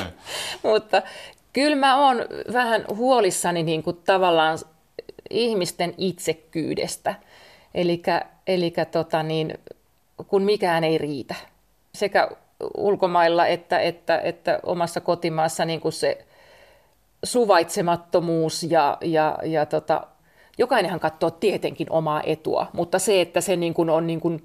Mutta 0.62 1.02
kyllä 1.52 1.76
mä 1.76 2.06
oon 2.06 2.16
vähän 2.52 2.84
huolissani 2.88 3.62
niin 3.62 3.82
kuin 3.82 3.96
tavallaan 4.04 4.58
ihmisten 5.30 5.94
itsekyydestä. 5.98 7.14
Eli 8.46 8.74
tota 8.90 9.22
niin, 9.22 9.58
kun 10.26 10.42
mikään 10.42 10.84
ei 10.84 10.98
riitä. 10.98 11.34
Sekä 11.94 12.28
ulkomailla 12.76 13.46
että, 13.46 13.78
että, 13.78 14.18
että 14.18 14.60
omassa 14.62 15.00
kotimaassa 15.00 15.64
niin 15.64 15.80
kuin 15.80 15.92
se 15.92 16.26
suvaitsemattomuus 17.24 18.62
ja, 18.62 18.98
ja, 19.00 19.38
ja 19.44 19.66
tota, 19.66 20.06
jokainenhan 20.58 21.00
katsoo 21.00 21.30
tietenkin 21.30 21.86
omaa 21.90 22.22
etua, 22.26 22.66
mutta 22.72 22.98
se, 22.98 23.20
että 23.20 23.40
se 23.40 23.56
niin 23.56 23.74
kuin 23.74 23.90
on 23.90 24.06
niin 24.06 24.20
kuin 24.20 24.42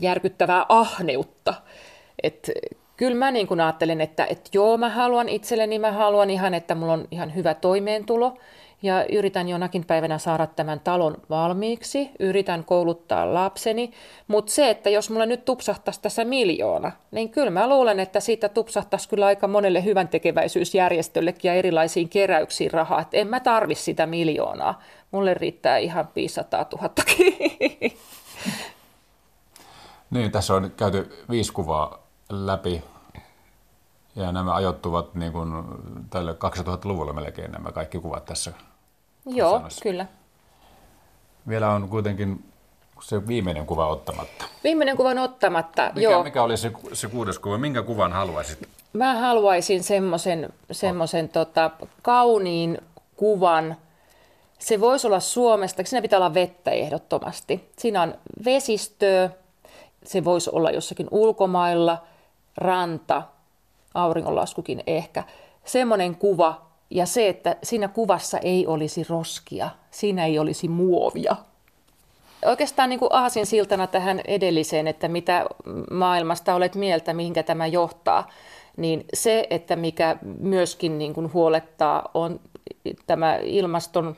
järkyttävää 0.00 0.66
ahneutta, 0.68 1.54
että 2.22 2.52
kyllä 2.96 3.16
mä 3.16 3.30
niin 3.30 3.46
kuin 3.46 3.60
ajattelen, 3.60 4.00
että, 4.00 4.26
että 4.26 4.50
joo, 4.52 4.76
mä 4.76 4.88
haluan 4.88 5.28
itselleni, 5.28 5.78
mä 5.78 5.92
haluan 5.92 6.30
ihan, 6.30 6.54
että 6.54 6.74
mulla 6.74 6.92
on 6.92 7.08
ihan 7.10 7.34
hyvä 7.34 7.54
toimeentulo, 7.54 8.38
ja 8.82 9.04
yritän 9.04 9.48
jonakin 9.48 9.84
päivänä 9.84 10.18
saada 10.18 10.46
tämän 10.46 10.80
talon 10.80 11.16
valmiiksi, 11.30 12.10
yritän 12.18 12.64
kouluttaa 12.64 13.34
lapseni, 13.34 13.92
mutta 14.28 14.52
se, 14.52 14.70
että 14.70 14.90
jos 14.90 15.10
mulla 15.10 15.26
nyt 15.26 15.44
tupsahtaisi 15.44 16.02
tässä 16.02 16.24
miljoona, 16.24 16.92
niin 17.10 17.30
kyllä 17.30 17.50
mä 17.50 17.68
luulen, 17.68 18.00
että 18.00 18.20
siitä 18.20 18.48
tupsahtaisi 18.48 19.08
kyllä 19.08 19.26
aika 19.26 19.48
monelle 19.48 19.84
hyvän 19.84 20.08
tekeväisyysjärjestöllekin 20.08 21.48
ja 21.48 21.54
erilaisiin 21.54 22.08
keräyksiin 22.08 22.70
rahaa, 22.70 23.00
että 23.00 23.16
en 23.16 23.28
mä 23.28 23.40
tarvi 23.40 23.74
sitä 23.74 24.06
miljoonaa, 24.06 24.82
mulle 25.10 25.34
riittää 25.34 25.78
ihan 25.78 26.08
500 26.16 26.66
000 26.72 26.90
Niin, 30.10 30.30
tässä 30.30 30.54
on 30.54 30.72
käyty 30.76 31.24
viisi 31.30 31.52
kuvaa 31.52 31.98
läpi. 32.30 32.84
Ja 34.16 34.32
nämä 34.32 34.54
ajoittuvat 34.54 35.14
niin 35.14 35.32
kuin 35.32 35.52
tälle 36.10 36.32
2000-luvulle 36.32 37.12
melkein 37.12 37.52
nämä 37.52 37.72
kaikki 37.72 37.98
kuvat 37.98 38.24
tässä. 38.24 38.52
Joo, 39.28 39.58
sanossa. 39.58 39.82
kyllä. 39.82 40.06
Vielä 41.48 41.70
on 41.70 41.88
kuitenkin 41.88 42.44
se 43.00 43.26
viimeinen 43.26 43.66
kuva 43.66 43.86
ottamatta. 43.86 44.44
Viimeinen 44.64 44.96
kuva 44.96 45.10
on 45.10 45.18
ottamatta, 45.18 45.90
mikä, 45.94 46.00
joo. 46.00 46.24
Mikä 46.24 46.42
oli 46.42 46.56
se, 46.56 46.72
se 46.92 47.08
kuudes 47.08 47.38
kuva? 47.38 47.58
Minkä 47.58 47.82
kuvan 47.82 48.12
haluaisit? 48.12 48.68
Mä 48.92 49.14
haluaisin 49.14 49.82
semmoisen 49.82 50.48
semmoisen 50.72 51.28
tota, 51.28 51.70
kauniin 52.02 52.78
kuvan. 53.16 53.76
Se 54.58 54.80
voisi 54.80 55.06
olla 55.06 55.20
Suomesta, 55.20 55.82
siinä 55.84 56.02
pitää 56.02 56.18
olla 56.18 56.34
vettä 56.34 56.70
ehdottomasti. 56.70 57.70
Siinä 57.78 58.02
on 58.02 58.14
vesistöä, 58.44 59.30
se 60.04 60.24
voisi 60.24 60.50
olla 60.52 60.70
jossakin 60.70 61.08
ulkomailla, 61.10 61.98
ranta, 62.56 63.22
auringonlaskukin 63.94 64.82
ehkä, 64.86 65.24
semmoinen 65.64 66.16
kuva 66.16 66.67
ja 66.90 67.06
se, 67.06 67.28
että 67.28 67.56
siinä 67.62 67.88
kuvassa 67.88 68.38
ei 68.38 68.66
olisi 68.66 69.06
roskia, 69.08 69.70
siinä 69.90 70.26
ei 70.26 70.38
olisi 70.38 70.68
muovia. 70.68 71.36
Oikeastaan 72.44 72.88
niin 72.90 72.98
kuin 72.98 73.12
aasin 73.12 73.46
siltana 73.46 73.86
tähän 73.86 74.20
edelliseen, 74.26 74.86
että 74.86 75.08
mitä 75.08 75.46
maailmasta 75.90 76.54
olet 76.54 76.74
mieltä, 76.74 77.14
mihinkä 77.14 77.42
tämä 77.42 77.66
johtaa, 77.66 78.28
niin 78.76 79.04
se, 79.14 79.46
että 79.50 79.76
mikä 79.76 80.16
myöskin 80.38 80.98
niin 80.98 81.14
kuin 81.14 81.32
huolettaa, 81.32 82.10
on 82.14 82.40
tämä 83.06 83.36
ilmaston 83.36 84.16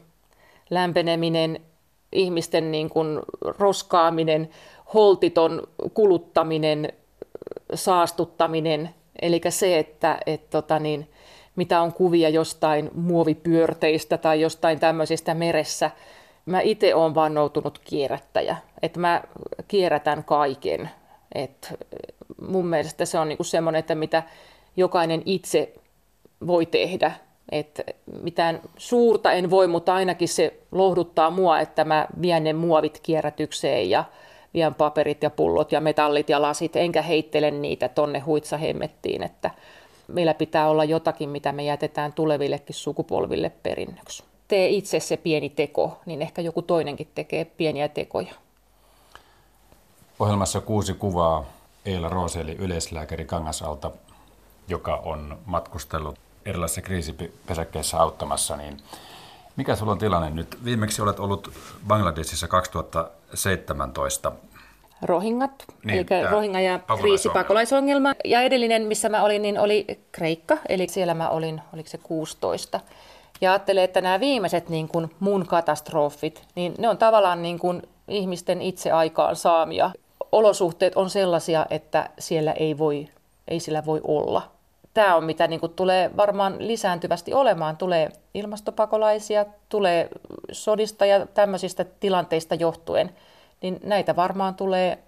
lämpeneminen, 0.70 1.60
ihmisten 2.12 2.70
niin 2.70 2.90
kuin 2.90 3.18
roskaaminen, 3.58 4.50
holtiton 4.94 5.62
kuluttaminen, 5.94 6.92
saastuttaminen, 7.74 8.90
Eli 9.22 9.40
se, 9.48 9.78
että 9.78 10.18
et, 10.26 10.50
tota 10.50 10.78
niin, 10.78 11.08
mitä 11.56 11.80
on 11.80 11.92
kuvia 11.92 12.28
jostain 12.28 12.90
muovipyörteistä 12.94 14.18
tai 14.18 14.40
jostain 14.40 14.80
tämmöisistä 14.80 15.34
meressä. 15.34 15.90
Mä 16.46 16.60
itse 16.60 16.94
olen 16.94 17.14
vannoutunut 17.14 17.78
kierrättäjä, 17.78 18.56
että 18.82 19.00
mä 19.00 19.22
kierrätän 19.68 20.24
kaiken. 20.24 20.90
Et 21.34 21.74
mun 22.48 22.66
mielestä 22.66 23.04
se 23.04 23.18
on 23.18 23.28
niin 23.28 23.36
kuin 23.36 23.46
semmoinen, 23.46 23.78
että 23.78 23.94
mitä 23.94 24.22
jokainen 24.76 25.22
itse 25.26 25.72
voi 26.46 26.66
tehdä. 26.66 27.12
Että 27.52 27.82
mitään 28.22 28.60
suurta 28.76 29.32
en 29.32 29.50
voi, 29.50 29.66
mutta 29.66 29.94
ainakin 29.94 30.28
se 30.28 30.60
lohduttaa 30.72 31.30
mua, 31.30 31.60
että 31.60 31.84
mä 31.84 32.06
vien 32.22 32.44
ne 32.44 32.52
muovit 32.52 33.00
kierrätykseen 33.02 33.90
ja 33.90 34.04
vien 34.54 34.74
paperit 34.74 35.22
ja 35.22 35.30
pullot 35.30 35.72
ja 35.72 35.80
metallit 35.80 36.28
ja 36.28 36.42
lasit, 36.42 36.76
enkä 36.76 37.02
heittele 37.02 37.50
niitä 37.50 37.88
tonne 37.88 38.18
huitsahemmettiin, 38.18 39.22
että 39.22 39.50
meillä 40.12 40.34
pitää 40.34 40.68
olla 40.68 40.84
jotakin, 40.84 41.28
mitä 41.28 41.52
me 41.52 41.64
jätetään 41.64 42.12
tulevillekin 42.12 42.74
sukupolville 42.74 43.50
perinnöksi. 43.62 44.24
Tee 44.48 44.68
itse 44.68 45.00
se 45.00 45.16
pieni 45.16 45.50
teko, 45.50 46.00
niin 46.06 46.22
ehkä 46.22 46.42
joku 46.42 46.62
toinenkin 46.62 47.08
tekee 47.14 47.44
pieniä 47.44 47.88
tekoja. 47.88 48.34
Ohjelmassa 50.18 50.60
kuusi 50.60 50.94
kuvaa 50.94 51.44
Eila 51.84 52.08
Rooseli, 52.08 52.56
yleislääkäri 52.58 53.24
Kangasalta, 53.24 53.90
joka 54.68 54.96
on 54.96 55.38
matkustellut 55.46 56.18
erilaisissa 56.46 56.82
kriisipesäkkeissä 56.82 58.00
auttamassa, 58.00 58.56
niin 58.56 58.76
mikä 59.56 59.76
sulla 59.76 59.92
on 59.92 59.98
tilanne 59.98 60.30
nyt? 60.30 60.64
Viimeksi 60.64 61.02
olet 61.02 61.20
ollut 61.20 61.52
Bangladesissa 61.86 62.48
2017. 62.48 64.32
Rohingat, 65.02 65.64
niin, 65.84 66.06
eli 66.10 66.30
Rohinga 66.30 66.60
ja 66.60 66.80
kriisipakolaisongelma. 67.00 68.12
Ja 68.24 68.42
edellinen, 68.42 68.82
missä 68.82 69.08
mä 69.08 69.22
olin, 69.22 69.42
niin 69.42 69.58
oli 69.58 69.86
Kreikka, 70.12 70.58
eli 70.68 70.88
siellä 70.88 71.14
mä 71.14 71.28
olin, 71.28 71.60
oliko 71.72 71.88
se 71.88 71.98
16. 71.98 72.80
Ja 73.40 73.52
ajattelen, 73.52 73.84
että 73.84 74.00
nämä 74.00 74.20
viimeiset 74.20 74.68
niin 74.68 74.88
kuin 74.88 75.10
mun 75.20 75.46
katastrofit, 75.46 76.42
niin 76.54 76.74
ne 76.78 76.88
on 76.88 76.98
tavallaan 76.98 77.42
niin 77.42 77.58
kuin 77.58 77.82
ihmisten 78.08 78.62
itse 78.62 78.90
aikaan 78.90 79.36
saamia. 79.36 79.90
Olosuhteet 80.32 80.96
on 80.96 81.10
sellaisia, 81.10 81.66
että 81.70 82.10
siellä 82.18 82.52
ei, 82.52 82.78
voi, 82.78 83.08
ei 83.48 83.60
sillä 83.60 83.86
voi 83.86 84.00
olla 84.04 84.42
tämä 84.94 85.16
on 85.16 85.24
mitä 85.24 85.48
niin 85.48 85.60
kuin 85.60 85.72
tulee 85.72 86.10
varmaan 86.16 86.56
lisääntyvästi 86.58 87.34
olemaan. 87.34 87.76
Tulee 87.76 88.08
ilmastopakolaisia, 88.34 89.46
tulee 89.68 90.08
sodista 90.52 91.06
ja 91.06 91.26
tämmöisistä 91.26 91.84
tilanteista 91.84 92.54
johtuen, 92.54 93.10
niin 93.62 93.80
näitä 93.84 94.16
varmaan 94.16 94.54
tulee 94.54 94.98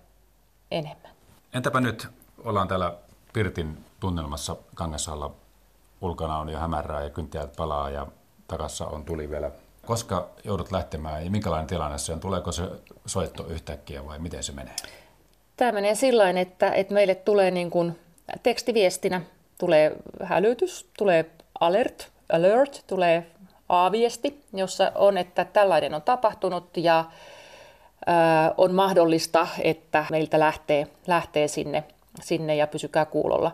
enemmän. 0.70 1.12
Entäpä 1.55 1.80
nyt 1.80 2.09
ollaan 2.44 2.68
täällä 2.68 2.94
Pirtin 3.32 3.84
tunnelmassa 4.00 4.57
Kangasalla. 4.74 5.30
Ulkona 6.00 6.38
on 6.38 6.48
jo 6.48 6.59
hämärää 6.59 7.03
ja 7.03 7.11
kyntiät 7.11 7.57
palaa 7.57 7.90
ja 7.90 8.07
takassa 8.48 8.86
on 8.86 9.05
tuli 9.05 9.30
vielä. 9.30 9.50
Koska 9.86 10.28
joudut 10.44 10.72
lähtemään 10.72 11.24
ja 11.24 11.30
minkälainen 11.30 11.66
tilanne 11.66 11.98
se 11.98 12.12
on? 12.12 12.20
Tuleeko 12.20 12.53
se 12.53 12.68
soitto 13.07 13.46
yhtäkkiä 13.46 14.07
vai 14.07 14.18
miten 14.18 14.42
se 14.42 14.53
menee? 14.53 14.76
Tämä 15.57 15.72
menee 15.72 15.94
sillä 15.94 16.30
että, 16.30 16.70
että 16.70 16.94
meille 16.94 17.14
tulee 17.14 17.50
niin 17.50 17.70
kuin 17.70 17.98
tekstiviestinä 18.42 19.20
tulee 19.59 19.96
hälytys, 20.22 20.90
tulee 20.98 21.30
alert, 21.61 22.12
alert, 22.32 22.84
tulee 22.86 23.26
A-viesti, 23.68 24.44
jossa 24.53 24.92
on, 24.94 25.18
että 25.18 25.44
tällainen 25.44 25.94
on 25.94 26.03
tapahtunut 26.03 26.76
ja 26.76 27.05
on 28.57 28.74
mahdollista, 28.74 29.48
että 29.62 30.05
meiltä 30.11 30.38
lähtee, 30.38 30.86
lähtee 31.07 31.48
sinne, 31.48 31.84
sinne 32.20 32.57
ja 32.57 32.66
pysykää 32.66 33.05
kuulolla. 33.05 33.53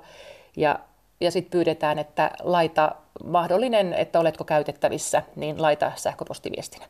Ja, 0.56 0.78
ja 1.20 1.30
sitten 1.30 1.50
pyydetään, 1.50 1.98
että 1.98 2.30
laita 2.42 2.94
mahdollinen, 3.24 3.94
että 3.94 4.20
oletko 4.20 4.44
käytettävissä, 4.44 5.22
niin 5.36 5.62
laita 5.62 5.92
sähköpostiviestinä. 5.96 6.86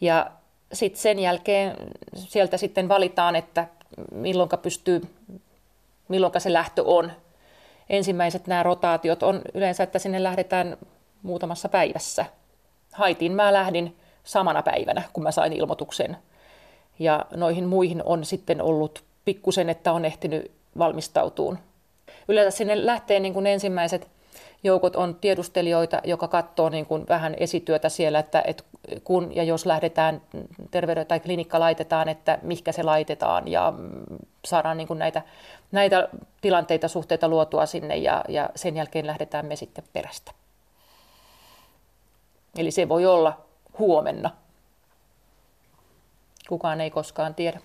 Ja 0.00 0.30
sitten 0.72 1.00
sen 1.00 1.18
jälkeen 1.18 1.76
sieltä 2.14 2.56
sitten 2.56 2.88
valitaan, 2.88 3.36
että 3.36 3.66
milloin 4.12 4.48
pystyy, 4.62 5.00
milloin 6.08 6.40
se 6.40 6.52
lähtö 6.52 6.82
on 6.84 7.12
ensimmäiset 7.88 8.46
nämä 8.46 8.62
rotaatiot 8.62 9.22
on 9.22 9.42
yleensä, 9.54 9.82
että 9.82 9.98
sinne 9.98 10.22
lähdetään 10.22 10.76
muutamassa 11.22 11.68
päivässä. 11.68 12.24
Haitiin 12.92 13.32
mä 13.32 13.52
lähdin 13.52 13.96
samana 14.24 14.62
päivänä, 14.62 15.02
kun 15.12 15.22
mä 15.22 15.30
sain 15.30 15.52
ilmoituksen. 15.52 16.16
Ja 16.98 17.26
noihin 17.36 17.66
muihin 17.66 18.02
on 18.04 18.24
sitten 18.24 18.62
ollut 18.62 19.04
pikkusen, 19.24 19.68
että 19.68 19.92
on 19.92 20.04
ehtinyt 20.04 20.50
valmistautuun. 20.78 21.58
Yleensä 22.28 22.56
sinne 22.56 22.86
lähtee 22.86 23.20
niin 23.20 23.34
kuin 23.34 23.46
ensimmäiset 23.46 24.08
joukot 24.64 24.96
on 24.96 25.14
tiedustelijoita, 25.14 26.00
joka 26.04 26.28
katsoo 26.28 26.68
niin 26.68 26.86
kuin 26.86 27.04
vähän 27.08 27.34
esityötä 27.38 27.88
siellä, 27.88 28.18
että, 28.18 28.42
että 28.46 28.64
kun 29.04 29.36
ja 29.36 29.42
jos 29.42 29.66
lähdetään 29.66 30.22
terveyden 30.70 31.06
tai 31.06 31.20
klinikka 31.20 31.60
laitetaan, 31.60 32.08
että 32.08 32.38
mihinkä 32.42 32.72
se 32.72 32.82
laitetaan 32.82 33.48
ja 33.48 33.72
saadaan 34.44 34.76
niin 34.76 34.88
kuin 34.88 34.98
näitä, 34.98 35.22
näitä 35.72 36.08
tilanteita, 36.40 36.88
suhteita 36.88 37.28
luotua 37.28 37.66
sinne 37.66 37.96
ja, 37.96 38.24
ja 38.28 38.50
sen 38.54 38.76
jälkeen 38.76 39.06
lähdetään 39.06 39.46
me 39.46 39.56
sitten 39.56 39.84
perästä. 39.92 40.32
Eli 42.58 42.70
se 42.70 42.88
voi 42.88 43.06
olla 43.06 43.40
huomenna. 43.78 44.30
Kukaan 46.48 46.80
ei 46.80 46.90
koskaan 46.90 47.34
tiedä. 47.34 47.60